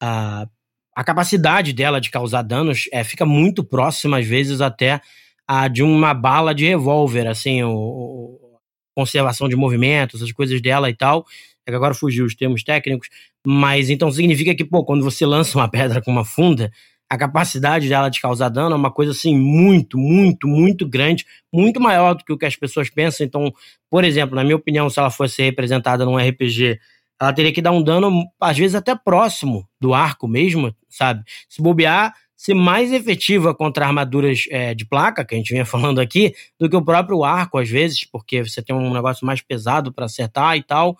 a 0.00 0.46
a 0.94 1.04
capacidade 1.04 1.72
dela 1.72 2.00
de 2.00 2.10
causar 2.10 2.42
danos 2.42 2.88
é, 2.92 3.02
fica 3.02 3.24
muito 3.24 3.64
próxima, 3.64 4.18
às 4.18 4.26
vezes, 4.26 4.60
até 4.60 5.00
a 5.48 5.66
de 5.66 5.82
uma 5.82 6.12
bala 6.12 6.54
de 6.54 6.66
revólver, 6.66 7.26
assim, 7.26 7.62
o, 7.62 7.72
o 7.72 8.58
conservação 8.94 9.48
de 9.48 9.56
movimentos, 9.56 10.22
as 10.22 10.30
coisas 10.30 10.60
dela 10.60 10.90
e 10.90 10.94
tal. 10.94 11.24
É 11.66 11.70
que 11.70 11.76
agora 11.76 11.94
fugiu 11.94 12.24
os 12.24 12.34
termos 12.34 12.62
técnicos, 12.62 13.08
mas 13.46 13.88
então 13.88 14.10
significa 14.10 14.54
que, 14.54 14.64
pô, 14.64 14.84
quando 14.84 15.02
você 15.02 15.24
lança 15.24 15.56
uma 15.56 15.70
pedra 15.70 16.02
com 16.02 16.10
uma 16.10 16.24
funda, 16.24 16.70
a 17.08 17.16
capacidade 17.16 17.88
dela 17.88 18.08
de 18.08 18.20
causar 18.20 18.50
dano 18.50 18.74
é 18.74 18.78
uma 18.78 18.90
coisa 18.90 19.12
assim 19.12 19.36
muito, 19.36 19.96
muito, 19.96 20.46
muito 20.46 20.86
grande, 20.86 21.24
muito 21.52 21.80
maior 21.80 22.14
do 22.14 22.24
que 22.24 22.32
o 22.32 22.38
que 22.38 22.46
as 22.46 22.56
pessoas 22.56 22.90
pensam. 22.90 23.26
Então, 23.26 23.52
por 23.90 24.04
exemplo, 24.04 24.36
na 24.36 24.44
minha 24.44 24.56
opinião, 24.56 24.90
se 24.90 24.98
ela 24.98 25.10
fosse 25.10 25.42
representada 25.42 26.04
num 26.04 26.18
RPG 26.18 26.78
ela 27.20 27.32
teria 27.32 27.52
que 27.52 27.60
dar 27.60 27.72
um 27.72 27.82
dano, 27.82 28.24
às 28.40 28.56
vezes 28.56 28.74
até 28.74 28.96
próximo 28.96 29.68
do 29.78 29.92
arco 29.92 30.26
mesmo, 30.26 30.74
sabe? 30.88 31.22
Se 31.48 31.60
bobear, 31.60 32.14
ser 32.34 32.54
mais 32.54 32.90
efetiva 32.90 33.54
contra 33.54 33.84
armaduras 33.84 34.44
é, 34.50 34.74
de 34.74 34.86
placa, 34.86 35.24
que 35.24 35.34
a 35.34 35.38
gente 35.38 35.52
vinha 35.52 35.64
falando 35.66 36.00
aqui, 36.00 36.32
do 36.58 36.70
que 36.70 36.76
o 36.76 36.84
próprio 36.84 37.22
arco, 37.22 37.58
às 37.58 37.68
vezes, 37.68 38.04
porque 38.04 38.42
você 38.42 38.62
tem 38.62 38.74
um 38.74 38.92
negócio 38.92 39.26
mais 39.26 39.42
pesado 39.42 39.92
para 39.92 40.06
acertar 40.06 40.56
e 40.56 40.62
tal. 40.62 40.96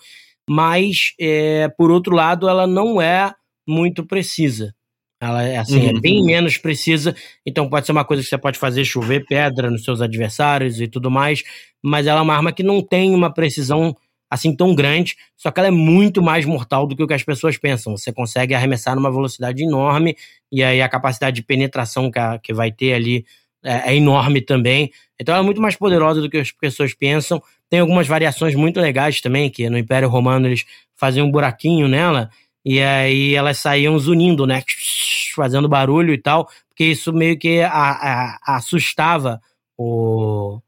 Mas, 0.49 1.15
é, 1.19 1.69
por 1.69 1.91
outro 1.91 2.15
lado, 2.15 2.49
ela 2.49 2.67
não 2.67 3.01
é 3.01 3.33
muito 3.67 4.05
precisa. 4.05 4.75
Ela 5.19 5.43
é 5.43 5.57
assim, 5.57 5.87
é 5.87 5.91
uhum. 5.91 5.99
é 5.99 6.01
bem 6.01 6.25
menos 6.25 6.57
precisa, 6.57 7.15
então 7.45 7.69
pode 7.69 7.85
ser 7.85 7.93
uma 7.93 8.07
coisa 8.07 8.23
que 8.23 8.29
você 8.29 8.39
pode 8.39 8.59
fazer 8.59 8.87
chover 8.87 9.27
pedra 9.27 9.71
nos 9.71 9.85
seus 9.85 10.01
adversários 10.01 10.81
e 10.81 10.89
tudo 10.89 11.11
mais, 11.11 11.43
mas 11.83 12.07
ela 12.07 12.21
é 12.21 12.23
uma 12.23 12.35
arma 12.35 12.53
que 12.53 12.63
não 12.63 12.83
tem 12.83 13.15
uma 13.15 13.33
precisão 13.33 13.95
assim 14.31 14.55
tão 14.55 14.75
grande, 14.75 15.17
só 15.37 15.51
que 15.51 15.59
ela 15.59 15.67
é 15.67 15.73
muito 15.73 16.23
mais 16.23 16.45
mortal 16.45 16.87
do 16.87 16.95
que 16.95 17.03
o 17.03 17.07
que 17.07 17.15
as 17.15 17.25
pessoas 17.25 17.59
pensam. 17.59 17.97
Você 17.97 18.13
consegue 18.13 18.55
arremessar 18.55 18.95
numa 18.95 19.11
velocidade 19.11 19.65
enorme 19.65 20.17
e 20.53 20.63
aí 20.63 20.81
a 20.81 20.89
capacidade 20.89 21.37
de 21.37 21.43
penetração 21.43 22.11
que, 22.11 22.19
a, 22.19 22.39
que 22.39 22.55
vai 22.55 22.71
ter 22.71 22.95
ali 22.95 23.27
é, 23.63 23.93
é, 23.93 23.97
enorme 23.97 24.41
também. 24.41 24.93
Então 25.19 25.35
ela 25.35 25.43
é 25.43 25.45
muito 25.45 25.61
mais 25.61 25.75
poderosa 25.75 26.21
do 26.21 26.31
que 26.31 26.39
as 26.39 26.53
pessoas 26.53 26.95
pensam. 26.95 27.43
Tem 27.69 27.81
algumas 27.81 28.07
variações 28.07 28.55
muito 28.55 28.81
legais 28.81 29.21
também, 29.21 29.51
que 29.51 29.69
no 29.69 29.77
Império 29.77 30.09
Romano 30.09 30.47
eles 30.47 30.65
faziam 30.95 31.27
um 31.27 31.31
buraquinho 31.31 31.89
nela 31.89 32.31
e 32.65 32.81
aí 32.81 33.35
elas 33.35 33.59
saíam 33.59 33.99
zunindo, 33.99 34.47
né? 34.47 34.63
Fazendo 35.35 35.69
barulho 35.69 36.13
e 36.13 36.19
tal, 36.19 36.49
porque 36.69 36.85
isso 36.85 37.13
meio 37.13 37.39
que 37.39 37.61
a, 37.61 37.71
a, 37.71 38.57
assustava 38.57 39.41
o, 39.77 40.61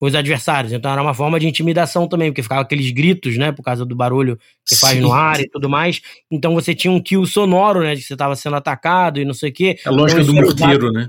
os 0.00 0.14
adversários. 0.14 0.72
Então 0.72 0.90
era 0.90 1.02
uma 1.02 1.12
forma 1.12 1.38
de 1.38 1.46
intimidação 1.46 2.08
também, 2.08 2.30
porque 2.30 2.42
ficava 2.42 2.62
aqueles 2.62 2.90
gritos, 2.90 3.36
né, 3.36 3.52
por 3.52 3.62
causa 3.62 3.84
do 3.84 3.94
barulho 3.94 4.38
que 4.66 4.74
faz 4.74 4.94
Sim. 4.94 5.02
no 5.02 5.12
ar 5.12 5.40
e 5.40 5.48
tudo 5.48 5.68
mais. 5.68 6.00
Então 6.30 6.54
você 6.54 6.74
tinha 6.74 6.90
um 6.90 7.00
kill 7.00 7.26
sonoro, 7.26 7.82
né, 7.82 7.94
de 7.94 8.00
que 8.00 8.06
você 8.06 8.14
estava 8.14 8.34
sendo 8.34 8.56
atacado 8.56 9.20
e 9.20 9.24
não 9.24 9.34
sei 9.34 9.50
o 9.50 9.52
quê. 9.52 9.78
É 9.84 9.88
a 9.88 9.92
lógica 9.92 10.22
então, 10.22 10.34
do 10.34 10.40
morteiro, 10.40 10.88
usado... 10.88 10.92
né? 10.92 11.08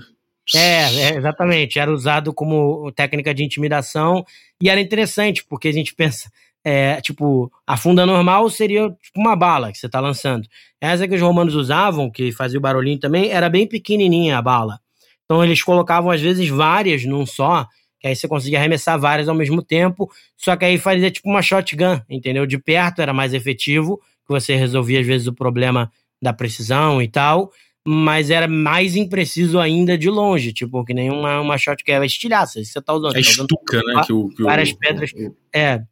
É, 0.54 0.84
é, 0.84 1.15
exatamente. 1.15 1.80
Era 1.80 1.91
usado 1.91 2.34
como 2.34 2.91
técnica 2.91 3.34
de 3.34 3.43
intimidação 3.43 4.25
e 4.62 4.69
era 4.69 4.82
interessante, 4.82 5.45
porque 5.47 5.69
a 5.69 5.71
gente 5.71 5.95
pensa, 5.95 6.30
é, 6.63 6.99
tipo, 6.99 7.49
a 7.65 7.77
funda 7.77 8.06
normal 8.06 8.49
seria 8.49 8.89
tipo 9.01 9.19
uma 9.19 9.36
bala 9.36 9.71
que 9.71 9.77
você 9.77 9.86
está 9.86 10.01
lançando. 10.01 10.47
Essa 10.82 11.08
que 11.08 11.15
os 11.15 11.21
romanos 11.21 11.56
usavam, 11.56 12.12
que 12.12 12.32
fazia 12.34 12.60
o 12.60 12.62
barulhinho 12.62 12.99
também, 12.99 13.30
era 13.30 13.47
bem 13.49 13.65
pequenininha 13.65 14.38
a 14.38 14.41
bala. 14.41 14.80
Então 15.23 15.41
eles 15.43 15.63
colocavam 15.63 16.12
às 16.12 16.19
vezes 16.19 16.49
várias 16.49 17.06
num 17.06 17.25
só 17.25 17.65
que 18.01 18.07
aí 18.07 18.15
você 18.15 18.27
conseguia 18.27 18.57
arremessar 18.57 18.99
várias 18.99 19.29
ao 19.29 19.35
mesmo 19.35 19.61
tempo, 19.61 20.11
só 20.35 20.55
que 20.55 20.65
aí 20.65 20.79
fazia 20.79 21.11
tipo 21.11 21.29
uma 21.29 21.41
shotgun, 21.41 22.01
entendeu? 22.09 22.47
De 22.47 22.57
perto 22.57 22.99
era 22.99 23.13
mais 23.13 23.31
efetivo, 23.31 24.01
que 24.25 24.29
você 24.29 24.55
resolvia 24.55 24.99
às 24.99 25.05
vezes 25.05 25.27
o 25.27 25.33
problema 25.33 25.91
da 26.19 26.33
precisão 26.33 26.99
e 26.99 27.07
tal, 27.07 27.51
mas 27.87 28.31
era 28.31 28.47
mais 28.47 28.95
impreciso 28.95 29.59
ainda 29.59 29.95
de 29.95 30.09
longe, 30.09 30.51
tipo, 30.51 30.83
que 30.83 30.95
nem 30.95 31.11
uma, 31.11 31.41
uma 31.41 31.57
shotgun, 31.59 31.91
é 31.91 32.05
estilhaça, 32.05 32.63
você 32.63 32.81
tá 32.81 32.91
usando. 32.91 33.11
É 33.11 33.13
tá 33.13 33.19
estuca, 33.19 33.77
usando, 33.77 33.95
né? 33.95 34.01
Que 34.05 34.13
o, 34.13 34.29
que 34.29 34.43
várias 34.43 34.71
o, 34.71 34.77
pedras, 34.77 35.11
o... 35.13 35.35
é, 35.55 35.83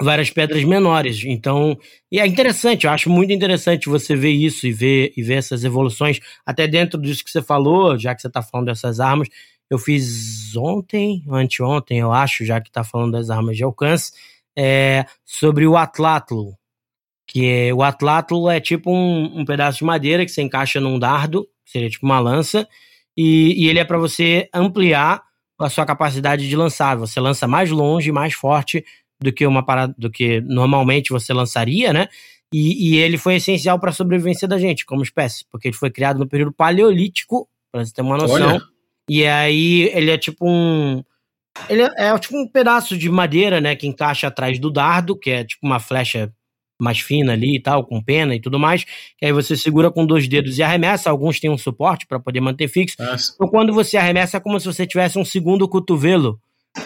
várias 0.00 0.28
pedras 0.28 0.62
menores, 0.62 1.24
então, 1.24 1.78
e 2.12 2.20
é 2.20 2.26
interessante, 2.26 2.84
eu 2.84 2.90
acho 2.90 3.08
muito 3.08 3.32
interessante 3.32 3.88
você 3.88 4.14
ver 4.14 4.32
isso 4.32 4.66
e 4.66 4.72
ver, 4.72 5.14
e 5.16 5.22
ver 5.22 5.34
essas 5.34 5.64
evoluções, 5.64 6.20
até 6.44 6.66
dentro 6.68 7.00
disso 7.00 7.24
que 7.24 7.30
você 7.30 7.40
falou, 7.40 7.98
já 7.98 8.14
que 8.14 8.20
você 8.20 8.28
tá 8.28 8.42
falando 8.42 8.66
dessas 8.66 9.00
armas, 9.00 9.28
eu 9.70 9.78
fiz 9.78 10.56
ontem, 10.56 11.24
anteontem, 11.28 11.98
eu 11.98 12.12
acho, 12.12 12.44
já 12.44 12.60
que 12.60 12.70
tá 12.70 12.84
falando 12.84 13.12
das 13.12 13.30
armas 13.30 13.56
de 13.56 13.64
alcance, 13.64 14.12
é, 14.56 15.04
sobre 15.24 15.66
o 15.66 15.76
Atlatlo. 15.76 16.56
Que 17.26 17.46
é, 17.46 17.74
o 17.74 17.82
Atlatlo 17.82 18.48
é 18.48 18.60
tipo 18.60 18.90
um, 18.90 19.40
um, 19.40 19.44
pedaço 19.44 19.78
de 19.78 19.84
madeira 19.84 20.24
que 20.24 20.30
você 20.30 20.42
encaixa 20.42 20.80
num 20.80 20.98
dardo, 20.98 21.46
seria 21.64 21.90
tipo 21.90 22.06
uma 22.06 22.20
lança, 22.20 22.68
e, 23.16 23.64
e 23.64 23.68
ele 23.68 23.80
é 23.80 23.84
para 23.84 23.98
você 23.98 24.48
ampliar 24.54 25.22
a 25.58 25.68
sua 25.68 25.84
capacidade 25.84 26.48
de 26.48 26.56
lançar. 26.56 26.96
Você 26.96 27.18
lança 27.18 27.48
mais 27.48 27.70
longe, 27.70 28.12
mais 28.12 28.34
forte 28.34 28.84
do 29.20 29.32
que 29.32 29.46
uma 29.46 29.64
parada, 29.64 29.94
do 29.98 30.10
que 30.10 30.40
normalmente 30.42 31.10
você 31.10 31.32
lançaria, 31.32 31.92
né? 31.92 32.08
E, 32.52 32.90
e 32.90 32.98
ele 32.98 33.18
foi 33.18 33.36
essencial 33.36 33.78
para 33.80 33.90
a 33.90 33.92
sobrevivência 33.92 34.46
da 34.46 34.58
gente 34.58 34.86
como 34.86 35.02
espécie, 35.02 35.44
porque 35.50 35.68
ele 35.68 35.76
foi 35.76 35.90
criado 35.90 36.18
no 36.18 36.28
período 36.28 36.52
paleolítico, 36.52 37.48
para 37.72 37.84
você 37.84 37.92
ter 37.92 38.02
uma 38.02 38.16
noção. 38.16 38.54
Olha. 38.54 38.75
E 39.08 39.24
aí 39.24 39.90
ele 39.94 40.10
é 40.10 40.18
tipo 40.18 40.46
um. 40.48 41.02
Ele 41.68 41.82
é, 41.82 41.90
é, 41.96 42.18
tipo 42.18 42.36
um 42.36 42.48
pedaço 42.48 42.96
de 42.96 43.08
madeira, 43.08 43.60
né? 43.60 43.74
Que 43.76 43.86
encaixa 43.86 44.26
atrás 44.26 44.58
do 44.58 44.70
dardo, 44.70 45.16
que 45.16 45.30
é 45.30 45.44
tipo 45.44 45.66
uma 45.66 45.78
flecha 45.78 46.32
mais 46.78 46.98
fina 47.00 47.32
ali 47.32 47.56
e 47.56 47.60
tal, 47.60 47.84
com 47.84 48.02
pena 48.02 48.34
e 48.34 48.40
tudo 48.40 48.58
mais. 48.58 48.84
Que 49.16 49.26
aí 49.26 49.32
você 49.32 49.56
segura 49.56 49.90
com 49.90 50.04
dois 50.04 50.28
dedos 50.28 50.58
e 50.58 50.62
arremessa. 50.62 51.10
Alguns 51.10 51.40
têm 51.40 51.50
um 51.50 51.56
suporte 51.56 52.06
para 52.06 52.20
poder 52.20 52.40
manter 52.40 52.68
fixo. 52.68 52.96
Nossa. 52.98 53.32
Então 53.34 53.48
quando 53.48 53.72
você 53.72 53.96
arremessa 53.96 54.36
é 54.36 54.40
como 54.40 54.58
se 54.60 54.66
você 54.66 54.86
tivesse 54.86 55.18
um 55.18 55.24
segundo 55.24 55.68
cotovelo. 55.68 56.38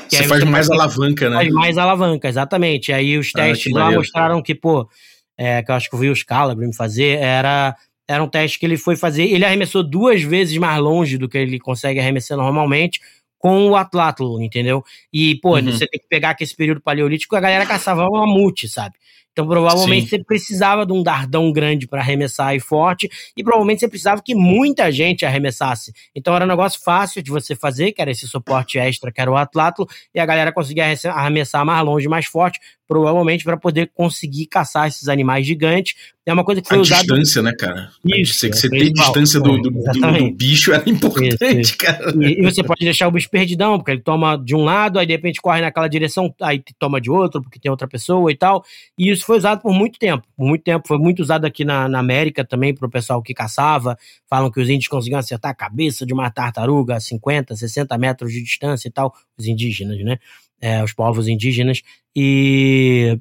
Que 0.09 0.17
você 0.17 0.25
faz 0.25 0.45
você 0.45 0.51
mais 0.51 0.71
alavanca, 0.71 1.29
né? 1.29 1.37
Faz 1.37 1.53
mais 1.53 1.79
alavanca, 1.79 2.29
exatamente. 2.29 2.93
Aí 2.93 3.19
os 3.19 3.33
ah, 3.35 3.39
testes 3.39 3.73
ah, 3.73 3.79
lá 3.79 3.85
maneiro. 3.87 4.01
mostraram 4.01 4.41
que, 4.41 4.55
pô, 4.55 4.89
é, 5.37 5.63
que 5.63 5.71
eu 5.71 5.75
acho 5.75 5.89
que 5.89 5.97
eu 5.97 5.99
vi 5.99 6.11
os 6.11 6.23
Calabrim 6.23 6.73
fazer, 6.73 7.19
era 7.19 7.75
era 8.11 8.25
um 8.25 8.29
teste 8.29 8.59
que 8.59 8.67
ele 8.67 8.77
foi 8.77 8.97
fazer. 8.97 9.23
Ele 9.23 9.45
arremessou 9.45 9.85
duas 9.85 10.21
vezes 10.21 10.57
mais 10.59 10.81
longe 10.81 11.17
do 11.17 11.29
que 11.29 11.39
ele 11.39 11.61
consegue 11.61 12.01
arremessar 12.01 12.37
normalmente 12.37 13.01
com 13.39 13.69
o 13.69 13.77
Atlatlo, 13.77 14.43
entendeu? 14.43 14.85
E, 15.13 15.37
pô, 15.37 15.57
uhum. 15.57 15.65
você 15.65 15.87
tem 15.87 16.01
que 16.01 16.09
pegar 16.09 16.35
que 16.35 16.43
esse 16.43 16.55
período 16.55 16.81
paleolítico 16.81 17.37
a 17.37 17.41
galera 17.41 17.65
caçava 17.65 18.07
uma 18.07 18.27
mamute, 18.27 18.69
sabe? 18.69 18.97
Então, 19.33 19.47
provavelmente 19.47 20.03
Sim. 20.03 20.17
você 20.17 20.25
precisava 20.25 20.85
de 20.85 20.93
um 20.93 21.05
dardão 21.05 21.53
grande 21.53 21.87
para 21.87 22.01
arremessar 22.01 22.55
e 22.55 22.59
forte, 22.59 23.09
e 23.37 23.45
provavelmente 23.45 23.79
você 23.79 23.89
precisava 23.89 24.21
que 24.21 24.35
muita 24.35 24.91
gente 24.91 25.25
arremessasse. 25.25 25.93
Então, 26.13 26.35
era 26.35 26.45
um 26.45 26.49
negócio 26.49 26.81
fácil 26.83 27.23
de 27.23 27.31
você 27.31 27.55
fazer, 27.55 27.93
que 27.93 28.03
era 28.03 28.11
esse 28.11 28.27
suporte 28.27 28.77
extra, 28.77 29.13
que 29.13 29.21
era 29.21 29.31
o 29.31 29.37
Atlatlo, 29.37 29.87
e 30.13 30.19
a 30.19 30.27
galera 30.27 30.53
conseguia 30.53 30.85
arremessar 31.15 31.65
mais 31.65 31.85
longe, 31.85 32.09
mais 32.09 32.27
forte, 32.27 32.59
provavelmente 32.91 33.45
para 33.45 33.57
poder 33.57 33.89
conseguir 33.95 34.47
caçar 34.47 34.89
esses 34.89 35.07
animais 35.07 35.47
gigantes. 35.47 35.95
É 36.27 36.33
uma 36.33 36.45
coisa 36.45 36.61
que 36.61 36.69
foi 36.69 36.79
a 36.79 36.81
usada. 36.81 37.03
distância, 37.03 37.41
né, 37.41 37.53
cara? 37.53 37.89
Isso. 38.05 38.35
Você, 38.35 38.49
você 38.49 38.69
ter 38.69 38.93
distância 38.93 39.39
do, 39.39 39.59
do, 39.59 39.71
do, 39.71 39.81
do, 39.81 40.31
bicho 40.33 40.73
era 40.73 40.91
importante, 40.91 41.37
isso, 41.37 41.59
isso. 41.61 41.79
cara. 41.79 42.13
E, 42.21 42.41
e, 42.41 42.43
você 42.43 42.65
pode 42.65 42.85
deixar 42.85 43.07
o 43.07 43.13
bicho 43.13 43.31
perdidão, 43.31 43.79
porque 43.79 43.93
ele 43.93 44.01
toma 44.01 44.37
de 44.37 44.57
um 44.57 44.65
lado, 44.65 44.99
aí 44.99 45.07
de 45.07 45.13
repente 45.13 45.41
corre 45.41 45.61
naquela 45.61 45.87
direção, 45.87 46.35
aí 46.43 46.61
toma 46.81 47.01
de 47.01 47.09
outro, 47.09 47.41
porque 47.41 47.61
tem 47.61 47.71
outra 47.71 47.87
pessoa 47.87 48.31
e 48.33 48.37
tal. 48.37 48.65
E 48.99 49.09
isso 49.09 49.25
foi 49.25 49.37
usado 49.37 49.63
por 49.63 49.73
muito 49.73 49.97
tempo. 49.97 50.27
Por 50.37 50.45
muito 50.45 50.65
tempo. 50.65 50.89
Foi 50.89 50.99
muito 50.99 51.21
usado 51.21 51.45
aqui 51.45 51.65
na, 51.65 51.89
na 51.89 52.01
América 52.01 52.45
também 52.45 52.75
para 52.75 52.89
o 52.89 52.91
pessoal 52.91 53.23
que 53.23 53.33
caçava. 53.33 53.97
Falam 54.29 54.51
que 54.51 54.61
os 54.61 54.69
índios 54.69 54.89
conseguiam 54.89 55.21
acertar 55.21 55.53
a 55.53 55.55
cabeça 55.55 56.05
de 56.05 56.13
uma 56.13 56.29
tartaruga 56.29 56.97
a 56.97 57.01
50, 57.01 57.55
60 57.55 57.97
metros 57.99 58.33
de 58.33 58.43
distância 58.43 58.89
e 58.89 58.91
tal. 58.91 59.15
Os 59.39 59.47
indígenas, 59.47 59.99
né? 60.05 60.19
É, 60.61 60.83
os 60.83 60.93
povos 60.93 61.29
indígenas. 61.29 61.83
E, 62.15 63.19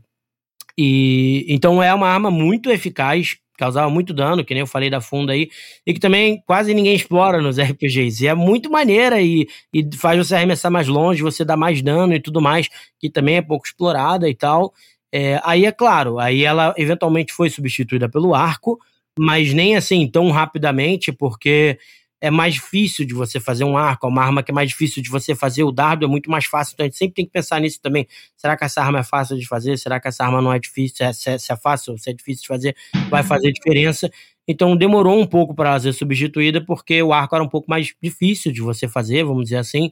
e 0.77 1.45
então 1.47 1.81
é 1.81 1.93
uma 1.93 2.07
arma 2.07 2.29
muito 2.29 2.69
eficaz 2.69 3.37
causava 3.59 3.89
muito 3.89 4.13
dano, 4.13 4.43
que 4.43 4.53
nem 4.53 4.61
eu 4.61 4.67
falei 4.67 4.89
da 4.89 5.01
funda 5.01 5.33
aí, 5.33 5.49
e 5.85 5.93
que 5.93 5.99
também 5.99 6.41
quase 6.47 6.73
ninguém 6.73 6.95
explora 6.95 7.41
nos 7.41 7.59
RPGs. 7.59 8.23
E 8.23 8.27
é 8.27 8.33
muito 8.33 8.71
maneira 8.71 9.21
e, 9.21 9.47
e 9.73 9.87
faz 9.97 10.17
você 10.17 10.33
arremessar 10.33 10.71
mais 10.71 10.87
longe, 10.87 11.21
você 11.21 11.43
dá 11.43 11.57
mais 11.57 11.81
dano 11.81 12.13
e 12.13 12.21
tudo 12.21 12.41
mais, 12.41 12.69
que 12.97 13.09
também 13.09 13.35
é 13.35 13.41
pouco 13.41 13.67
explorada 13.67 14.29
e 14.29 14.33
tal. 14.33 14.73
É, 15.11 15.41
aí 15.43 15.65
é 15.65 15.71
claro, 15.71 16.19
aí 16.19 16.43
ela 16.43 16.73
eventualmente 16.77 17.33
foi 17.33 17.49
substituída 17.49 18.07
pelo 18.07 18.33
arco, 18.33 18.79
mas 19.17 19.53
nem 19.53 19.75
assim 19.75 20.07
tão 20.07 20.29
rapidamente, 20.31 21.11
porque 21.11 21.77
é 22.21 22.29
mais 22.29 22.55
difícil 22.55 23.05
de 23.05 23.13
você 23.13 23.39
fazer 23.39 23.63
um 23.63 23.77
arco, 23.77 24.05
é 24.05 24.09
uma 24.09 24.23
arma 24.23 24.43
que 24.43 24.51
é 24.51 24.53
mais 24.53 24.69
difícil 24.69 25.01
de 25.01 25.09
você 25.09 25.33
fazer, 25.33 25.63
o 25.63 25.71
dardo 25.71 26.05
é 26.05 26.07
muito 26.07 26.29
mais 26.29 26.45
fácil, 26.45 26.73
então 26.73 26.85
a 26.85 26.87
gente 26.87 26.97
sempre 26.97 27.15
tem 27.15 27.25
que 27.25 27.31
pensar 27.31 27.59
nisso 27.61 27.79
também. 27.81 28.07
Será 28.35 28.57
que 28.57 28.63
essa 28.65 28.81
arma 28.81 28.99
é 28.99 29.03
fácil 29.03 29.37
de 29.37 29.47
fazer? 29.47 29.77
Será 29.77 29.99
que 29.99 30.07
essa 30.07 30.23
arma 30.23 30.41
não 30.41 30.51
é 30.51 30.59
difícil? 30.59 30.97
Se 30.97 31.03
é, 31.03 31.13
se 31.13 31.29
é, 31.29 31.37
se 31.37 31.53
é 31.53 31.55
fácil, 31.55 31.97
se 31.97 32.09
é 32.09 32.13
difícil 32.13 32.41
de 32.41 32.47
fazer, 32.47 32.75
vai 33.09 33.23
fazer 33.23 33.51
diferença. 33.51 34.09
Então 34.47 34.75
demorou 34.75 35.19
um 35.19 35.27
pouco 35.27 35.53
para 35.53 35.79
ser 35.79 35.93
substituída, 35.93 36.63
porque 36.65 37.01
o 37.03 37.13
arco 37.13 37.35
era 37.35 37.43
um 37.43 37.49
pouco 37.49 37.69
mais 37.69 37.93
difícil 38.01 38.51
de 38.51 38.61
você 38.61 38.87
fazer, 38.87 39.23
vamos 39.23 39.43
dizer 39.43 39.57
assim. 39.57 39.91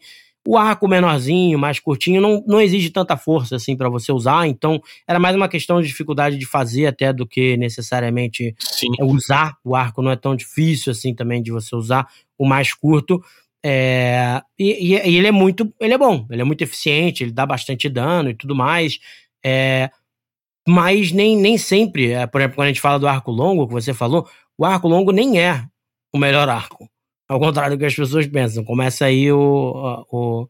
O 0.50 0.56
arco 0.56 0.88
menorzinho, 0.88 1.60
mais 1.60 1.78
curtinho, 1.78 2.22
não, 2.22 2.42
não 2.48 2.62
exige 2.62 2.90
tanta 2.90 3.18
força 3.18 3.58
assim 3.58 3.76
para 3.76 3.90
você 3.90 4.14
usar, 4.14 4.48
então 4.48 4.82
era 5.06 5.20
mais 5.20 5.36
uma 5.36 5.50
questão 5.50 5.82
de 5.82 5.90
dificuldade 5.90 6.38
de 6.38 6.46
fazer 6.46 6.86
até 6.86 7.12
do 7.12 7.28
que 7.28 7.58
necessariamente 7.58 8.56
Sim. 8.58 8.88
usar. 9.02 9.58
O 9.62 9.76
arco 9.76 10.02
não 10.02 10.10
é 10.10 10.16
tão 10.16 10.34
difícil 10.38 10.94
assim 10.94 11.14
também 11.14 11.44
de 11.44 11.52
você 11.52 11.76
usar, 11.76 12.08
o 12.38 12.48
mais 12.48 12.74
curto. 12.74 13.22
É, 13.62 14.42
e, 14.58 14.94
e, 14.94 15.18
ele 15.18 15.28
é 15.28 15.34
muito, 15.34 15.70
ele 15.82 15.94
é 15.94 15.98
bom, 15.98 16.26
ele 16.32 16.42
é 16.42 16.46
muito 16.46 16.62
eficiente, 16.62 17.26
ele 17.26 17.34
dá 17.34 17.46
bastante 17.46 17.90
dano 17.90 18.30
e 18.30 18.34
tudo 18.34 18.56
mais. 18.56 19.00
É, 19.46 19.90
mas 20.66 21.12
nem, 21.12 21.36
nem 21.36 21.58
sempre, 21.58 22.14
é, 22.14 22.26
por 22.26 22.40
exemplo, 22.40 22.56
quando 22.56 22.68
a 22.68 22.70
gente 22.70 22.80
fala 22.80 22.98
do 22.98 23.08
arco 23.10 23.32
longo, 23.32 23.68
que 23.68 23.74
você 23.74 23.94
falou, 23.94 24.26
o 24.58 24.64
arco 24.64 24.88
longo 24.88 25.12
nem 25.12 25.42
é 25.42 25.66
o 26.16 26.18
melhor 26.18 26.48
arco. 26.48 26.90
Ao 27.28 27.40
contrário 27.40 27.76
do 27.76 27.80
que 27.80 27.86
as 27.86 27.96
pessoas 27.96 28.26
pensam. 28.28 28.64
Começa 28.64 29.06
aí 29.06 29.32
o, 29.32 30.06
o, 30.12 30.48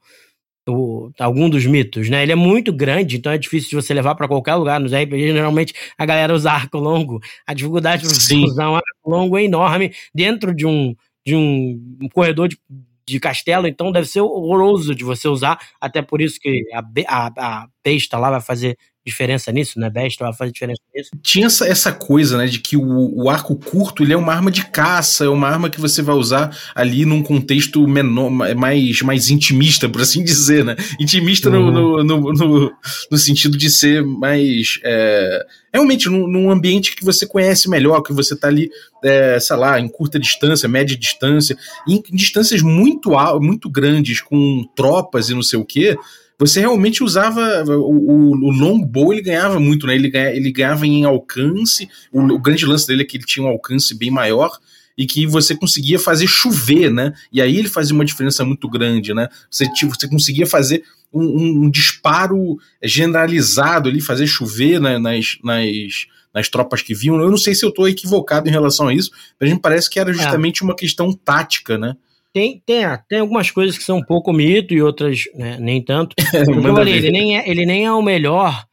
o, 0.67 1.11
algum 1.19 1.49
dos 1.49 1.65
mitos, 1.65 2.09
né? 2.09 2.21
Ele 2.23 2.31
é 2.31 2.35
muito 2.35 2.71
grande, 2.71 3.17
então 3.17 3.31
é 3.31 3.37
difícil 3.37 3.69
de 3.69 3.75
você 3.75 3.93
levar 3.93 4.15
para 4.15 4.27
qualquer 4.27 4.55
lugar. 4.55 4.79
Nos 4.79 4.93
RPGs, 4.93 5.33
geralmente, 5.33 5.73
a 5.97 6.05
galera 6.05 6.33
usa 6.33 6.51
arco 6.51 6.77
longo. 6.77 7.19
A 7.47 7.53
dificuldade 7.53 8.03
de 8.03 8.09
você 8.09 8.35
usar 8.35 8.69
um 8.69 8.75
arco 8.75 9.09
longo 9.09 9.37
é 9.37 9.43
enorme 9.43 9.93
dentro 10.13 10.53
de 10.53 10.65
um, 10.65 10.95
de 11.25 11.35
um, 11.35 11.97
um 12.01 12.09
corredor 12.09 12.47
de, 12.47 12.59
de 13.07 13.19
castelo, 13.19 13.67
então 13.67 13.91
deve 13.91 14.07
ser 14.07 14.21
horroroso 14.21 14.93
de 14.93 15.03
você 15.03 15.27
usar. 15.27 15.59
Até 15.81 16.01
por 16.01 16.21
isso 16.21 16.39
que 16.39 16.63
a, 16.73 16.83
a, 17.07 17.63
a 17.63 17.67
besta 17.83 18.19
lá 18.19 18.29
vai 18.29 18.41
fazer 18.41 18.77
diferença 19.07 19.51
nisso, 19.51 19.79
né? 19.79 19.89
Besta 19.89 20.25
vai 20.25 20.33
fazer 20.33 20.51
diferença 20.51 20.81
nisso. 20.93 21.11
Tinha 21.23 21.47
essa, 21.47 21.65
essa 21.65 21.91
coisa, 21.91 22.37
né, 22.37 22.45
de 22.45 22.59
que 22.59 22.75
o, 22.75 23.23
o, 23.23 23.29
arco 23.29 23.55
curto 23.55 24.03
ele 24.03 24.13
é 24.13 24.17
uma 24.17 24.33
arma 24.33 24.51
de 24.51 24.65
caça, 24.65 25.25
é 25.25 25.29
uma 25.29 25.47
arma 25.47 25.69
que 25.69 25.79
você 25.79 26.01
vai 26.01 26.15
usar 26.15 26.55
ali 26.75 27.05
num 27.05 27.23
contexto 27.23 27.87
menor, 27.87 28.29
mais, 28.29 29.01
mais 29.01 29.29
intimista, 29.29 29.87
por 29.87 30.01
assim 30.01 30.23
dizer, 30.25 30.65
né? 30.65 30.75
Intimista 30.99 31.49
uhum. 31.49 31.71
no, 31.71 32.03
no, 32.03 32.33
no, 32.33 32.73
no, 33.11 33.17
sentido 33.17 33.57
de 33.57 33.69
ser 33.69 34.03
mais. 34.03 34.79
É, 34.83 35.45
realmente 35.73 36.09
num, 36.09 36.27
num, 36.27 36.51
ambiente 36.51 36.95
que 36.95 37.05
você 37.05 37.25
conhece 37.25 37.69
melhor, 37.69 38.01
que 38.01 38.13
você 38.13 38.35
tá 38.35 38.47
ali, 38.47 38.69
é, 39.03 39.39
sei 39.39 39.55
lá, 39.55 39.79
em 39.79 39.87
curta 39.87 40.19
distância, 40.19 40.67
média 40.67 40.97
distância, 40.97 41.57
em, 41.87 42.03
em 42.11 42.15
distâncias 42.15 42.61
muito, 42.61 43.11
muito 43.39 43.69
grandes, 43.69 44.19
com 44.19 44.67
tropas 44.75 45.29
e 45.29 45.33
não 45.33 45.43
sei 45.43 45.59
o 45.59 45.65
quê 45.65 45.97
você 46.39 46.59
realmente 46.59 47.03
usava 47.03 47.63
o, 47.65 48.31
o, 48.31 48.51
longbow, 48.51 49.11
ele 49.11 49.23
ganhava 49.23 49.59
muito, 49.59 49.87
né? 49.87 49.95
Ele, 49.95 50.09
ganha, 50.09 50.29
ele 50.29 50.51
ganhava 50.51 50.85
em 50.85 51.03
alcance. 51.03 51.89
O, 52.11 52.21
o, 52.21 52.39
grande 52.39 52.65
lance 52.65 52.85
dele 52.85 53.01
é 53.01 53.05
que 53.05 53.17
ele 53.17 53.25
tinha 53.25 53.45
um 53.45 53.49
alcance 53.49 53.95
bem 53.95 54.11
maior 54.11 54.51
e 54.95 55.05
que 55.05 55.25
você 55.25 55.55
conseguia 55.55 55.97
fazer 55.97 56.27
chover, 56.27 56.91
né? 56.91 57.13
E 57.31 57.41
aí 57.41 57.57
ele 57.57 57.67
fazia 57.67 57.95
uma 57.95 58.05
diferença 58.05 58.45
muito 58.45 58.69
grande, 58.69 59.13
né? 59.13 59.27
Você, 59.49 59.71
tipo, 59.73 59.95
você 59.95 60.07
conseguia 60.07 60.45
fazer 60.45 60.83
um, 61.11 61.23
um, 61.23 61.63
um 61.63 61.69
disparo 61.69 62.57
generalizado 62.83 63.89
ali, 63.89 63.99
fazer 63.99 64.27
chover 64.27 64.79
né, 64.79 64.99
nas, 64.99 65.37
nas, 65.43 66.07
nas 66.33 66.49
tropas 66.49 66.81
que 66.81 66.93
vinham. 66.93 67.19
Eu 67.19 67.31
não 67.31 67.37
sei 67.37 67.55
se 67.55 67.65
eu 67.65 67.69
estou 67.69 67.87
equivocado 67.87 68.47
em 68.47 68.51
relação 68.51 68.87
a 68.87 68.93
isso, 68.93 69.11
mas 69.39 69.51
me 69.51 69.59
parece 69.59 69.89
que 69.89 69.99
era 69.99 70.11
é. 70.11 70.13
justamente 70.13 70.61
é. 70.61 70.65
uma 70.65 70.75
questão 70.75 71.11
tática, 71.13 71.77
né? 71.77 71.95
Tem, 72.33 72.61
tem, 72.65 72.85
ah, 72.85 72.97
tem 72.97 73.19
algumas 73.19 73.49
coisas 73.49 73.77
que 73.77 73.83
são 73.83 73.97
um 73.97 74.03
pouco 74.03 74.31
mito 74.31 74.73
e 74.73 74.81
outras 74.81 75.23
né, 75.33 75.57
nem 75.59 75.81
tanto. 75.81 76.15
eu 76.33 76.75
falei, 76.75 76.95
ele 76.95 77.11
nem, 77.11 77.37
é, 77.37 77.49
ele 77.49 77.65
nem 77.65 77.85
é 77.85 77.91
o 77.91 78.01
melhor, 78.01 78.65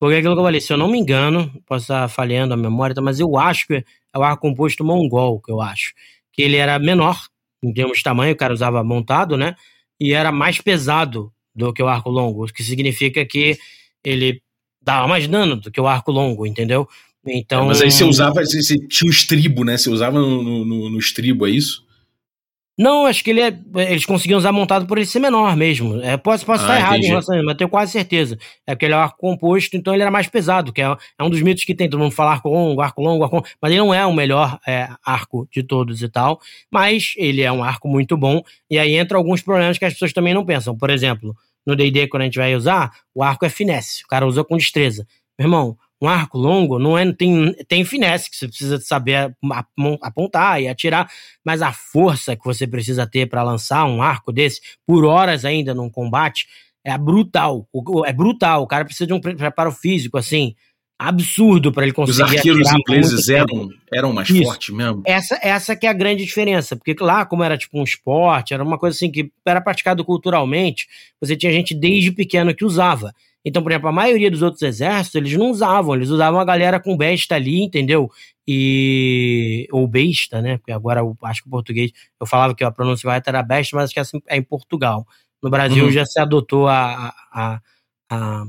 porque 0.00 0.16
é 0.16 0.18
aquilo 0.18 0.34
que 0.34 0.40
eu 0.40 0.44
falei, 0.44 0.60
se 0.60 0.72
eu 0.72 0.76
não 0.76 0.90
me 0.90 0.98
engano, 0.98 1.52
posso 1.66 1.84
estar 1.84 2.08
falhando 2.08 2.54
a 2.54 2.56
memória, 2.56 2.94
mas 3.02 3.20
eu 3.20 3.36
acho 3.36 3.66
que 3.66 3.74
é 3.74 4.18
o 4.18 4.22
ar 4.22 4.36
composto 4.36 4.84
mongol, 4.84 5.40
que 5.40 5.52
eu 5.52 5.60
acho. 5.60 5.92
Que 6.32 6.42
ele 6.42 6.56
era 6.56 6.78
menor, 6.78 7.18
em 7.62 7.72
termos 7.72 7.98
de 7.98 8.04
tamanho, 8.04 8.32
o 8.32 8.36
cara 8.36 8.52
usava 8.52 8.82
montado, 8.82 9.36
né? 9.36 9.54
E 10.00 10.12
era 10.12 10.32
mais 10.32 10.60
pesado 10.60 11.32
do 11.54 11.72
que 11.72 11.82
o 11.82 11.88
arco 11.88 12.10
longo, 12.10 12.44
o 12.44 12.52
que 12.52 12.62
significa 12.62 13.24
que 13.24 13.56
ele 14.04 14.42
dava 14.82 15.06
mais 15.06 15.28
dano 15.28 15.56
do 15.56 15.70
que 15.70 15.80
o 15.80 15.86
arco 15.86 16.10
longo, 16.10 16.46
entendeu? 16.46 16.88
Então. 17.24 17.64
É, 17.64 17.68
mas 17.68 17.80
aí 17.82 17.92
você 17.92 18.04
usava, 18.04 18.44
você 18.44 18.76
tinha 18.88 19.08
o 19.08 19.12
estribo, 19.12 19.64
né? 19.64 19.76
Você 19.76 19.88
usava 19.88 20.18
no, 20.18 20.64
no, 20.64 20.90
no 20.90 20.98
estribo, 20.98 21.46
é 21.46 21.50
isso? 21.50 21.84
Não, 22.78 23.04
acho 23.04 23.22
que 23.22 23.30
ele 23.30 23.40
é, 23.40 23.54
eles 23.90 24.06
conseguiam 24.06 24.38
usar 24.38 24.50
montado 24.50 24.86
por 24.86 24.96
ele 24.96 25.06
ser 25.06 25.18
menor 25.18 25.54
mesmo. 25.56 26.00
É, 26.00 26.16
posso 26.16 26.46
posso 26.46 26.64
ah, 26.64 26.66
estar 26.66 26.76
errado 26.78 26.92
entendi. 26.92 27.06
em 27.06 27.10
relação 27.10 27.34
a 27.34 27.38
isso, 27.38 27.46
mas 27.46 27.56
tenho 27.56 27.68
quase 27.68 27.92
certeza. 27.92 28.38
É 28.66 28.74
porque 28.74 28.86
ele 28.86 28.94
é 28.94 28.96
um 28.96 29.00
arco 29.00 29.18
composto, 29.18 29.76
então 29.76 29.92
ele 29.92 30.02
era 30.02 30.10
mais 30.10 30.26
pesado, 30.26 30.72
que 30.72 30.80
é, 30.80 30.84
é 30.86 31.22
um 31.22 31.28
dos 31.28 31.42
mitos 31.42 31.64
que 31.64 31.74
tem 31.74 31.88
todo 31.88 32.00
mundo 32.00 32.12
fala 32.12 32.32
arco 32.32 32.48
longo, 32.48 32.80
arco 32.80 33.02
longo, 33.02 33.24
arco 33.24 33.36
longo, 33.36 33.48
mas 33.60 33.70
ele 33.70 33.80
não 33.80 33.92
é 33.92 34.06
o 34.06 34.12
melhor 34.12 34.58
é, 34.66 34.88
arco 35.04 35.46
de 35.52 35.62
todos 35.62 36.02
e 36.02 36.08
tal. 36.08 36.40
Mas 36.70 37.12
ele 37.16 37.42
é 37.42 37.52
um 37.52 37.62
arco 37.62 37.88
muito 37.88 38.16
bom, 38.16 38.42
e 38.70 38.78
aí 38.78 38.94
entra 38.94 39.18
alguns 39.18 39.42
problemas 39.42 39.76
que 39.76 39.84
as 39.84 39.92
pessoas 39.92 40.12
também 40.12 40.32
não 40.32 40.44
pensam. 40.44 40.76
Por 40.76 40.88
exemplo, 40.88 41.36
no 41.66 41.76
DD, 41.76 42.08
quando 42.08 42.22
a 42.22 42.24
gente 42.24 42.38
vai 42.38 42.54
usar, 42.56 42.90
o 43.14 43.22
arco 43.22 43.44
é 43.44 43.50
finesse, 43.50 44.02
o 44.04 44.08
cara 44.08 44.26
usa 44.26 44.42
com 44.42 44.56
destreza. 44.56 45.06
Meu 45.38 45.46
irmão, 45.46 45.76
um 46.02 46.08
arco 46.08 46.36
longo 46.36 46.80
não 46.80 46.98
é 46.98 47.12
tem, 47.12 47.54
tem 47.68 47.84
finesse 47.84 48.28
que 48.28 48.36
você 48.36 48.48
precisa 48.48 48.80
saber 48.80 49.34
apontar 50.02 50.60
e 50.60 50.66
atirar, 50.66 51.08
mas 51.44 51.62
a 51.62 51.72
força 51.72 52.34
que 52.34 52.44
você 52.44 52.66
precisa 52.66 53.06
ter 53.06 53.26
para 53.26 53.44
lançar 53.44 53.84
um 53.84 54.02
arco 54.02 54.32
desse 54.32 54.60
por 54.84 55.04
horas 55.04 55.44
ainda 55.44 55.72
num 55.72 55.88
combate 55.88 56.48
é 56.84 56.98
brutal. 56.98 57.68
É 58.04 58.12
brutal. 58.12 58.62
O 58.62 58.66
cara 58.66 58.84
precisa 58.84 59.06
de 59.06 59.12
um 59.12 59.20
preparo 59.20 59.70
físico 59.70 60.18
assim 60.18 60.56
absurdo 61.08 61.72
para 61.72 61.84
ele 61.84 61.92
conseguir. 61.92 62.22
Os 62.22 62.32
arqueiros 62.32 62.72
ingleses 62.72 63.28
eram, 63.28 63.68
eram 63.92 64.12
mais 64.12 64.28
fortes 64.28 64.74
mesmo. 64.74 65.02
Essa, 65.04 65.38
essa 65.42 65.76
que 65.76 65.86
é 65.86 65.90
a 65.90 65.94
grande 65.94 66.24
diferença, 66.24 66.76
porque 66.76 66.94
lá, 67.02 67.24
como 67.24 67.42
era 67.42 67.56
tipo 67.56 67.78
um 67.78 67.84
esporte, 67.84 68.54
era 68.54 68.62
uma 68.62 68.78
coisa 68.78 68.96
assim 68.96 69.10
que 69.10 69.30
era 69.44 69.60
praticado 69.60 70.04
culturalmente, 70.04 70.86
você 71.20 71.36
tinha 71.36 71.52
gente 71.52 71.74
desde 71.74 72.12
pequeno 72.12 72.54
que 72.54 72.64
usava. 72.64 73.12
Então, 73.44 73.62
por 73.62 73.72
exemplo, 73.72 73.88
a 73.88 73.92
maioria 73.92 74.30
dos 74.30 74.42
outros 74.42 74.62
exércitos, 74.62 75.16
eles 75.16 75.36
não 75.36 75.50
usavam, 75.50 75.96
eles 75.96 76.10
usavam 76.10 76.38
a 76.38 76.44
galera 76.44 76.78
com 76.78 76.96
besta 76.96 77.34
ali, 77.34 77.62
entendeu? 77.62 78.10
E. 78.46 79.66
Ou 79.72 79.86
besta, 79.88 80.40
né? 80.40 80.58
Porque 80.58 80.72
agora 80.72 81.00
eu 81.00 81.16
acho 81.22 81.42
que 81.42 81.48
o 81.48 81.50
português. 81.50 81.90
Eu 82.20 82.26
falava 82.26 82.54
que 82.54 82.62
a 82.62 82.70
pronúncia 82.70 83.08
correta 83.08 83.30
era 83.30 83.42
besta, 83.42 83.76
mas 83.76 83.84
acho 83.84 83.94
que 83.94 83.98
é, 83.98 84.02
assim, 84.02 84.20
é 84.28 84.36
em 84.36 84.42
Portugal. 84.42 85.06
No 85.42 85.50
Brasil 85.50 85.84
uhum. 85.84 85.90
já 85.90 86.06
se 86.06 86.20
adotou 86.20 86.68
a, 86.68 87.12
a, 87.32 87.60
a, 88.08 88.44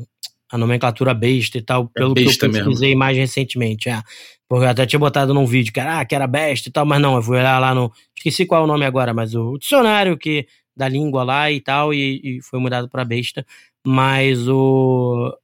a, 0.54 0.58
nomenclatura 0.58 1.14
besta 1.14 1.58
e 1.58 1.62
tal, 1.62 1.90
é 1.96 2.00
pelo 2.00 2.14
que 2.14 2.24
eu 2.24 2.52
pesquisei 2.52 2.96
mais 2.96 3.18
recentemente. 3.18 3.90
É. 3.90 4.02
Porque 4.48 4.66
eu 4.66 4.70
até 4.70 4.86
tinha 4.86 5.00
botado 5.00 5.34
num 5.34 5.46
vídeo 5.46 5.74
que 5.74 5.80
era, 5.80 6.00
ah, 6.00 6.06
que 6.06 6.14
era 6.14 6.28
besta 6.28 6.70
e 6.70 6.72
tal, 6.72 6.86
mas 6.86 7.02
não, 7.02 7.16
eu 7.16 7.22
fui 7.24 7.38
olhar 7.38 7.60
lá 7.60 7.74
no. 7.74 7.92
Esqueci 8.16 8.46
qual 8.46 8.62
é 8.62 8.64
o 8.64 8.68
nome 8.68 8.86
agora, 8.86 9.14
mas 9.14 9.34
o 9.36 9.58
dicionário 9.58 10.18
que 10.18 10.48
da 10.76 10.88
língua 10.88 11.24
lá 11.24 11.52
e 11.52 11.62
tal, 11.62 11.94
e, 11.94 12.20
e 12.24 12.42
foi 12.42 12.60
mudado 12.60 12.90
para 12.90 13.06
besta 13.06 13.46
mas 13.86 14.48
o 14.48 15.38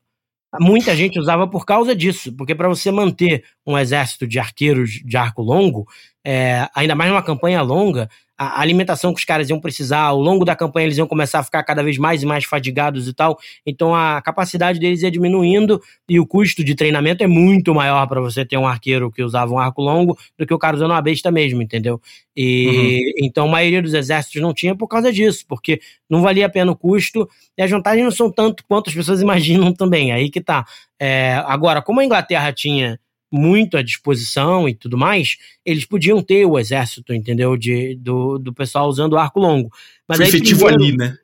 muita 0.59 0.95
gente 0.95 1.19
usava 1.19 1.47
por 1.47 1.63
causa 1.63 1.95
disso, 1.95 2.35
porque 2.35 2.55
para 2.55 2.67
você 2.67 2.89
manter 2.89 3.43
um 3.67 3.77
exército 3.77 4.25
de 4.25 4.39
arqueiros 4.39 5.01
de 5.05 5.15
arco 5.15 5.43
longo, 5.43 5.85
é, 6.25 6.67
ainda 6.73 6.95
mais 6.95 7.11
numa 7.11 7.21
campanha 7.21 7.61
longa, 7.61 8.09
a 8.39 8.61
alimentação 8.61 9.13
que 9.13 9.19
os 9.19 9.25
caras 9.25 9.49
iam 9.49 9.59
precisar, 9.59 9.99
ao 9.99 10.17
longo 10.17 10.45
da 10.45 10.55
campanha 10.55 10.85
eles 10.85 10.97
iam 10.97 11.05
começar 11.05 11.39
a 11.39 11.43
ficar 11.43 11.61
cada 11.61 11.83
vez 11.83 11.97
mais 11.97 12.23
e 12.23 12.25
mais 12.25 12.45
fadigados 12.45 13.05
e 13.05 13.13
tal. 13.13 13.37
Então 13.65 13.93
a 13.93 14.21
capacidade 14.21 14.79
deles 14.79 15.01
ia 15.01 15.11
diminuindo 15.11 15.81
e 16.07 16.21
o 16.21 16.25
custo 16.25 16.63
de 16.63 16.73
treinamento 16.73 17.21
é 17.21 17.27
muito 17.27 17.75
maior 17.75 18.07
para 18.07 18.21
você 18.21 18.45
ter 18.45 18.55
um 18.55 18.65
arqueiro 18.65 19.11
que 19.11 19.21
usava 19.21 19.51
um 19.51 19.59
arco 19.59 19.81
longo 19.81 20.17
do 20.37 20.47
que 20.47 20.53
o 20.53 20.57
cara 20.57 20.77
usando 20.77 20.91
uma 20.91 21.01
besta 21.01 21.29
mesmo, 21.29 21.61
entendeu? 21.61 21.99
E 22.33 22.67
uhum. 22.69 23.25
então 23.25 23.45
a 23.45 23.51
maioria 23.51 23.81
dos 23.81 23.93
exércitos 23.93 24.41
não 24.41 24.53
tinha 24.53 24.73
por 24.73 24.87
causa 24.87 25.11
disso, 25.11 25.43
porque 25.45 25.81
não 26.09 26.21
valia 26.21 26.45
a 26.45 26.49
pena 26.49 26.71
o 26.71 26.77
custo 26.77 27.27
e 27.57 27.61
as 27.61 27.69
vantagens 27.69 28.05
não 28.05 28.11
são 28.11 28.31
tanto 28.31 28.63
quanto 28.65 28.89
as 28.89 28.95
pessoas 28.95 29.19
imaginam 29.21 29.73
também. 29.73 30.13
Aí 30.13 30.29
que 30.29 30.39
tá. 30.39 30.65
É, 30.97 31.43
agora, 31.45 31.81
como 31.81 31.99
a 31.99 32.05
Inglaterra 32.05 32.53
tinha 32.53 32.97
muito 33.31 33.77
à 33.77 33.81
disposição 33.81 34.67
e 34.67 34.73
tudo 34.73 34.97
mais, 34.97 35.37
eles 35.65 35.85
podiam 35.85 36.21
ter 36.21 36.45
o 36.45 36.57
exército, 36.57 37.13
entendeu? 37.13 37.55
De, 37.55 37.95
do, 37.95 38.37
do 38.39 38.53
pessoal 38.53 38.87
usando 38.87 39.17
arco 39.17 39.39
longo. 39.39 39.71
Mas 40.07 40.17
Foi 40.17 40.25
aí, 40.25 40.29
efetivo 40.29 40.65
primeiro, 40.65 40.83
ali, 40.83 40.97
né? 40.97 41.17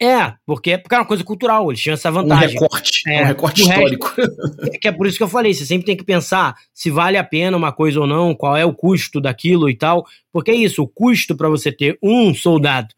É, 0.00 0.34
porque, 0.44 0.76
porque 0.78 0.94
era 0.94 1.02
uma 1.02 1.08
coisa 1.08 1.22
cultural, 1.22 1.70
eles 1.70 1.80
tinham 1.80 1.94
essa 1.94 2.10
vantagem. 2.10 2.58
Um 2.58 2.62
recorte, 2.62 3.02
é, 3.08 3.22
um 3.22 3.26
recorte 3.26 3.62
histórico. 3.62 4.06
Resto, 4.08 4.66
é 4.74 4.78
que 4.78 4.88
é 4.88 4.92
por 4.92 5.06
isso 5.06 5.16
que 5.16 5.22
eu 5.22 5.28
falei, 5.28 5.54
você 5.54 5.64
sempre 5.64 5.86
tem 5.86 5.96
que 5.96 6.02
pensar 6.02 6.56
se 6.74 6.90
vale 6.90 7.16
a 7.16 7.22
pena 7.22 7.56
uma 7.56 7.70
coisa 7.70 8.00
ou 8.00 8.06
não, 8.06 8.34
qual 8.34 8.56
é 8.56 8.64
o 8.64 8.74
custo 8.74 9.20
daquilo 9.20 9.70
e 9.70 9.76
tal, 9.76 10.04
porque 10.32 10.50
é 10.50 10.54
isso, 10.54 10.82
o 10.82 10.88
custo 10.88 11.36
para 11.36 11.48
você 11.48 11.70
ter 11.70 11.98
um 12.02 12.34
soldado 12.34 12.92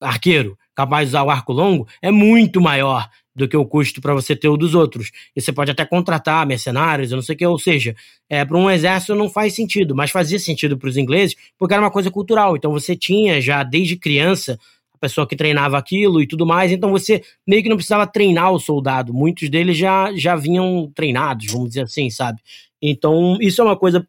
arqueiro 0.00 0.58
capaz 0.74 1.06
de 1.06 1.10
usar 1.10 1.22
o 1.22 1.30
arco 1.30 1.52
longo 1.52 1.86
é 2.00 2.10
muito 2.10 2.60
maior 2.60 3.08
do 3.34 3.48
que 3.48 3.56
o 3.56 3.64
custo 3.64 4.00
para 4.00 4.14
você 4.14 4.36
ter 4.36 4.48
o 4.48 4.56
dos 4.56 4.74
outros. 4.74 5.10
E 5.34 5.40
você 5.40 5.52
pode 5.52 5.70
até 5.70 5.84
contratar 5.84 6.46
mercenários, 6.46 7.10
eu 7.10 7.16
não 7.16 7.22
sei 7.22 7.34
o 7.34 7.38
que, 7.38 7.46
ou 7.46 7.58
seja, 7.58 7.94
é, 8.28 8.44
para 8.44 8.56
um 8.56 8.70
exército 8.70 9.14
não 9.14 9.28
faz 9.28 9.54
sentido, 9.54 9.94
mas 9.94 10.10
fazia 10.10 10.38
sentido 10.38 10.76
para 10.76 10.88
os 10.88 10.96
ingleses, 10.96 11.34
porque 11.58 11.74
era 11.74 11.82
uma 11.82 11.90
coisa 11.90 12.10
cultural. 12.10 12.56
Então 12.56 12.70
você 12.70 12.94
tinha 12.94 13.40
já 13.40 13.62
desde 13.62 13.96
criança 13.96 14.58
a 14.94 14.98
pessoa 14.98 15.26
que 15.26 15.34
treinava 15.34 15.78
aquilo 15.78 16.20
e 16.22 16.26
tudo 16.26 16.46
mais, 16.46 16.70
então 16.70 16.90
você 16.90 17.22
meio 17.46 17.62
que 17.62 17.68
não 17.68 17.76
precisava 17.76 18.06
treinar 18.06 18.52
o 18.52 18.60
soldado. 18.60 19.12
Muitos 19.12 19.48
deles 19.48 19.76
já, 19.76 20.12
já 20.14 20.36
vinham 20.36 20.90
treinados, 20.94 21.46
vamos 21.50 21.68
dizer 21.68 21.82
assim, 21.82 22.10
sabe? 22.10 22.40
Então 22.80 23.38
isso 23.40 23.60
é 23.60 23.64
uma 23.64 23.76
coisa 23.76 24.06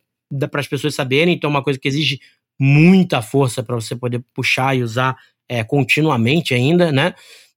para 0.51 0.59
as 0.59 0.67
pessoas 0.67 0.95
saberem, 0.95 1.35
então 1.35 1.49
é 1.49 1.51
uma 1.53 1.63
coisa 1.63 1.79
que 1.79 1.87
exige 1.87 2.19
muita 2.59 3.21
força 3.21 3.63
para 3.63 3.75
você 3.75 3.95
poder 3.95 4.23
puxar 4.33 4.75
e 4.75 4.83
usar 4.83 5.15
é, 5.49 5.63
continuamente 5.63 6.53
ainda, 6.53 6.91
né? 6.91 7.13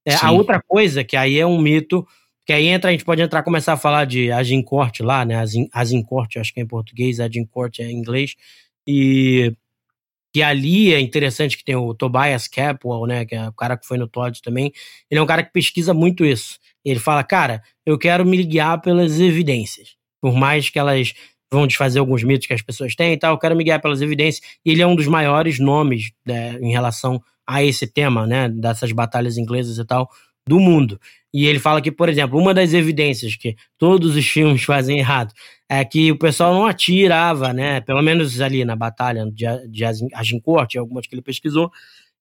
É, 0.06 0.14
a 0.14 0.30
outra 0.30 0.62
coisa, 0.62 1.02
que 1.02 1.16
aí 1.16 1.38
é 1.38 1.44
um 1.44 1.60
mito, 1.60 2.06
que 2.46 2.52
aí 2.52 2.68
entra, 2.68 2.90
a 2.90 2.92
gente 2.92 3.04
pode 3.04 3.20
entrar 3.20 3.42
começar 3.42 3.72
a 3.72 3.76
falar 3.76 4.04
de 4.04 4.30
Agincourt 4.30 5.00
lá, 5.00 5.24
né? 5.24 5.34
Agincourt, 5.72 6.36
acho 6.36 6.54
que 6.54 6.60
é 6.60 6.62
em 6.62 6.66
português, 6.66 7.18
Agincourt 7.18 7.80
é 7.80 7.90
em 7.90 7.98
inglês. 7.98 8.36
E 8.86 9.52
que 10.32 10.42
ali 10.42 10.92
é 10.92 11.00
interessante 11.00 11.56
que 11.56 11.64
tem 11.64 11.74
o 11.74 11.94
Tobias 11.94 12.46
Capwell, 12.46 13.06
né? 13.06 13.24
Que 13.24 13.34
é 13.34 13.48
o 13.48 13.52
cara 13.52 13.76
que 13.76 13.86
foi 13.86 13.98
no 13.98 14.06
Todd 14.06 14.40
também. 14.42 14.70
Ele 15.10 15.18
é 15.18 15.22
um 15.22 15.26
cara 15.26 15.42
que 15.42 15.50
pesquisa 15.50 15.92
muito 15.92 16.24
isso. 16.24 16.58
Ele 16.84 17.00
fala, 17.00 17.24
cara, 17.24 17.62
eu 17.84 17.98
quero 17.98 18.24
me 18.24 18.40
guiar 18.44 18.80
pelas 18.80 19.18
evidências. 19.18 19.96
Por 20.20 20.34
mais 20.34 20.68
que 20.70 20.78
elas 20.78 21.14
vão 21.50 21.66
desfazer 21.66 21.98
alguns 22.00 22.22
mitos 22.22 22.46
que 22.46 22.52
as 22.52 22.62
pessoas 22.62 22.94
têm 22.94 23.14
e 23.14 23.16
tal, 23.16 23.34
eu 23.34 23.38
quero 23.38 23.56
me 23.56 23.64
guiar 23.64 23.80
pelas 23.80 24.02
evidências. 24.02 24.46
E 24.64 24.70
ele 24.70 24.82
é 24.82 24.86
um 24.86 24.94
dos 24.94 25.06
maiores 25.06 25.58
nomes 25.58 26.12
né, 26.24 26.58
em 26.60 26.70
relação 26.70 27.20
a 27.46 27.62
esse 27.62 27.86
tema, 27.86 28.26
né, 28.26 28.48
dessas 28.48 28.90
batalhas 28.92 29.38
inglesas 29.38 29.78
e 29.78 29.84
tal, 29.84 30.10
do 30.46 30.60
mundo. 30.60 31.00
E 31.32 31.46
ele 31.46 31.58
fala 31.58 31.82
que, 31.82 31.92
por 31.92 32.08
exemplo, 32.08 32.38
uma 32.38 32.54
das 32.54 32.72
evidências 32.72 33.36
que 33.36 33.56
todos 33.76 34.16
os 34.16 34.26
filmes 34.26 34.62
fazem 34.64 34.98
errado 34.98 35.32
é 35.68 35.84
que 35.84 36.12
o 36.12 36.18
pessoal 36.18 36.54
não 36.54 36.66
atirava, 36.66 37.52
né, 37.52 37.80
pelo 37.80 38.02
menos 38.02 38.40
ali 38.40 38.64
na 38.64 38.76
batalha 38.76 39.26
de, 39.30 39.44
de 39.68 39.84
Agincourt, 40.14 40.76
algumas 40.76 41.06
que 41.06 41.14
ele 41.14 41.22
pesquisou, 41.22 41.70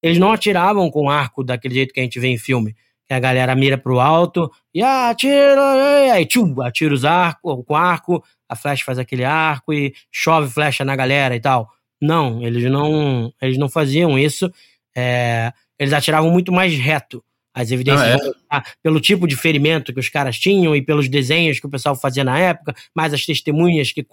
eles 0.01 0.17
não 0.17 0.31
atiravam 0.31 0.89
com 0.91 1.09
arco 1.09 1.43
daquele 1.43 1.75
jeito 1.75 1.93
que 1.93 1.99
a 1.99 2.03
gente 2.03 2.19
vê 2.19 2.27
em 2.27 2.37
filme. 2.37 2.75
Que 3.07 3.13
a 3.13 3.19
galera 3.19 3.55
mira 3.55 3.77
pro 3.77 3.99
alto 3.99 4.51
e 4.73 4.81
atira, 4.81 5.61
e 6.07 6.09
aí 6.09 6.25
tchum, 6.25 6.59
atira 6.61 6.93
os 6.93 7.05
arcos, 7.05 7.63
com 7.65 7.75
arco, 7.75 8.23
a 8.49 8.55
flecha 8.55 8.83
faz 8.83 8.97
aquele 8.97 9.23
arco 9.23 9.71
e 9.71 9.93
chove 10.11 10.49
flecha 10.49 10.83
na 10.83 10.95
galera 10.95 11.35
e 11.35 11.39
tal. 11.39 11.69
Não, 12.01 12.41
eles 12.43 12.69
não, 12.69 13.31
eles 13.41 13.57
não 13.57 13.69
faziam 13.69 14.17
isso 14.17 14.51
é, 14.95 15.51
eles 15.77 15.93
atiravam 15.93 16.31
muito 16.31 16.51
mais 16.51 16.75
reto. 16.77 17.23
As 17.53 17.71
evidências 17.71 18.19
ah, 18.49 18.57
é? 18.57 18.61
pelo 18.83 18.99
tipo 18.99 19.25
de 19.25 19.33
ferimento 19.37 19.93
que 19.93 19.99
os 19.99 20.09
caras 20.09 20.37
tinham 20.37 20.75
e 20.75 20.81
pelos 20.81 21.07
desenhos 21.07 21.57
que 21.57 21.65
o 21.65 21.69
pessoal 21.69 21.95
fazia 21.95 22.21
na 22.21 22.37
época, 22.37 22.75
mais 22.93 23.13
as 23.13 23.25
testemunhas 23.25 23.93
que 23.93 24.05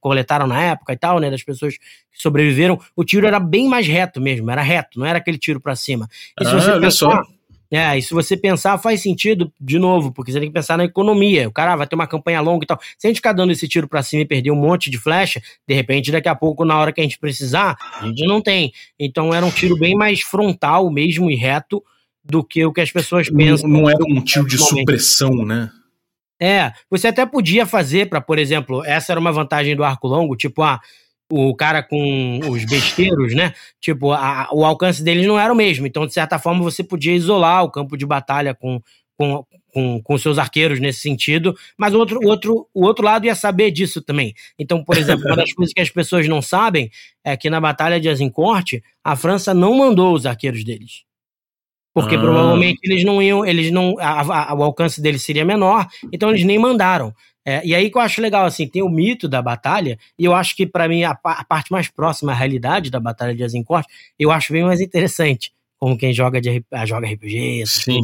coletaram 0.00 0.46
na 0.46 0.62
época 0.62 0.94
e 0.94 0.96
tal, 0.96 1.20
né, 1.20 1.30
das 1.30 1.42
pessoas 1.42 1.76
que 1.76 1.86
sobreviveram, 2.14 2.80
o 2.96 3.04
tiro 3.04 3.26
era 3.26 3.38
bem 3.38 3.68
mais 3.68 3.86
reto 3.86 4.18
mesmo, 4.18 4.50
era 4.50 4.62
reto, 4.62 4.98
não 4.98 5.04
era 5.04 5.18
aquele 5.18 5.36
tiro 5.36 5.60
para 5.60 5.76
cima. 5.76 6.08
E 6.40 6.46
ah, 6.46 6.54
olha 6.54 6.80
pensar, 6.80 6.90
só. 6.90 7.22
É, 7.70 7.98
e 7.98 8.02
se 8.02 8.14
você 8.14 8.36
pensar, 8.36 8.78
faz 8.78 9.02
sentido, 9.02 9.52
de 9.60 9.78
novo, 9.78 10.12
porque 10.12 10.30
você 10.30 10.38
tem 10.38 10.48
que 10.48 10.54
pensar 10.54 10.76
na 10.76 10.84
economia. 10.84 11.48
O 11.48 11.52
cara 11.52 11.74
vai 11.76 11.86
ter 11.86 11.94
uma 11.94 12.06
campanha 12.06 12.40
longa 12.40 12.64
e 12.64 12.66
tal. 12.66 12.78
Se 12.96 13.06
a 13.06 13.08
gente 13.08 13.16
ficar 13.16 13.32
dando 13.32 13.52
esse 13.52 13.66
tiro 13.66 13.88
para 13.88 14.02
cima 14.02 14.22
e 14.22 14.26
perder 14.26 14.50
um 14.50 14.56
monte 14.56 14.88
de 14.88 14.98
flecha, 14.98 15.40
de 15.66 15.74
repente, 15.74 16.12
daqui 16.12 16.28
a 16.28 16.34
pouco, 16.34 16.64
na 16.64 16.78
hora 16.78 16.92
que 16.92 17.00
a 17.00 17.04
gente 17.04 17.18
precisar, 17.18 17.76
a 18.00 18.06
gente 18.06 18.24
não 18.26 18.40
tem. 18.40 18.72
Então 18.98 19.34
era 19.34 19.44
um 19.44 19.50
tiro 19.50 19.76
bem 19.76 19.94
mais 19.94 20.20
frontal 20.20 20.90
mesmo 20.90 21.30
e 21.30 21.34
reto 21.34 21.82
do 22.24 22.42
que 22.42 22.64
o 22.64 22.72
que 22.72 22.80
as 22.80 22.90
pessoas 22.90 23.28
pensam. 23.28 23.68
Não, 23.68 23.80
não 23.82 23.90
era 23.90 24.02
um 24.08 24.20
tiro 24.20 24.46
de 24.46 24.58
supressão, 24.58 25.44
né? 25.44 25.70
É, 26.40 26.72
você 26.90 27.08
até 27.08 27.24
podia 27.24 27.64
fazer 27.64 28.08
para, 28.10 28.20
por 28.20 28.38
exemplo, 28.38 28.84
essa 28.84 29.12
era 29.12 29.20
uma 29.20 29.32
vantagem 29.32 29.74
do 29.74 29.82
arco 29.82 30.06
longo, 30.06 30.36
tipo, 30.36 30.62
ah, 30.62 30.80
o 31.30 31.54
cara 31.54 31.82
com 31.82 32.40
os 32.50 32.64
besteiros, 32.64 33.34
né? 33.34 33.52
Tipo, 33.80 34.12
a, 34.12 34.48
o 34.52 34.64
alcance 34.64 35.02
deles 35.02 35.26
não 35.26 35.38
era 35.38 35.52
o 35.52 35.56
mesmo. 35.56 35.86
Então, 35.86 36.06
de 36.06 36.12
certa 36.12 36.38
forma, 36.38 36.62
você 36.62 36.84
podia 36.84 37.14
isolar 37.14 37.64
o 37.64 37.70
campo 37.70 37.96
de 37.96 38.06
batalha 38.06 38.54
com, 38.54 38.80
com, 39.16 39.44
com, 39.72 40.02
com 40.02 40.18
seus 40.18 40.38
arqueiros 40.38 40.78
nesse 40.78 41.00
sentido, 41.00 41.54
mas 41.76 41.94
o 41.94 41.98
outro, 41.98 42.20
o, 42.22 42.28
outro, 42.28 42.68
o 42.72 42.84
outro 42.84 43.04
lado 43.04 43.26
ia 43.26 43.34
saber 43.34 43.70
disso 43.70 44.00
também. 44.00 44.34
Então, 44.58 44.84
por 44.84 44.96
exemplo, 44.96 45.26
uma 45.26 45.36
das 45.36 45.52
coisas 45.54 45.72
que 45.74 45.80
as 45.80 45.90
pessoas 45.90 46.28
não 46.28 46.40
sabem 46.40 46.90
é 47.24 47.36
que 47.36 47.50
na 47.50 47.60
Batalha 47.60 48.00
de 48.00 48.08
Azincourt, 48.08 48.74
a 49.02 49.16
França 49.16 49.52
não 49.52 49.76
mandou 49.76 50.14
os 50.14 50.26
arqueiros 50.26 50.64
deles. 50.64 51.04
Porque 51.92 52.14
ah. 52.14 52.20
provavelmente 52.20 52.78
eles 52.84 53.04
não 53.04 53.22
iam, 53.22 53.44
eles 53.44 53.70
não. 53.70 53.98
A, 53.98 54.50
a, 54.50 54.54
o 54.54 54.62
alcance 54.62 55.00
deles 55.00 55.22
seria 55.22 55.46
menor, 55.46 55.86
então 56.12 56.28
eles 56.28 56.44
nem 56.44 56.58
mandaram. 56.58 57.12
É, 57.48 57.64
e 57.64 57.76
aí 57.76 57.88
que 57.88 57.96
eu 57.96 58.02
acho 58.02 58.20
legal, 58.20 58.44
assim, 58.44 58.66
tem 58.66 58.82
o 58.82 58.88
mito 58.88 59.28
da 59.28 59.40
batalha, 59.40 59.96
e 60.18 60.24
eu 60.24 60.34
acho 60.34 60.56
que, 60.56 60.66
para 60.66 60.88
mim, 60.88 61.04
a, 61.04 61.16
a, 61.22 61.44
parte 61.44 61.70
mais 61.70 61.86
próxima 61.86 62.32
à 62.32 62.34
realidade 62.34 62.90
da 62.90 62.98
Batalha 62.98 63.36
de 63.36 63.44
Azincourt, 63.44 63.86
eu 64.18 64.32
acho 64.32 64.52
bem 64.52 64.64
mais 64.64 64.80
interessante, 64.80 65.52
como 65.78 65.96
quem 65.96 66.12
joga, 66.12 66.40
de, 66.40 66.64
ah, 66.72 66.84
joga 66.84 67.06
RPG, 67.06 67.62
assim, 67.62 68.00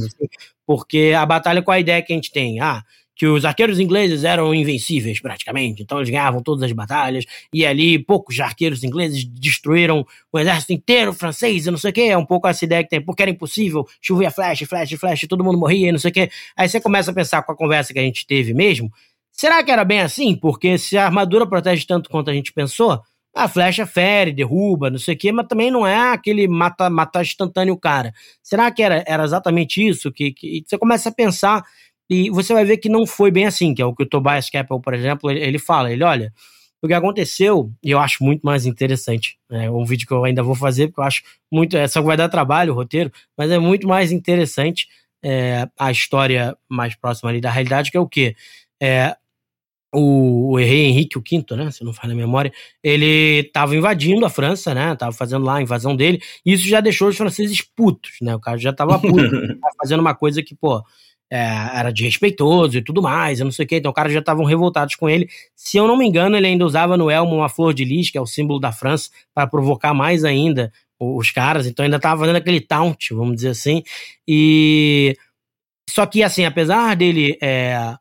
porque 0.64 1.12
a 1.16 1.26
batalha, 1.26 1.60
com 1.60 1.72
a 1.72 1.80
ideia 1.80 2.00
que 2.00 2.12
a 2.12 2.16
gente 2.16 2.30
tem? 2.30 2.60
Ah, 2.60 2.84
que 3.16 3.26
os 3.26 3.44
arqueiros 3.44 3.78
ingleses 3.80 4.24
eram 4.24 4.54
invencíveis, 4.54 5.20
praticamente, 5.20 5.82
então 5.82 5.98
eles 5.98 6.08
ganhavam 6.08 6.40
todas 6.40 6.62
as 6.62 6.72
batalhas, 6.72 7.24
e 7.52 7.66
ali 7.66 7.98
poucos 7.98 8.38
arqueiros 8.38 8.84
ingleses 8.84 9.24
destruíram 9.24 10.06
o 10.32 10.38
exército 10.38 10.72
inteiro 10.72 11.12
francês, 11.12 11.66
e 11.66 11.70
não 11.70 11.78
sei 11.78 11.90
o 11.90 11.92
que, 11.92 12.02
é 12.02 12.16
um 12.16 12.24
pouco 12.24 12.46
essa 12.46 12.64
ideia 12.64 12.82
que 12.84 12.90
tem, 12.90 13.00
porque 13.00 13.22
era 13.22 13.30
impossível, 13.30 13.86
chovia 14.00 14.30
flash, 14.30 14.60
flash, 14.60 14.92
flash, 14.92 15.26
todo 15.28 15.44
mundo 15.44 15.58
morria, 15.58 15.88
e 15.88 15.92
não 15.92 15.98
sei 15.98 16.10
o 16.10 16.14
que. 16.14 16.30
Aí 16.56 16.68
você 16.68 16.80
começa 16.80 17.10
a 17.10 17.14
pensar 17.14 17.42
com 17.42 17.52
a 17.52 17.56
conversa 17.56 17.92
que 17.92 17.98
a 17.98 18.02
gente 18.02 18.24
teve 18.24 18.54
mesmo, 18.54 18.90
Será 19.42 19.60
que 19.64 19.72
era 19.72 19.84
bem 19.84 19.98
assim? 19.98 20.36
Porque 20.36 20.78
se 20.78 20.96
a 20.96 21.04
armadura 21.04 21.44
protege 21.44 21.84
tanto 21.84 22.08
quanto 22.08 22.30
a 22.30 22.32
gente 22.32 22.52
pensou, 22.52 23.02
a 23.34 23.48
flecha 23.48 23.84
fere, 23.84 24.32
derruba, 24.32 24.88
não 24.88 25.00
sei 25.00 25.16
o 25.16 25.18
quê, 25.18 25.32
mas 25.32 25.48
também 25.48 25.68
não 25.68 25.84
é 25.84 26.12
aquele 26.12 26.46
mata, 26.46 26.88
matar 26.88 27.22
instantâneo 27.22 27.74
o 27.74 27.76
cara. 27.76 28.14
Será 28.40 28.70
que 28.70 28.80
era, 28.80 29.02
era 29.04 29.24
exatamente 29.24 29.84
isso? 29.84 30.12
Que, 30.12 30.30
que 30.30 30.62
você 30.64 30.78
começa 30.78 31.08
a 31.08 31.12
pensar 31.12 31.64
e 32.08 32.30
você 32.30 32.54
vai 32.54 32.64
ver 32.64 32.76
que 32.76 32.88
não 32.88 33.04
foi 33.04 33.32
bem 33.32 33.44
assim, 33.44 33.74
que 33.74 33.82
é 33.82 33.84
o 33.84 33.92
que 33.92 34.04
o 34.04 34.08
Tobias 34.08 34.48
Keppel, 34.48 34.78
por 34.78 34.94
exemplo, 34.94 35.28
ele, 35.28 35.40
ele 35.40 35.58
fala, 35.58 35.90
ele 35.90 36.04
olha, 36.04 36.32
o 36.80 36.86
que 36.86 36.94
aconteceu, 36.94 37.68
e 37.82 37.90
eu 37.90 37.98
acho 37.98 38.22
muito 38.22 38.42
mais 38.42 38.64
interessante, 38.64 39.36
é 39.50 39.68
um 39.68 39.84
vídeo 39.84 40.06
que 40.06 40.14
eu 40.14 40.22
ainda 40.22 40.44
vou 40.44 40.54
fazer, 40.54 40.86
porque 40.86 41.00
eu 41.00 41.04
acho 41.04 41.20
muito, 41.50 41.76
é, 41.76 41.88
só 41.88 42.00
vai 42.00 42.16
dar 42.16 42.28
trabalho 42.28 42.72
o 42.72 42.76
roteiro, 42.76 43.10
mas 43.36 43.50
é 43.50 43.58
muito 43.58 43.88
mais 43.88 44.12
interessante 44.12 44.86
é, 45.20 45.68
a 45.76 45.90
história 45.90 46.56
mais 46.68 46.94
próxima 46.94 47.28
ali 47.28 47.40
da 47.40 47.50
realidade, 47.50 47.90
que 47.90 47.96
é 47.96 48.00
o 48.00 48.08
quê? 48.08 48.36
É, 48.80 49.16
o, 49.92 50.52
o 50.52 50.56
rei 50.56 50.86
Henrique 50.86 51.18
V, 51.18 51.56
né, 51.56 51.70
se 51.70 51.84
não 51.84 51.92
falha 51.92 52.12
a 52.12 52.16
memória, 52.16 52.52
ele 52.82 53.40
estava 53.46 53.76
invadindo 53.76 54.24
a 54.24 54.30
França, 54.30 54.74
né, 54.74 54.94
tava 54.96 55.12
fazendo 55.12 55.44
lá 55.44 55.56
a 55.56 55.62
invasão 55.62 55.94
dele, 55.94 56.20
e 56.44 56.54
isso 56.54 56.66
já 56.66 56.80
deixou 56.80 57.08
os 57.08 57.16
franceses 57.16 57.60
putos, 57.60 58.12
né, 58.22 58.34
o 58.34 58.40
cara 58.40 58.56
já 58.56 58.72
tava 58.72 58.98
puto, 58.98 59.16
tava 59.60 59.74
fazendo 59.78 60.00
uma 60.00 60.14
coisa 60.14 60.42
que, 60.42 60.54
pô, 60.54 60.82
é, 61.30 61.38
era 61.74 61.90
desrespeitoso 61.90 62.76
e 62.76 62.82
tudo 62.82 63.02
mais, 63.02 63.40
eu 63.40 63.44
não 63.44 63.52
sei 63.52 63.64
o 63.64 63.68
que, 63.68 63.76
então 63.76 63.90
os 63.90 63.94
caras 63.94 64.12
já 64.12 64.20
estavam 64.20 64.44
revoltados 64.44 64.94
com 64.96 65.08
ele. 65.08 65.30
Se 65.56 65.78
eu 65.78 65.88
não 65.88 65.96
me 65.96 66.06
engano, 66.06 66.36
ele 66.36 66.46
ainda 66.46 66.66
usava 66.66 66.94
no 66.94 67.10
elmo 67.10 67.34
uma 67.34 67.48
flor 67.48 67.72
de 67.72 67.86
lis, 67.86 68.10
que 68.10 68.18
é 68.18 68.20
o 68.20 68.26
símbolo 68.26 68.60
da 68.60 68.70
França, 68.70 69.08
para 69.34 69.46
provocar 69.46 69.94
mais 69.94 70.24
ainda 70.24 70.70
os 71.00 71.30
caras, 71.30 71.66
então 71.66 71.84
ainda 71.84 71.98
tava 71.98 72.20
fazendo 72.20 72.36
aquele 72.36 72.60
taunt, 72.60 73.12
vamos 73.12 73.36
dizer 73.36 73.48
assim, 73.48 73.82
e... 74.26 75.16
Só 75.90 76.06
que, 76.06 76.22
assim, 76.22 76.44
apesar 76.44 76.94
dele 76.96 77.36
é, 77.42 77.96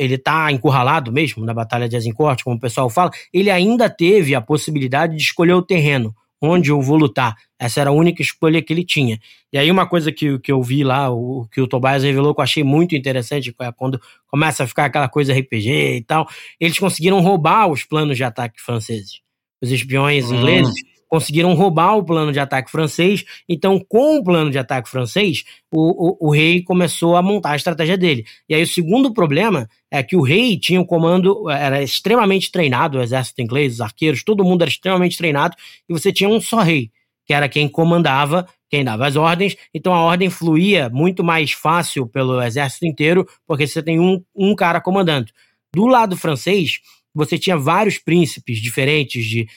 ele 0.00 0.16
tá 0.16 0.50
encurralado 0.50 1.12
mesmo 1.12 1.44
na 1.44 1.52
Batalha 1.52 1.88
de 1.88 1.94
Azincourt, 1.94 2.42
como 2.42 2.56
o 2.56 2.60
pessoal 2.60 2.88
fala, 2.88 3.10
ele 3.32 3.50
ainda 3.50 3.90
teve 3.90 4.34
a 4.34 4.40
possibilidade 4.40 5.14
de 5.14 5.22
escolher 5.22 5.52
o 5.52 5.62
terreno 5.62 6.14
onde 6.40 6.70
eu 6.70 6.80
vou 6.80 6.96
lutar. 6.96 7.34
Essa 7.58 7.82
era 7.82 7.90
a 7.90 7.92
única 7.92 8.22
escolha 8.22 8.62
que 8.62 8.72
ele 8.72 8.82
tinha. 8.82 9.20
E 9.52 9.58
aí 9.58 9.70
uma 9.70 9.86
coisa 9.86 10.10
que, 10.10 10.38
que 10.38 10.50
eu 10.50 10.62
vi 10.62 10.82
lá, 10.82 11.10
o 11.10 11.46
que 11.52 11.60
o 11.60 11.66
Tobias 11.66 12.02
revelou 12.02 12.34
que 12.34 12.40
eu 12.40 12.44
achei 12.44 12.64
muito 12.64 12.96
interessante, 12.96 13.54
é 13.60 13.72
quando 13.72 14.00
começa 14.26 14.64
a 14.64 14.66
ficar 14.66 14.86
aquela 14.86 15.06
coisa 15.06 15.34
RPG 15.34 15.96
e 15.96 16.02
tal, 16.02 16.26
eles 16.58 16.78
conseguiram 16.78 17.20
roubar 17.20 17.66
os 17.66 17.84
planos 17.84 18.16
de 18.16 18.24
ataque 18.24 18.58
franceses. 18.58 19.20
Os 19.60 19.70
espiões 19.70 20.30
hum. 20.30 20.36
ingleses 20.36 20.74
conseguiram 21.10 21.52
roubar 21.54 21.96
o 21.96 22.04
plano 22.04 22.32
de 22.32 22.38
ataque 22.38 22.70
francês. 22.70 23.24
Então, 23.48 23.84
com 23.86 24.18
o 24.18 24.22
plano 24.22 24.48
de 24.48 24.58
ataque 24.58 24.88
francês, 24.88 25.44
o, 25.70 26.26
o, 26.26 26.28
o, 26.28 26.30
rei 26.30 26.62
começou 26.62 27.16
a 27.16 27.22
montar 27.22 27.50
a 27.50 27.56
estratégia 27.56 27.98
dele. 27.98 28.24
E 28.48 28.54
aí, 28.54 28.62
o 28.62 28.66
segundo 28.66 29.12
problema 29.12 29.68
é 29.90 30.04
que 30.04 30.14
o 30.14 30.22
rei 30.22 30.56
tinha 30.56 30.80
um 30.80 30.84
comando, 30.84 31.50
era 31.50 31.82
extremamente 31.82 32.52
treinado, 32.52 32.98
o 32.98 33.02
exército 33.02 33.42
inglês, 33.42 33.74
os 33.74 33.80
arqueiros, 33.80 34.22
todo 34.22 34.44
mundo 34.44 34.62
era 34.62 34.70
extremamente 34.70 35.18
treinado, 35.18 35.56
e 35.88 35.92
você 35.92 36.12
tinha 36.12 36.30
um 36.30 36.40
só 36.40 36.60
rei, 36.60 36.92
que 37.26 37.34
era 37.34 37.48
quem 37.48 37.68
comandava, 37.68 38.46
quem 38.70 38.84
dava 38.84 39.04
as 39.08 39.16
ordens. 39.16 39.56
Então, 39.74 39.92
a 39.92 40.00
ordem 40.00 40.30
fluía 40.30 40.88
muito 40.88 41.24
mais 41.24 41.50
fácil 41.50 42.06
pelo 42.06 42.40
exército 42.40 42.86
inteiro, 42.86 43.26
porque 43.48 43.66
você 43.66 43.82
tem 43.82 43.98
um, 43.98 44.22
um 44.34 44.54
cara 44.54 44.80
comandando. 44.80 45.32
Do 45.74 45.86
lado 45.86 46.16
francês, 46.16 46.78
você 47.12 47.36
tinha 47.36 47.56
vários 47.56 47.98
príncipes 47.98 48.58
diferentes 48.58 49.24
de 49.24 49.48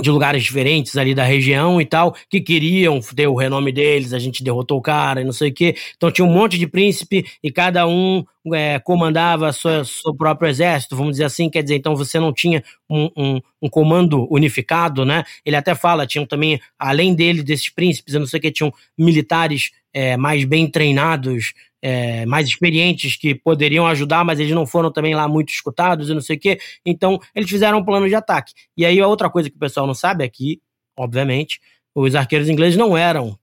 de 0.00 0.10
lugares 0.10 0.42
diferentes 0.42 0.96
ali 0.96 1.14
da 1.14 1.24
região 1.24 1.80
e 1.80 1.86
tal, 1.86 2.14
que 2.28 2.40
queriam 2.40 3.00
ter 3.00 3.26
o 3.26 3.34
renome 3.34 3.72
deles, 3.72 4.12
a 4.12 4.18
gente 4.18 4.42
derrotou 4.42 4.78
o 4.78 4.82
cara 4.82 5.20
e 5.20 5.24
não 5.24 5.32
sei 5.32 5.50
o 5.50 5.54
quê. 5.54 5.76
Então 5.96 6.10
tinha 6.10 6.24
um 6.24 6.32
monte 6.32 6.58
de 6.58 6.66
príncipe 6.66 7.24
e 7.42 7.52
cada 7.52 7.86
um 7.86 8.24
é, 8.52 8.78
comandava 8.80 9.52
seu, 9.52 9.84
seu 9.84 10.14
próprio 10.14 10.48
exército, 10.48 10.96
vamos 10.96 11.12
dizer 11.12 11.24
assim, 11.24 11.48
quer 11.48 11.62
dizer, 11.62 11.76
então 11.76 11.94
você 11.94 12.18
não 12.18 12.32
tinha 12.32 12.64
um, 12.90 13.08
um, 13.16 13.40
um, 13.62 13.68
comando 13.68 14.26
unificado, 14.32 15.04
né? 15.04 15.24
Ele 15.44 15.54
até 15.54 15.74
fala, 15.74 16.06
tinham 16.06 16.26
também, 16.26 16.60
além 16.78 17.14
dele, 17.14 17.42
desses 17.42 17.68
príncipes, 17.68 18.14
eu 18.14 18.20
não 18.20 18.26
sei 18.26 18.38
o 18.38 18.42
que, 18.42 18.50
tinham 18.50 18.72
militares 18.98 19.70
é, 19.94 20.16
mais 20.16 20.44
bem 20.44 20.68
treinados, 20.68 21.52
é, 21.82 22.24
mais 22.24 22.46
experientes 22.46 23.16
que 23.16 23.34
poderiam 23.34 23.86
ajudar, 23.88 24.24
mas 24.24 24.38
eles 24.38 24.54
não 24.54 24.64
foram 24.64 24.92
também 24.92 25.14
lá 25.14 25.26
muito 25.26 25.50
escutados 25.50 26.08
e 26.08 26.14
não 26.14 26.20
sei 26.20 26.36
o 26.36 26.40
quê. 26.40 26.58
Então, 26.86 27.18
eles 27.34 27.50
fizeram 27.50 27.78
um 27.78 27.84
plano 27.84 28.08
de 28.08 28.14
ataque. 28.14 28.52
E 28.76 28.86
aí, 28.86 29.00
a 29.00 29.08
outra 29.08 29.28
coisa 29.28 29.50
que 29.50 29.56
o 29.56 29.58
pessoal 29.58 29.86
não 29.86 29.94
sabe 29.94 30.24
é 30.24 30.28
que, 30.28 30.60
obviamente, 30.96 31.60
os 31.94 32.14
arqueiros 32.14 32.48
ingleses 32.48 32.76
não 32.76 32.96
eram 32.96 33.38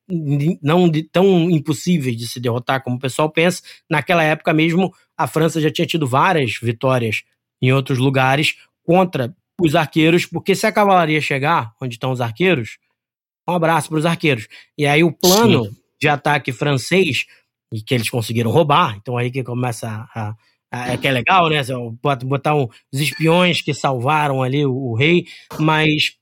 não 0.61 0.89
tão 1.11 1.51
impossíveis 1.51 2.17
de 2.17 2.27
se 2.27 2.39
derrotar 2.39 2.81
como 2.81 2.95
o 2.95 2.99
pessoal 2.99 3.29
pensa. 3.29 3.61
Naquela 3.89 4.23
época 4.23 4.53
mesmo, 4.53 4.91
a 5.17 5.27
França 5.27 5.61
já 5.61 5.69
tinha 5.69 5.85
tido 5.85 6.07
várias 6.07 6.57
vitórias 6.61 7.23
em 7.61 7.71
outros 7.71 7.99
lugares 7.99 8.55
contra 8.83 9.35
os 9.61 9.75
arqueiros, 9.75 10.25
porque 10.25 10.55
se 10.55 10.65
a 10.65 10.71
cavalaria 10.71 11.19
chegar 11.19 11.73
onde 11.81 11.95
estão 11.95 12.11
os 12.11 12.21
arqueiros, 12.21 12.77
um 13.47 13.53
abraço 13.53 13.89
para 13.89 13.99
os 13.99 14.05
arqueiros. 14.05 14.47
E 14.77 14.85
aí 14.85 15.03
o 15.03 15.11
plano 15.11 15.65
Sim. 15.65 15.75
de 15.99 16.07
ataque 16.07 16.51
francês 16.51 17.25
e 17.73 17.81
que 17.81 17.93
eles 17.93 18.09
conseguiram 18.09 18.51
roubar. 18.51 18.97
Então 18.97 19.17
aí 19.17 19.31
que 19.31 19.43
começa 19.43 20.07
a, 20.13 20.35
a, 20.71 20.93
é 20.93 20.97
que 20.97 21.07
é 21.07 21.11
legal, 21.11 21.49
né? 21.49 21.61
Botar 22.23 22.55
um, 22.55 22.67
os 22.93 22.99
espiões 22.99 23.61
que 23.61 23.73
salvaram 23.73 24.43
ali 24.43 24.65
o, 24.65 24.73
o, 24.73 24.95
rei, 24.95 25.25
mas 25.59 26.15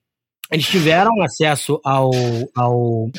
eles 0.52 0.68
tiveram 0.68 1.22
acesso 1.22 1.80
ao, 1.84 2.12
ao, 2.56 3.10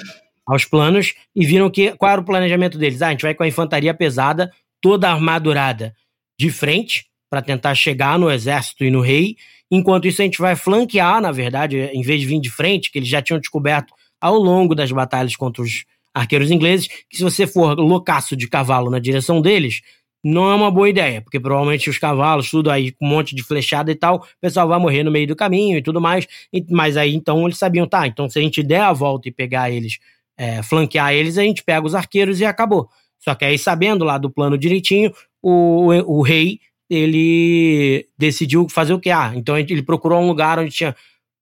aos 0.47 0.64
planos 0.64 1.14
e 1.37 1.45
viram 1.45 1.70
que 1.70 1.93
qual 1.97 2.12
era 2.12 2.20
o 2.20 2.24
planejamento 2.24 2.79
deles. 2.79 3.03
Ah, 3.03 3.09
a 3.09 3.11
gente 3.11 3.22
vai 3.22 3.35
com 3.35 3.43
a 3.43 3.49
infantaria 3.49 3.93
pesada, 3.93 4.51
toda 4.81 5.11
armadurada, 5.11 5.95
de 6.39 6.51
frente 6.51 7.07
para 7.31 7.43
tentar 7.43 7.74
chegar 7.74 8.18
no 8.18 8.31
exército 8.31 8.85
e 8.85 8.91
no 8.91 9.01
rei. 9.01 9.37
Enquanto 9.70 10.09
isso, 10.09 10.22
a 10.22 10.24
gente 10.24 10.39
vai 10.39 10.57
flanquear, 10.57 11.20
na 11.20 11.31
verdade, 11.31 11.79
em 11.93 12.01
vez 12.01 12.20
de 12.20 12.26
vir 12.26 12.41
de 12.41 12.49
frente, 12.49 12.91
que 12.91 12.99
eles 12.99 13.09
já 13.09 13.20
tinham 13.20 13.39
descoberto 13.39 13.93
ao 14.18 14.37
longo 14.37 14.74
das 14.74 14.91
batalhas 14.91 15.37
contra 15.37 15.62
os 15.62 15.85
arqueiros 16.19 16.51
ingleses, 16.51 16.89
que 17.09 17.16
se 17.16 17.23
você 17.23 17.47
for 17.47 17.79
loucaço 17.79 18.37
de 18.37 18.49
cavalo 18.49 18.91
na 18.91 18.99
direção 18.99 19.41
deles, 19.41 19.81
não 20.25 20.51
é 20.51 20.55
uma 20.55 20.71
boa 20.71 20.89
ideia, 20.89 21.23
porque 21.23 21.39
provavelmente 21.39 21.89
os 21.89 21.97
cavalos, 21.97 22.51
tudo 22.51 22.71
aí 22.71 22.91
com 22.91 23.07
um 23.07 23.09
monte 23.09 23.37
de 23.37 23.43
flechada 23.43 23.91
e 23.91 23.95
tal, 23.95 24.16
o 24.16 24.41
pessoal 24.41 24.66
vai 24.66 24.79
morrer 24.79 25.05
no 25.05 25.11
meio 25.11 25.29
do 25.29 25.37
caminho 25.37 25.79
e 25.79 25.83
tudo 25.83 26.01
mais. 26.01 26.27
Mas 26.69 26.97
aí 26.97 27.14
então 27.14 27.45
eles 27.45 27.57
sabiam, 27.57 27.87
tá, 27.87 28.07
então 28.07 28.29
se 28.29 28.39
a 28.39 28.43
gente 28.43 28.62
der 28.62 28.81
a 28.81 28.93
volta 28.93 29.29
e 29.29 29.33
pegar 29.33 29.71
eles, 29.71 29.99
é, 30.37 30.62
flanquear 30.62 31.12
eles, 31.12 31.39
a 31.39 31.43
gente 31.43 31.62
pega 31.62 31.87
os 31.87 31.95
arqueiros 31.95 32.41
e 32.41 32.45
acabou. 32.45 32.89
Só 33.19 33.35
que 33.35 33.45
aí, 33.45 33.59
sabendo 33.59 34.05
lá 34.05 34.19
do 34.19 34.31
plano 34.31 34.59
direitinho, 34.59 35.12
o, 35.43 35.93
o, 35.93 36.19
o 36.19 36.23
rei 36.23 36.61
ele 36.91 38.07
decidiu 38.16 38.66
fazer 38.69 38.95
o 38.95 39.01
que? 39.01 39.11
Ah, 39.11 39.33
então 39.35 39.59
ele 39.59 39.83
procurou 39.83 40.21
um 40.21 40.27
lugar 40.27 40.59
onde 40.59 40.71
tinha 40.71 40.97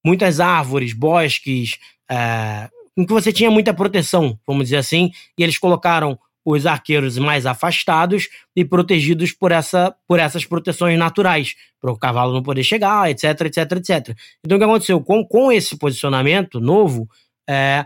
muitas 0.05 0.41
árvores, 0.41 0.93
bosques, 0.93 1.79
é, 2.11 2.69
em 2.97 3.05
que 3.05 3.13
você 3.13 3.33
tinha 3.33 3.51
muita 3.51 3.75
proteção, 3.75 4.39
vamos 4.47 4.65
dizer 4.65 4.79
assim, 4.79 5.11
e 5.39 5.43
eles 5.43 5.59
colocaram 5.59 6.19
os 6.45 6.65
arqueiros 6.65 7.19
mais 7.19 7.45
afastados 7.45 8.29
e 8.55 8.65
protegidos 8.65 9.33
por, 9.33 9.51
essa, 9.51 9.95
por 10.07 10.21
essas 10.21 10.45
proteções 10.45 10.97
naturais, 10.97 11.57
para 11.81 11.91
o 11.91 11.99
cavalo 11.99 12.33
não 12.33 12.43
poder 12.43 12.63
chegar, 12.63 13.11
etc, 13.11 13.41
etc, 13.41 13.73
etc. 13.73 14.17
Então 14.45 14.57
o 14.57 14.59
que 14.61 14.65
aconteceu? 14.65 15.01
Com, 15.01 15.27
com 15.27 15.51
esse 15.51 15.77
posicionamento 15.77 16.61
novo, 16.61 17.09
é, 17.51 17.85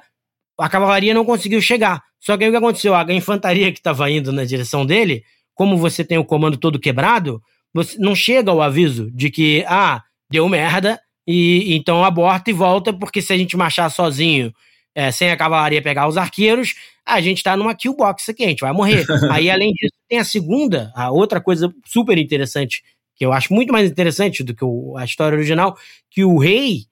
a 0.59 0.69
cavalaria 0.69 1.15
não 1.15 1.25
conseguiu 1.25 1.61
chegar. 1.63 2.03
Só 2.21 2.37
que 2.37 2.45
aí 2.45 2.51
o 2.51 2.53
que 2.53 2.59
aconteceu? 2.59 2.95
A 2.95 3.03
infantaria 3.15 3.73
que 3.73 3.79
estava 3.79 4.11
indo 4.11 4.31
na 4.31 4.45
direção 4.45 4.85
dele, 4.85 5.25
como 5.55 5.79
você 5.79 6.05
tem 6.05 6.19
o 6.19 6.25
comando 6.25 6.59
todo 6.59 6.79
quebrado, 6.79 7.43
você 7.73 7.99
não 7.99 8.15
chega 8.15 8.53
o 8.53 8.61
aviso 8.61 9.11
de 9.11 9.31
que, 9.31 9.65
ah, 9.67 10.03
deu 10.31 10.47
merda, 10.51 11.01
e 11.27 11.75
então 11.75 12.05
aborta 12.05 12.51
e 12.51 12.53
volta, 12.53 12.93
porque 12.93 13.23
se 13.23 13.33
a 13.33 13.39
gente 13.39 13.57
marchar 13.57 13.91
sozinho 13.91 14.53
é, 14.95 15.11
sem 15.11 15.31
a 15.31 15.37
cavalaria 15.37 15.83
pegar 15.83 16.09
os 16.09 16.17
arqueiros, 16.17 16.75
a 17.07 17.21
gente 17.21 17.43
tá 17.43 17.57
numa 17.57 17.75
kill 17.75 17.95
box 17.95 18.31
aqui, 18.31 18.45
a 18.45 18.49
gente 18.49 18.61
vai 18.61 18.73
morrer. 18.73 19.05
Aí, 19.31 19.51
além 19.51 19.73
disso, 19.73 19.95
tem 20.09 20.19
a 20.19 20.25
segunda, 20.25 20.93
a 20.95 21.11
outra 21.11 21.41
coisa 21.41 21.73
super 21.87 22.19
interessante, 22.19 22.83
que 23.17 23.25
eu 23.25 23.33
acho 23.33 23.53
muito 23.53 23.73
mais 23.73 23.91
interessante 23.91 24.43
do 24.43 24.55
que 24.55 24.65
o, 24.65 24.97
a 24.97 25.05
história 25.05 25.37
original, 25.37 25.77
que 26.11 26.25
o 26.25 26.39
rei 26.39 26.85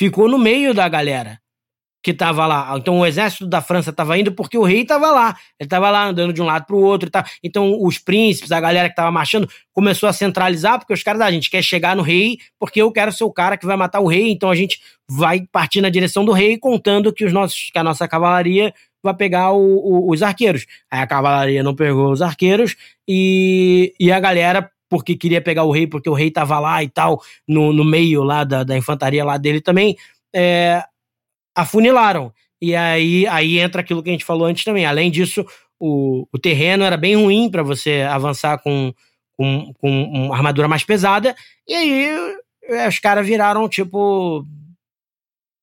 ficou 0.00 0.28
no 0.28 0.38
meio 0.38 0.74
da 0.74 0.88
galera 0.88 1.40
que 2.02 2.12
estava 2.12 2.46
lá. 2.46 2.74
Então 2.76 2.98
o 3.00 3.06
exército 3.06 3.46
da 3.46 3.60
França 3.60 3.90
estava 3.90 4.16
indo 4.18 4.32
porque 4.32 4.56
o 4.56 4.62
rei 4.62 4.82
estava 4.82 5.10
lá. 5.10 5.36
Ele 5.58 5.66
estava 5.66 5.90
lá 5.90 6.06
andando 6.06 6.32
de 6.32 6.40
um 6.40 6.44
lado 6.44 6.66
para 6.66 6.76
o 6.76 6.80
outro. 6.80 7.10
Então 7.42 7.76
os 7.82 7.98
príncipes, 7.98 8.52
a 8.52 8.60
galera 8.60 8.88
que 8.88 8.92
estava 8.92 9.10
marchando, 9.10 9.48
começou 9.72 10.08
a 10.08 10.12
centralizar, 10.12 10.78
porque 10.78 10.92
os 10.92 11.02
caras, 11.02 11.20
ah, 11.20 11.26
a 11.26 11.30
gente 11.30 11.50
quer 11.50 11.62
chegar 11.62 11.96
no 11.96 12.02
rei, 12.02 12.38
porque 12.58 12.80
eu 12.80 12.90
quero 12.92 13.12
ser 13.12 13.24
o 13.24 13.32
cara 13.32 13.56
que 13.56 13.66
vai 13.66 13.76
matar 13.76 14.00
o 14.00 14.06
rei. 14.06 14.30
Então 14.30 14.50
a 14.50 14.54
gente 14.54 14.80
vai 15.10 15.46
partir 15.50 15.80
na 15.80 15.88
direção 15.88 16.24
do 16.24 16.32
rei, 16.32 16.58
contando 16.58 17.12
que, 17.12 17.24
os 17.24 17.32
nossos, 17.32 17.70
que 17.72 17.78
a 17.78 17.84
nossa 17.84 18.06
cavalaria 18.06 18.72
vai 19.02 19.14
pegar 19.14 19.52
o, 19.52 19.58
o, 19.58 20.12
os 20.12 20.22
arqueiros. 20.22 20.66
Aí 20.90 21.00
a 21.00 21.06
cavalaria 21.06 21.62
não 21.62 21.74
pegou 21.74 22.10
os 22.12 22.22
arqueiros 22.22 22.76
e, 23.06 23.94
e 23.98 24.12
a 24.12 24.20
galera 24.20 24.70
porque 24.88 25.16
queria 25.16 25.40
pegar 25.40 25.64
o 25.64 25.70
rei, 25.70 25.86
porque 25.86 26.08
o 26.08 26.14
rei 26.14 26.28
estava 26.28 26.58
lá 26.58 26.82
e 26.82 26.88
tal, 26.88 27.20
no, 27.46 27.72
no 27.72 27.84
meio 27.84 28.22
lá 28.22 28.42
da, 28.42 28.64
da 28.64 28.76
infantaria 28.76 29.24
lá 29.24 29.36
dele 29.36 29.60
também, 29.60 29.96
é, 30.34 30.82
afunilaram. 31.58 32.32
E 32.62 32.74
aí, 32.74 33.26
aí 33.26 33.58
entra 33.58 33.80
aquilo 33.80 34.02
que 34.02 34.08
a 34.08 34.12
gente 34.12 34.24
falou 34.24 34.46
antes 34.46 34.64
também. 34.64 34.86
Além 34.86 35.10
disso, 35.10 35.44
o, 35.78 36.26
o 36.32 36.38
terreno 36.38 36.84
era 36.84 36.96
bem 36.96 37.16
ruim 37.16 37.50
para 37.50 37.62
você 37.62 38.02
avançar 38.08 38.58
com, 38.58 38.92
com, 39.36 39.72
com 39.80 40.02
uma 40.04 40.36
armadura 40.36 40.68
mais 40.68 40.84
pesada. 40.84 41.34
E 41.66 41.74
aí 41.74 42.16
os 42.86 42.98
caras 42.98 43.26
viraram 43.26 43.68
tipo. 43.68 44.46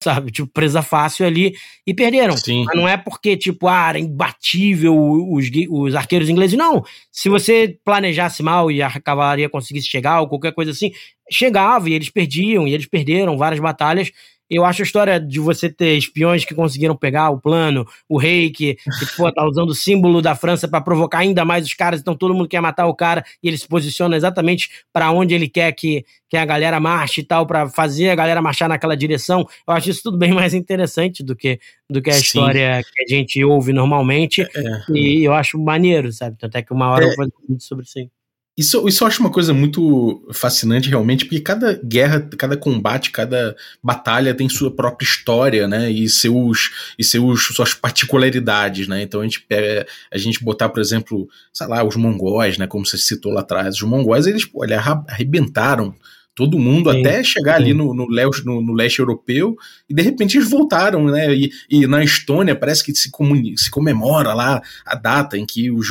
Sabe, 0.04 0.30
tipo, 0.30 0.48
presa 0.48 0.84
fácil 0.84 1.26
ali 1.26 1.56
e 1.88 1.94
perderam. 1.94 2.38
Sim. 2.38 2.64
Mas 2.66 2.76
não 2.76 2.88
é 2.88 2.96
porque, 2.96 3.36
tipo, 3.36 3.68
ah, 3.68 3.90
era 3.90 4.00
imbatível 4.00 4.96
os, 4.96 5.50
os 5.70 5.96
arqueiros 5.96 6.30
ingleses. 6.30 6.56
Não. 6.56 6.84
Se 7.12 7.28
você 7.28 7.80
planejasse 7.84 8.44
mal 8.44 8.70
e 8.70 8.84
a 8.84 9.00
cavalaria 9.00 9.50
conseguisse 9.50 9.88
chegar 9.88 10.22
ou 10.22 10.28
qualquer 10.28 10.54
coisa 10.54 10.72
assim, 10.72 10.92
chegava 11.32 11.90
e 11.90 11.94
eles 11.94 12.10
perdiam, 12.10 12.68
e 12.68 12.74
eles 12.74 12.86
perderam 12.86 13.38
várias 13.38 13.60
batalhas 13.60 14.12
eu 14.50 14.64
acho 14.64 14.82
a 14.82 14.86
história 14.86 15.20
de 15.20 15.40
você 15.40 15.70
ter 15.70 15.98
espiões 15.98 16.46
que 16.46 16.54
conseguiram 16.54 16.96
pegar 16.96 17.30
o 17.30 17.40
plano, 17.40 17.86
o 18.08 18.18
rei 18.18 18.50
que, 18.50 18.76
que 18.76 19.06
pô, 19.18 19.32
tá 19.32 19.46
usando 19.46 19.70
o 19.70 19.76
símbolo 19.76 20.22
da 20.22 20.36
França 20.36 20.68
para 20.68 20.82
provocar 20.82 21.20
ainda 21.20 21.44
mais 21.44 21.66
os 21.66 21.74
caras, 21.74 22.00
então 22.00 22.16
todo 22.16 22.34
mundo 22.34 22.48
quer 22.48 22.62
matar 22.62 22.86
o 22.86 22.96
cara 22.96 23.26
e 23.42 23.48
ele 23.48 23.58
se 23.58 23.68
posiciona 23.68 24.16
exatamente 24.16 24.70
para 24.94 25.12
onde 25.12 25.34
ele 25.34 25.50
quer 25.50 25.72
que, 25.72 26.06
que 26.30 26.38
a 26.38 26.46
galera 26.46 26.80
marche 26.80 27.22
e 27.22 27.24
tal, 27.24 27.46
para 27.48 27.68
fazer 27.70 28.10
a 28.10 28.16
galera 28.16 28.42
marchar 28.42 28.70
naquela 28.70 28.96
direção. 28.96 29.48
Eu 29.68 29.74
acho 29.74 29.90
isso 29.90 30.04
tudo 30.04 30.18
bem 30.18 30.32
mais 30.34 30.54
interessante 30.54 31.24
do 31.24 31.36
que, 31.36 31.60
do 31.90 32.02
que 32.02 32.10
a 32.10 32.14
Sim. 32.14 32.22
história 32.22 32.82
que 32.84 33.04
a 33.04 33.16
gente 33.16 33.44
ouve 33.44 33.74
normalmente. 33.74 34.42
É. 34.42 34.48
E 34.94 35.24
eu 35.24 35.34
acho 35.34 35.58
maneiro, 35.58 36.12
sabe? 36.12 36.38
Tanto 36.38 36.56
é 36.56 36.62
que 36.62 36.74
uma 36.74 36.90
hora 36.90 37.04
é. 37.04 37.06
eu 37.06 37.10
vou 37.10 37.18
fazer 37.18 37.34
um 37.44 37.48
vídeo 37.48 37.64
sobre 37.64 37.86
isso 37.86 38.00
aí. 38.00 38.10
Isso, 38.58 38.88
isso 38.88 39.04
eu 39.04 39.08
acho 39.08 39.20
uma 39.20 39.30
coisa 39.30 39.54
muito 39.54 40.26
fascinante, 40.32 40.88
realmente, 40.88 41.26
porque 41.26 41.42
cada 41.42 41.74
guerra, 41.84 42.22
cada 42.38 42.56
combate, 42.56 43.12
cada 43.12 43.54
batalha 43.84 44.34
tem 44.34 44.48
sua 44.48 44.74
própria 44.74 45.06
história, 45.06 45.68
né? 45.68 45.92
E, 45.92 46.08
seus, 46.08 46.94
e 46.98 47.04
seus, 47.04 47.48
suas 47.48 47.74
particularidades, 47.74 48.88
né? 48.88 49.02
Então 49.02 49.20
a 49.20 49.24
gente 49.24 49.42
pega, 49.42 49.86
a 50.10 50.18
gente 50.18 50.42
botar, 50.42 50.70
por 50.70 50.80
exemplo, 50.80 51.28
sei 51.52 51.68
lá, 51.68 51.84
os 51.84 51.98
mongóis, 51.98 52.58
né? 52.58 52.66
Como 52.66 52.86
você 52.86 52.98
citou 52.98 53.34
lá 53.34 53.42
atrás. 53.42 53.76
Os 53.76 53.82
mongóis, 53.82 54.26
eles, 54.26 54.46
pô, 54.46 54.64
eles 54.64 54.78
arrebentaram 55.08 55.94
todo 56.36 56.60
mundo 56.60 56.92
sim, 56.92 57.00
até 57.00 57.24
chegar 57.24 57.58
sim. 57.58 57.64
ali 57.64 57.74
no, 57.74 57.94
no, 57.94 58.08
no, 58.08 58.62
no, 58.62 58.74
leste 58.74 59.00
europeu 59.00 59.56
e 59.90 59.94
de 59.94 60.02
repente 60.02 60.38
eles 60.38 60.50
voltaram, 60.50 61.06
né? 61.06 61.34
E, 61.34 61.52
e 61.70 61.88
na 61.88 62.04
Estônia 62.04 62.56
parece 62.56 62.84
que 62.84 62.94
se, 62.94 63.10
se, 63.56 63.72
comemora 63.72 64.34
lá 64.34 64.62
a 64.86 64.96
data 64.96 65.38
em 65.38 65.46
que 65.46 65.72
os, 65.72 65.88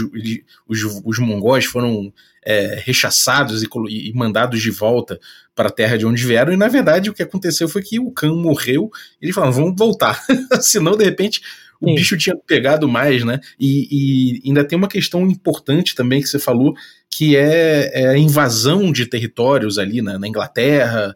os, 0.69 1.03
os 1.03 1.19
mongóis 1.19 1.65
foram 1.65 2.13
é, 2.45 2.83
rechaçados 2.85 3.63
e, 3.63 3.69
e, 3.89 4.13
mandados 4.13 4.61
de 4.61 4.71
volta 4.71 5.19
para 5.55 5.69
a 5.69 5.73
terra 5.73 5.97
de 5.97 6.05
onde 6.05 6.25
vieram, 6.25 6.53
e 6.53 6.57
na 6.57 6.69
verdade 6.69 7.11
o 7.11 7.15
que 7.15 7.23
aconteceu 7.23 7.69
foi 7.69 7.83
que 7.83 7.99
o 7.99 8.11
Khan 8.11 8.35
morreu, 8.35 8.91
e 9.21 9.27
eles 9.27 9.35
falaram, 9.35 9.53
vamos 9.53 9.75
voltar, 9.77 10.21
senão 10.61 10.97
de 10.97 11.05
repente 11.05 11.41
o 11.81 11.89
Sim. 11.89 11.95
bicho 11.95 12.17
tinha 12.17 12.37
pegado 12.37 12.89
mais, 12.89 13.25
né? 13.25 13.41
E, 13.59 14.41
e, 14.43 14.49
ainda 14.49 14.65
tem 14.65 14.77
uma 14.77 14.89
questão 14.89 15.27
importante 15.29 15.95
também 15.95 16.21
que 16.21 16.29
você 16.29 16.39
falou, 16.39 16.75
que 17.11 17.37
é, 17.37 17.91
é 17.93 18.09
a 18.09 18.19
invasão 18.19 18.91
de 18.91 19.07
territórios 19.07 19.79
ali 19.79 20.01
na, 20.01 20.19
na 20.19 20.27
Inglaterra, 20.27 21.15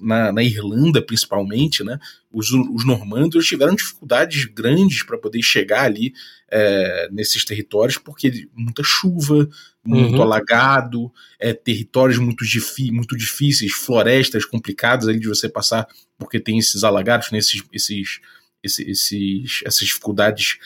na, 0.00 0.32
na, 0.32 0.42
Irlanda 0.42 1.02
principalmente, 1.02 1.82
né? 1.82 1.98
Os, 2.32 2.50
os 2.50 2.84
normandos 2.84 3.46
tiveram 3.46 3.74
dificuldades 3.74 4.44
grandes 4.44 5.02
para 5.02 5.18
poder 5.18 5.42
chegar 5.42 5.84
ali 5.84 6.12
é, 6.50 7.08
nesses 7.10 7.44
territórios, 7.44 7.98
porque 7.98 8.48
muita 8.54 8.82
chuva, 8.84 9.48
muito 9.86 10.16
uhum. 10.16 10.22
alagado, 10.22 11.12
é, 11.38 11.52
territórios 11.52 12.18
muito, 12.18 12.44
muito 12.92 13.16
difíceis, 13.16 13.72
florestas 13.72 14.44
complicadas 14.44 15.08
ali 15.08 15.18
de 15.18 15.28
você 15.28 15.48
passar, 15.48 15.86
porque 16.18 16.40
tem 16.40 16.58
esses 16.58 16.84
alagados, 16.84 17.30
né, 17.30 17.38
esses, 17.38 17.62
esses, 17.72 18.20
esses, 18.62 19.62
essas 19.64 19.86
dificuldades 19.86 20.58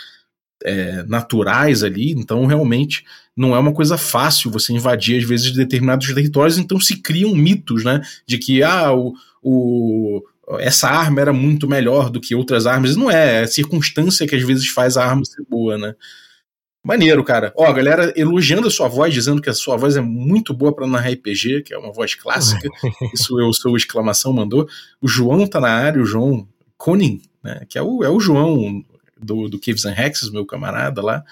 é, 0.62 1.02
naturais 1.04 1.82
ali, 1.82 2.10
então 2.10 2.46
realmente 2.46 3.04
não 3.36 3.54
é 3.54 3.58
uma 3.58 3.72
coisa 3.72 3.96
fácil 3.96 4.50
você 4.50 4.72
invadir 4.72 5.18
às 5.18 5.24
vezes 5.24 5.52
determinados 5.52 6.12
territórios, 6.12 6.58
então 6.58 6.78
se 6.78 6.96
criam 6.96 7.34
mitos, 7.34 7.84
né, 7.84 8.00
de 8.26 8.38
que 8.38 8.62
ah, 8.62 8.92
o, 8.92 9.14
o, 9.42 10.22
essa 10.58 10.88
arma 10.88 11.20
era 11.20 11.32
muito 11.32 11.68
melhor 11.68 12.10
do 12.10 12.20
que 12.20 12.34
outras 12.34 12.66
armas, 12.66 12.96
não 12.96 13.10
é, 13.10 13.38
é 13.38 13.42
a 13.42 13.46
circunstância 13.46 14.26
que 14.26 14.36
às 14.36 14.42
vezes 14.42 14.68
faz 14.68 14.96
a 14.96 15.04
arma 15.04 15.24
ser 15.24 15.44
boa, 15.48 15.78
né. 15.78 15.94
Maneiro, 16.82 17.22
cara. 17.22 17.52
Ó, 17.56 17.66
a 17.66 17.72
galera 17.72 18.12
elogiando 18.16 18.66
a 18.66 18.70
sua 18.70 18.88
voz, 18.88 19.12
dizendo 19.12 19.42
que 19.42 19.50
a 19.50 19.54
sua 19.54 19.76
voz 19.76 19.96
é 19.96 20.00
muito 20.00 20.54
boa 20.54 20.74
para 20.74 20.86
narrar 20.86 21.10
RPG, 21.10 21.62
que 21.62 21.74
é 21.74 21.78
uma 21.78 21.92
voz 21.92 22.14
clássica. 22.14 22.68
Isso 23.14 23.38
eu 23.38 23.52
sou 23.52 23.76
exclamação 23.76 24.32
mandou. 24.32 24.66
O 25.00 25.06
João 25.06 25.46
tá 25.46 25.60
na 25.60 25.68
área, 25.68 26.00
o 26.00 26.06
João 26.06 26.48
Conin, 26.78 27.20
né? 27.44 27.66
Que 27.68 27.76
é 27.76 27.82
o, 27.82 28.02
é 28.02 28.08
o 28.08 28.18
João 28.18 28.82
do, 29.20 29.48
do 29.48 29.60
Caves 29.60 29.84
and 29.84 29.94
Hexes, 29.94 30.30
meu 30.30 30.46
camarada 30.46 31.02
lá. 31.02 31.22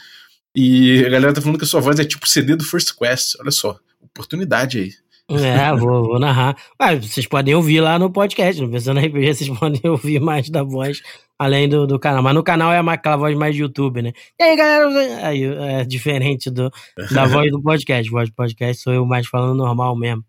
E 0.54 1.02
a 1.06 1.08
galera 1.08 1.32
tá 1.32 1.40
falando 1.40 1.58
que 1.58 1.64
a 1.64 1.68
sua 1.68 1.80
voz 1.80 1.98
é 1.98 2.04
tipo 2.04 2.28
CD 2.28 2.54
do 2.54 2.64
First 2.64 2.94
Quest. 2.94 3.36
Olha 3.40 3.50
só, 3.50 3.78
oportunidade 4.02 4.78
aí. 4.78 4.92
É, 5.30 5.74
vou, 5.74 6.04
vou 6.04 6.18
narrar. 6.18 6.56
Ah, 6.78 6.94
vocês 6.94 7.26
podem 7.26 7.54
ouvir 7.54 7.80
lá 7.80 7.98
no 7.98 8.10
podcast, 8.10 8.60
no 8.60 8.70
Pensando 8.70 9.00
RPG, 9.00 9.34
vocês 9.34 9.58
podem 9.58 9.80
ouvir 9.84 10.20
mais 10.20 10.48
da 10.50 10.62
voz 10.62 11.02
além 11.38 11.68
do, 11.68 11.86
do 11.86 11.98
canal. 11.98 12.22
Mas 12.22 12.34
no 12.34 12.42
canal 12.42 12.72
é 12.72 12.78
aquela 12.78 13.16
voz 13.16 13.36
mais 13.36 13.54
de 13.54 13.62
YouTube, 13.62 14.02
né? 14.02 14.12
E 14.38 14.42
aí, 14.42 14.56
galera, 14.56 15.26
aí, 15.26 15.44
é 15.44 15.84
diferente 15.84 16.50
do, 16.50 16.70
da 17.12 17.24
voz 17.28 17.50
do 17.50 17.62
podcast. 17.62 18.10
Voz 18.10 18.28
do 18.28 18.34
podcast 18.34 18.82
sou 18.82 18.92
eu 18.92 19.06
mais 19.06 19.26
falando 19.26 19.56
normal 19.56 19.96
mesmo. 19.96 20.24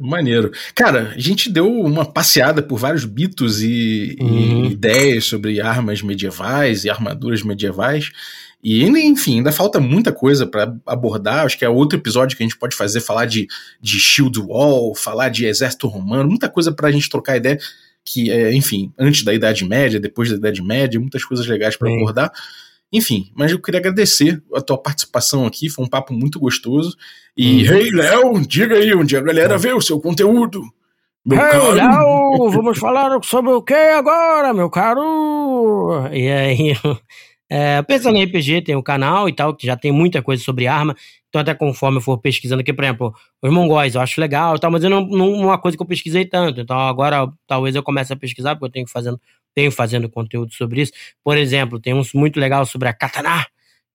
Maneiro. 0.00 0.52
Cara, 0.76 1.12
a 1.16 1.18
gente 1.18 1.50
deu 1.50 1.68
uma 1.68 2.04
passeada 2.04 2.62
por 2.62 2.78
vários 2.78 3.04
mitos 3.04 3.60
e, 3.60 4.16
uhum. 4.20 4.64
e 4.64 4.72
ideias 4.72 5.24
sobre 5.24 5.60
armas 5.60 6.02
medievais 6.02 6.84
e 6.84 6.90
armaduras 6.90 7.42
medievais. 7.42 8.12
E 8.62 8.84
enfim, 8.84 9.38
ainda 9.38 9.50
falta 9.50 9.80
muita 9.80 10.12
coisa 10.12 10.46
para 10.46 10.72
abordar. 10.86 11.44
Acho 11.44 11.58
que 11.58 11.64
é 11.64 11.68
outro 11.68 11.98
episódio 11.98 12.36
que 12.36 12.42
a 12.44 12.46
gente 12.46 12.58
pode 12.58 12.76
fazer, 12.76 13.00
falar 13.00 13.26
de, 13.26 13.48
de 13.80 13.98
Shield 13.98 14.38
Wall, 14.40 14.94
falar 14.94 15.30
de 15.30 15.46
exército 15.46 15.88
romano, 15.88 16.28
muita 16.28 16.48
coisa 16.48 16.72
para 16.72 16.88
a 16.88 16.92
gente 16.92 17.08
trocar 17.08 17.36
ideia. 17.36 17.58
Que, 18.10 18.30
é, 18.30 18.54
enfim, 18.54 18.92
antes 18.98 19.22
da 19.22 19.34
Idade 19.34 19.64
Média, 19.64 20.00
depois 20.00 20.30
da 20.30 20.36
Idade 20.36 20.62
Média, 20.62 20.98
muitas 20.98 21.24
coisas 21.24 21.46
legais 21.46 21.76
para 21.76 21.92
abordar. 21.92 22.32
Enfim, 22.90 23.30
mas 23.36 23.52
eu 23.52 23.60
queria 23.60 23.80
agradecer 23.80 24.42
a 24.54 24.62
tua 24.62 24.78
participação 24.78 25.46
aqui, 25.46 25.68
foi 25.68 25.84
um 25.84 25.88
papo 25.88 26.14
muito 26.14 26.40
gostoso. 26.40 26.96
E, 27.36 27.68
uhum. 27.68 27.74
hey, 27.74 27.90
Léo, 27.90 28.46
diga 28.46 28.76
aí 28.76 28.94
onde 28.94 29.16
a 29.16 29.20
galera 29.20 29.54
é. 29.54 29.58
vê 29.58 29.72
o 29.72 29.80
seu 29.80 30.00
conteúdo. 30.00 30.62
Meu 31.24 31.38
hey, 31.38 31.74
Léo, 31.74 32.48
vamos 32.50 32.78
falar 32.78 33.18
sobre 33.22 33.52
o 33.52 33.62
que 33.62 33.74
agora, 33.74 34.54
meu 34.54 34.70
caro? 34.70 36.08
E 36.10 36.28
aí, 36.28 36.74
é, 37.50 37.80
pensando 37.82 38.16
em 38.16 38.24
RPG, 38.24 38.62
tem 38.62 38.74
o 38.74 38.80
um 38.80 38.82
canal 38.82 39.28
e 39.28 39.32
tal, 39.32 39.54
que 39.54 39.66
já 39.66 39.76
tem 39.76 39.90
muita 39.90 40.22
coisa 40.22 40.42
sobre 40.42 40.66
arma. 40.66 40.94
Então, 41.28 41.40
até 41.40 41.54
conforme 41.54 41.98
eu 41.98 42.00
for 42.02 42.18
pesquisando 42.18 42.60
aqui, 42.60 42.72
por 42.72 42.84
exemplo, 42.84 43.14
os 43.42 43.50
mongóis 43.50 43.94
eu 43.94 44.00
acho 44.00 44.20
legal 44.20 44.56
e 44.56 44.58
tal, 44.58 44.70
mas 44.70 44.84
eu 44.84 44.90
não, 44.90 45.06
não 45.06 45.32
uma 45.32 45.58
coisa 45.58 45.76
que 45.76 45.82
eu 45.82 45.86
pesquisei 45.86 46.24
tanto. 46.24 46.60
Então, 46.60 46.78
agora 46.78 47.30
talvez 47.46 47.74
eu 47.74 47.82
comece 47.82 48.12
a 48.12 48.16
pesquisar, 48.16 48.54
porque 48.54 48.66
eu 48.66 48.70
tenho 48.70 48.86
fazendo, 48.88 49.20
tenho 49.54 49.70
fazendo 49.72 50.08
conteúdo 50.08 50.52
sobre 50.54 50.82
isso. 50.82 50.92
Por 51.24 51.36
exemplo, 51.36 51.80
tem 51.80 51.94
uns 51.94 52.12
muito 52.12 52.38
legal 52.38 52.64
sobre 52.66 52.88
a 52.88 52.92
katana, 52.92 53.46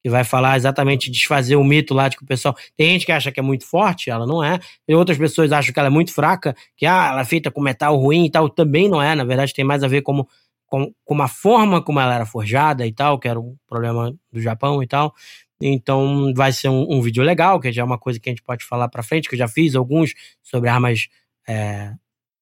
que 0.03 0.09
vai 0.09 0.23
falar 0.25 0.57
exatamente 0.57 1.09
desfazer 1.09 1.55
o 1.55 1.63
mito 1.63 1.93
lá 1.93 2.09
de 2.09 2.17
que 2.17 2.23
o 2.23 2.27
pessoal. 2.27 2.55
Tem 2.75 2.89
gente 2.89 3.05
que 3.05 3.11
acha 3.11 3.31
que 3.31 3.39
é 3.39 3.43
muito 3.43 3.65
forte, 3.65 4.09
ela 4.09 4.27
não 4.27 4.43
é. 4.43 4.59
Tem 4.85 4.95
outras 4.95 5.17
pessoas 5.17 5.47
que 5.49 5.55
acham 5.55 5.73
que 5.73 5.79
ela 5.79 5.87
é 5.87 5.91
muito 5.91 6.13
fraca, 6.13 6.55
que 6.75 6.85
ah, 6.85 7.09
ela 7.11 7.21
é 7.21 7.25
feita 7.25 7.49
com 7.49 7.61
metal 7.61 7.95
ruim 7.95 8.25
e 8.25 8.29
tal. 8.29 8.49
Também 8.49 8.89
não 8.89 9.01
é. 9.01 9.15
Na 9.15 9.23
verdade, 9.23 9.53
tem 9.53 9.63
mais 9.63 9.83
a 9.83 9.87
ver 9.87 10.01
como 10.01 10.27
com, 10.73 10.91
com 11.05 11.21
a 11.21 11.27
forma 11.27 11.83
como 11.83 11.99
ela 11.99 12.15
era 12.15 12.25
forjada 12.25 12.87
e 12.87 12.91
tal, 12.91 13.19
que 13.19 13.27
era 13.27 13.39
um 13.39 13.55
problema 13.67 14.11
do 14.31 14.41
Japão 14.41 14.81
e 14.81 14.87
tal. 14.87 15.13
Então 15.61 16.33
vai 16.35 16.51
ser 16.51 16.67
um, 16.67 16.95
um 16.95 16.99
vídeo 16.99 17.21
legal, 17.23 17.59
que 17.59 17.71
já 17.71 17.83
é 17.83 17.85
uma 17.85 17.99
coisa 17.99 18.19
que 18.19 18.27
a 18.27 18.31
gente 18.31 18.41
pode 18.41 18.65
falar 18.65 18.89
para 18.89 19.03
frente, 19.03 19.29
que 19.29 19.35
eu 19.35 19.39
já 19.39 19.47
fiz 19.47 19.75
alguns 19.75 20.15
sobre 20.41 20.69
armas 20.69 21.09
é, 21.47 21.93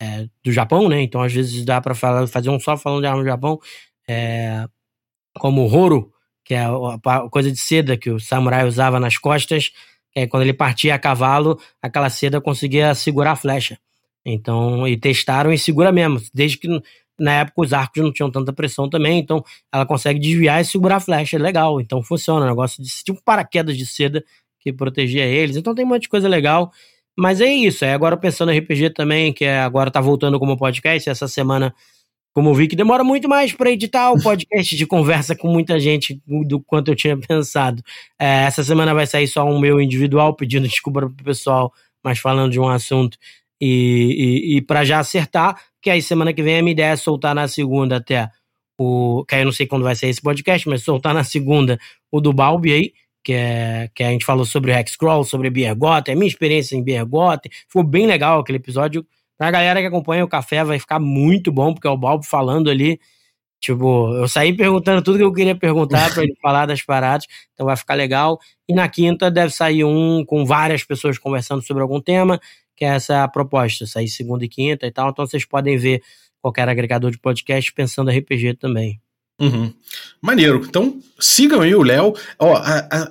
é, 0.01 0.29
do 0.41 0.49
Japão, 0.49 0.87
né? 0.87 1.01
Então 1.01 1.21
às 1.21 1.33
vezes 1.33 1.65
dá 1.65 1.81
para 1.81 1.93
fazer 1.93 2.49
um 2.49 2.57
só 2.57 2.77
falando 2.77 3.01
de 3.01 3.07
armas 3.07 3.25
do 3.25 3.29
Japão, 3.29 3.59
é, 4.07 4.65
como 5.37 5.63
o 5.63 5.67
Horo, 5.69 6.13
que 6.45 6.53
é 6.53 6.63
a 6.63 7.29
coisa 7.29 7.51
de 7.51 7.59
seda 7.59 7.97
que 7.97 8.09
o 8.09 8.17
samurai 8.17 8.65
usava 8.65 8.97
nas 8.97 9.17
costas, 9.17 9.73
que 10.13 10.25
quando 10.27 10.43
ele 10.43 10.53
partia 10.53 10.95
a 10.95 10.99
cavalo, 10.99 11.59
aquela 11.81 12.09
seda 12.09 12.39
conseguia 12.39 12.95
segurar 12.95 13.33
a 13.33 13.35
flecha. 13.35 13.77
Então, 14.23 14.87
e 14.87 14.95
testaram 14.97 15.51
e 15.51 15.57
segura 15.57 15.91
mesmo, 15.91 16.21
desde 16.33 16.57
que 16.57 16.69
na 17.21 17.41
época 17.41 17.61
os 17.61 17.71
arcos 17.73 18.03
não 18.03 18.11
tinham 18.11 18.31
tanta 18.31 18.51
pressão 18.51 18.89
também, 18.89 19.19
então 19.19 19.43
ela 19.71 19.85
consegue 19.85 20.19
desviar 20.19 20.61
e 20.61 20.65
segurar 20.65 20.97
a 20.97 20.99
flecha, 20.99 21.37
é 21.37 21.39
legal. 21.39 21.79
Então 21.79 22.01
funciona, 22.01 22.45
o 22.45 22.49
negócio 22.49 22.83
de 22.83 22.89
tipo 22.89 23.21
paraquedas 23.23 23.77
de 23.77 23.85
seda 23.85 24.23
que 24.59 24.73
protegia 24.73 25.25
eles. 25.25 25.55
Então 25.55 25.75
tem 25.75 25.85
um 25.85 25.89
monte 25.89 26.03
de 26.03 26.09
coisa 26.09 26.27
legal. 26.27 26.71
Mas 27.17 27.41
é 27.41 27.51
isso, 27.51 27.83
é 27.85 27.93
agora 27.93 28.15
pensando 28.17 28.51
em 28.51 28.59
RPG 28.59 28.91
também, 28.91 29.33
que 29.33 29.43
é, 29.45 29.59
agora 29.59 29.91
tá 29.91 29.99
voltando 29.99 30.39
como 30.39 30.57
podcast, 30.57 31.09
essa 31.09 31.27
semana, 31.27 31.75
como 32.33 32.49
eu 32.49 32.53
vi 32.53 32.67
que 32.67 32.75
demora 32.75 33.03
muito 33.03 33.27
mais 33.27 33.51
para 33.53 33.69
editar 33.69 34.11
o 34.11 34.21
podcast 34.21 34.75
de 34.75 34.87
conversa 34.87 35.35
com 35.35 35.49
muita 35.49 35.79
gente 35.79 36.21
do 36.25 36.61
quanto 36.61 36.89
eu 36.89 36.95
tinha 36.95 37.17
pensado. 37.17 37.83
É, 38.19 38.45
essa 38.45 38.63
semana 38.63 38.93
vai 38.93 39.05
sair 39.05 39.27
só 39.27 39.45
um 39.45 39.59
meu 39.59 39.81
individual, 39.81 40.35
pedindo 40.35 40.67
desculpa 40.69 41.01
pro 41.01 41.23
pessoal, 41.23 41.73
mas 42.03 42.17
falando 42.17 42.51
de 42.51 42.59
um 42.59 42.69
assunto 42.69 43.17
e, 43.61 44.55
e, 44.55 44.57
e 44.57 44.61
para 44.61 44.83
já 44.83 44.97
acertar, 44.97 45.55
que 45.79 45.91
aí 45.91 46.01
semana 46.01 46.33
que 46.33 46.41
vem 46.41 46.57
a 46.57 46.61
minha 46.63 46.71
ideia 46.71 46.93
é 46.93 46.95
soltar 46.95 47.35
na 47.35 47.47
segunda 47.47 47.97
até 47.97 48.27
o. 48.77 49.23
Que 49.27 49.35
aí 49.35 49.41
eu 49.41 49.45
não 49.45 49.51
sei 49.51 49.67
quando 49.67 49.83
vai 49.83 49.95
sair 49.95 50.09
esse 50.09 50.21
podcast, 50.21 50.67
mas 50.67 50.83
soltar 50.83 51.13
na 51.13 51.23
segunda 51.23 51.77
o 52.11 52.19
do 52.19 52.33
Balbi 52.33 52.73
aí, 52.73 52.93
que, 53.23 53.33
é, 53.33 53.89
que 53.93 54.03
a 54.03 54.09
gente 54.09 54.25
falou 54.25 54.45
sobre 54.45 54.71
o 54.71 54.75
Hexcrawl, 54.75 55.23
sobre 55.23 55.51
Biergotten, 55.51 56.15
a 56.15 56.17
minha 56.17 56.27
experiência 56.27 56.75
em 56.75 56.83
Biergotten. 56.83 57.51
Ficou 57.67 57.83
bem 57.83 58.07
legal 58.07 58.39
aquele 58.39 58.57
episódio. 58.57 59.05
Pra 59.37 59.51
galera 59.51 59.79
que 59.79 59.87
acompanha 59.87 60.23
o 60.23 60.27
café 60.27 60.63
vai 60.63 60.79
ficar 60.79 60.99
muito 60.99 61.51
bom, 61.51 61.73
porque 61.73 61.87
é 61.87 61.91
o 61.91 61.97
Balbi 61.97 62.25
falando 62.25 62.69
ali. 62.69 62.99
Tipo, 63.59 64.11
eu 64.15 64.27
saí 64.27 64.53
perguntando 64.53 65.03
tudo 65.03 65.19
que 65.19 65.23
eu 65.23 65.31
queria 65.31 65.55
perguntar 65.55 66.11
para 66.11 66.23
ele 66.23 66.33
falar 66.41 66.65
das 66.65 66.81
paradas, 66.81 67.27
então 67.53 67.67
vai 67.67 67.77
ficar 67.77 67.93
legal. 67.93 68.39
E 68.67 68.73
na 68.73 68.89
quinta 68.89 69.29
deve 69.29 69.51
sair 69.53 69.83
um 69.83 70.25
com 70.25 70.43
várias 70.45 70.83
pessoas 70.83 71.19
conversando 71.19 71.61
sobre 71.61 71.83
algum 71.83 72.01
tema 72.01 72.39
que 72.81 72.85
é 72.85 72.95
essa 72.95 73.27
proposta, 73.27 73.85
sair 73.85 74.07
segunda 74.07 74.43
e 74.43 74.49
quinta 74.49 74.87
e 74.87 74.91
tal. 74.91 75.11
Então 75.11 75.23
vocês 75.23 75.45
podem 75.45 75.77
ver 75.77 76.01
qualquer 76.41 76.67
agregador 76.67 77.11
de 77.11 77.19
podcast 77.19 77.71
pensando 77.71 78.09
RPG 78.09 78.55
também. 78.55 78.99
Uhum. 79.39 79.71
Maneiro. 80.19 80.65
Então, 80.67 80.99
sigam 81.19 81.61
aí 81.61 81.75
o 81.75 81.83
Léo. 81.83 82.15
Ó, 82.39 82.59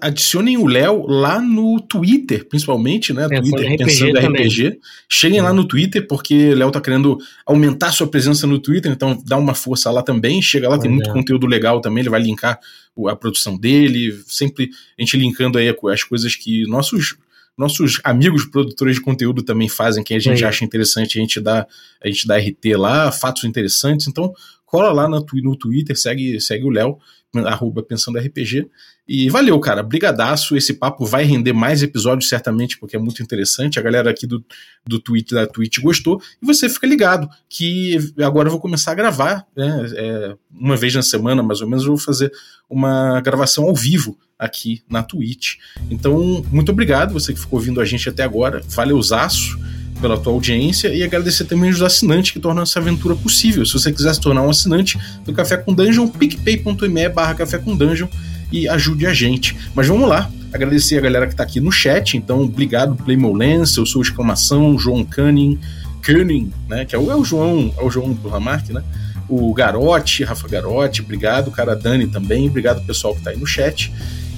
adicionem 0.00 0.56
o 0.56 0.66
Léo 0.66 1.06
lá 1.06 1.40
no 1.40 1.80
Twitter, 1.80 2.48
principalmente, 2.48 3.12
né? 3.12 3.28
Pensando 3.28 3.58
Twitter, 3.58 3.74
RPG 3.74 3.84
pensando 3.84 4.20
também. 4.20 4.46
RPG. 4.48 4.80
Cheguem 5.08 5.40
lá 5.40 5.52
no 5.52 5.64
Twitter, 5.64 6.04
porque 6.04 6.52
o 6.52 6.56
Léo 6.56 6.72
tá 6.72 6.80
querendo 6.80 7.16
aumentar 7.46 7.92
sua 7.92 8.08
presença 8.08 8.48
no 8.48 8.58
Twitter, 8.58 8.90
então 8.90 9.22
dá 9.24 9.36
uma 9.36 9.54
força 9.54 9.88
lá 9.92 10.02
também. 10.02 10.42
Chega 10.42 10.68
lá, 10.68 10.80
tem 10.80 10.90
muito 10.90 11.12
conteúdo 11.12 11.46
legal 11.46 11.80
também. 11.80 12.02
Ele 12.02 12.10
vai 12.10 12.20
linkar 12.20 12.58
a 13.06 13.14
produção 13.14 13.56
dele, 13.56 14.20
sempre 14.26 14.68
a 14.98 15.02
gente 15.02 15.16
linkando 15.16 15.58
aí 15.58 15.72
as 15.92 16.02
coisas 16.02 16.34
que 16.34 16.66
nossos 16.66 17.14
nossos 17.56 18.00
amigos 18.04 18.44
produtores 18.44 18.96
de 18.96 19.02
conteúdo 19.02 19.42
também 19.42 19.68
fazem, 19.68 20.02
que 20.02 20.14
a 20.14 20.18
gente 20.18 20.44
acha 20.44 20.64
interessante, 20.64 21.18
a 21.18 21.20
gente 21.20 21.40
dá, 21.40 21.66
a 22.02 22.08
gente 22.08 22.26
dá 22.26 22.38
RT 22.38 22.76
lá, 22.76 23.12
fatos 23.12 23.44
interessantes. 23.44 24.08
Então, 24.08 24.32
cola 24.64 24.92
lá 24.92 25.08
no, 25.08 25.24
no 25.42 25.56
Twitter, 25.56 25.98
segue, 25.98 26.40
segue 26.40 26.64
o 26.64 26.70
Léo, 26.70 26.98
arroba 27.46 27.82
Pensando 27.82 28.18
RPG. 28.18 28.68
E 29.06 29.28
valeu, 29.28 29.58
cara. 29.58 29.82
Brigadaço. 29.82 30.56
Esse 30.56 30.74
papo 30.74 31.04
vai 31.04 31.24
render 31.24 31.52
mais 31.52 31.82
episódios, 31.82 32.28
certamente, 32.28 32.78
porque 32.78 32.96
é 32.96 32.98
muito 32.98 33.22
interessante. 33.22 33.78
A 33.78 33.82
galera 33.82 34.10
aqui 34.10 34.26
do, 34.26 34.44
do 34.86 35.00
Twitch, 35.00 35.30
da 35.30 35.46
Twitch 35.46 35.78
gostou. 35.80 36.22
E 36.40 36.46
você 36.46 36.68
fica 36.68 36.86
ligado 36.86 37.28
que 37.48 37.98
agora 38.22 38.48
eu 38.48 38.52
vou 38.52 38.60
começar 38.60 38.92
a 38.92 38.94
gravar, 38.94 39.46
né? 39.56 39.90
É, 39.96 40.36
uma 40.50 40.76
vez 40.76 40.94
na 40.94 41.02
semana, 41.02 41.42
mais 41.42 41.60
ou 41.60 41.68
menos, 41.68 41.84
eu 41.84 41.90
vou 41.90 41.98
fazer 41.98 42.30
uma 42.68 43.20
gravação 43.20 43.64
ao 43.64 43.74
vivo 43.74 44.16
aqui 44.40 44.82
na 44.88 45.02
Twitch. 45.02 45.56
Então, 45.90 46.42
muito 46.50 46.72
obrigado, 46.72 47.12
você 47.12 47.34
que 47.34 47.38
ficou 47.38 47.58
ouvindo 47.58 47.80
a 47.80 47.84
gente 47.84 48.08
até 48.08 48.22
agora. 48.22 48.62
Valeuzaço 48.66 49.60
pela 50.00 50.18
tua 50.18 50.32
audiência 50.32 50.88
e 50.88 51.02
agradecer 51.02 51.44
também 51.44 51.68
os 51.68 51.82
assinantes 51.82 52.30
que 52.30 52.40
tornam 52.40 52.62
essa 52.62 52.78
aventura 52.78 53.14
possível. 53.14 53.66
Se 53.66 53.74
você 53.74 53.92
quiser 53.92 54.14
se 54.14 54.20
tornar 54.20 54.40
um 54.40 54.48
assinante 54.48 54.98
do 55.26 55.32
Café 55.34 55.58
com 55.58 55.74
Dungeon, 55.74 56.08
picpay.me 56.08 57.08
barra 57.10 57.34
Café 57.34 57.58
com 57.58 57.76
Dungeon 57.76 58.08
e 58.50 58.66
ajude 58.66 59.06
a 59.06 59.12
gente. 59.12 59.54
Mas 59.74 59.86
vamos 59.86 60.08
lá, 60.08 60.30
agradecer 60.52 60.96
a 60.96 61.02
galera 61.02 61.26
que 61.26 61.34
está 61.34 61.44
aqui 61.44 61.60
no 61.60 61.70
chat, 61.70 62.16
então 62.16 62.42
obrigado 62.42 62.96
Playmolens, 62.96 63.76
eu 63.76 63.84
sou 63.84 64.00
exclamação, 64.00 64.78
João 64.78 65.04
Canning, 65.04 65.58
Canning, 66.00 66.50
né, 66.66 66.86
que 66.86 66.94
é 66.94 66.98
o, 66.98 67.10
é 67.10 67.14
o 67.14 67.22
João, 67.22 67.72
é 67.76 67.84
o 67.84 67.90
João 67.90 68.14
do 68.14 68.28
Ramark, 68.28 68.70
né? 68.70 68.82
O 69.28 69.54
Garote, 69.54 70.24
Rafa 70.24 70.48
Garote, 70.48 71.02
obrigado, 71.02 71.52
cara 71.52 71.76
Dani 71.76 72.08
também, 72.08 72.48
obrigado 72.48 72.84
pessoal 72.84 73.12
que 73.12 73.20
está 73.20 73.30
aí 73.30 73.36
no 73.36 73.46
chat. 73.46 73.92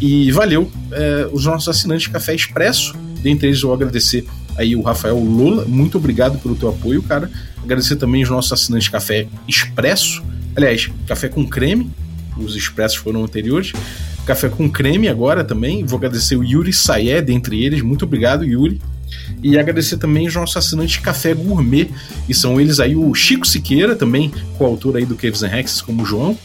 E 0.05 0.33
valeu 0.33 0.69
é, 0.91 1.29
os 1.33 1.47
nossos 1.47 1.69
assinantes 1.69 2.09
Café 2.09 2.35
Expresso, 2.35 2.93
dentre 3.23 3.47
eles 3.47 3.63
eu 3.63 3.69
vou 3.69 3.77
agradecer 3.77 4.27
aí 4.57 4.75
o 4.75 4.83
Rafael 4.83 5.17
Lula, 5.17 5.65
muito 5.65 5.97
obrigado 5.97 6.39
pelo 6.39 6.57
teu 6.57 6.71
apoio, 6.71 7.05
cara. 7.05 7.31
Agradecer 7.63 7.95
também 7.95 8.25
os 8.25 8.29
nossos 8.29 8.53
assinantes 8.53 8.89
Café 8.89 9.29
Expresso, 9.47 10.21
aliás, 10.57 10.91
Café 11.07 11.29
com 11.29 11.47
Creme, 11.47 11.89
os 12.37 12.57
expressos 12.57 12.99
foram 12.99 13.23
anteriores. 13.23 13.73
Café 14.27 14.49
com 14.49 14.69
creme 14.69 15.09
agora 15.09 15.45
também. 15.45 15.85
Vou 15.85 15.99
agradecer 15.99 16.37
o 16.37 16.43
Yuri 16.43 16.73
Sayed, 16.73 17.33
entre 17.33 17.63
eles. 17.63 17.81
Muito 17.81 18.05
obrigado, 18.05 18.45
Yuri. 18.45 18.81
E 19.43 19.59
agradecer 19.59 19.99
também 19.99 20.27
os 20.27 20.35
nossos 20.35 20.57
assinantes 20.57 20.97
Café 20.97 21.33
Gourmet. 21.33 21.91
E 22.29 22.35
são 22.35 22.61
eles 22.61 22.81
aí 22.81 22.97
o 22.97 23.13
Chico 23.15 23.47
Siqueira, 23.47 23.95
também 23.95 24.33
coautor 24.59 24.97
aí 24.97 25.05
do 25.05 25.17
Caves 25.17 25.43
and 25.43 25.57
Hexes, 25.57 25.81
como 25.81 26.03
o 26.03 26.07
João. 26.07 26.37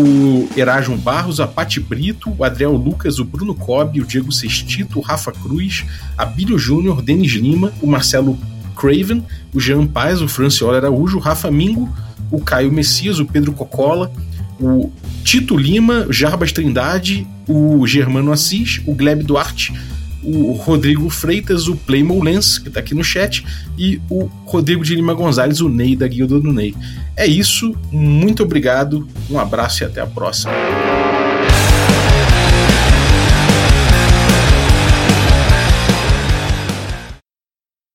O 0.00 0.48
Erasmo 0.56 0.96
Barros, 0.96 1.40
a 1.40 1.46
Pati 1.48 1.80
Brito, 1.80 2.32
o 2.38 2.44
Adriel 2.44 2.70
Lucas, 2.70 3.18
o 3.18 3.24
Bruno 3.24 3.52
Cobb, 3.52 4.00
o 4.00 4.06
Diego 4.06 4.30
Sestito, 4.30 5.00
o 5.00 5.02
Rafa 5.02 5.32
Cruz, 5.32 5.84
a 6.16 6.24
Bílio 6.24 6.56
Júnior, 6.56 7.02
Denis 7.02 7.32
Lima, 7.32 7.72
o 7.82 7.86
Marcelo 7.88 8.38
Craven, 8.76 9.24
o 9.52 9.58
Jean 9.58 9.88
Paz, 9.88 10.22
o 10.22 10.28
Franciola 10.28 10.78
Araújo, 10.78 11.16
o 11.16 11.20
Rafa 11.20 11.50
Mingo, 11.50 11.92
o 12.30 12.40
Caio 12.40 12.70
Messias, 12.70 13.18
o 13.18 13.26
Pedro 13.26 13.52
Cocola, 13.52 14.12
o 14.60 14.92
Tito 15.24 15.56
Lima, 15.56 16.06
Jarbas 16.10 16.52
Trindade, 16.52 17.26
o 17.48 17.84
Germano 17.84 18.30
Assis, 18.30 18.80
o 18.86 18.94
Gleb 18.94 19.24
Duarte, 19.24 19.74
o 20.22 20.52
Rodrigo 20.52 21.08
Freitas, 21.08 21.68
o 21.68 21.76
Playmo 21.76 22.22
Lens, 22.22 22.58
que 22.58 22.68
está 22.68 22.80
aqui 22.80 22.94
no 22.94 23.04
chat, 23.04 23.44
e 23.78 24.00
o 24.10 24.24
Rodrigo 24.44 24.84
de 24.84 24.94
Lima 24.94 25.14
Gonzalez, 25.14 25.60
o 25.60 25.68
Ney 25.68 25.96
da 25.96 26.08
Guilda 26.08 26.40
do 26.40 26.52
Ney. 26.52 26.74
É 27.16 27.26
isso, 27.26 27.74
muito 27.90 28.42
obrigado, 28.42 29.06
um 29.30 29.38
abraço 29.38 29.82
e 29.82 29.86
até 29.86 30.00
a 30.00 30.06
próxima. 30.06 30.52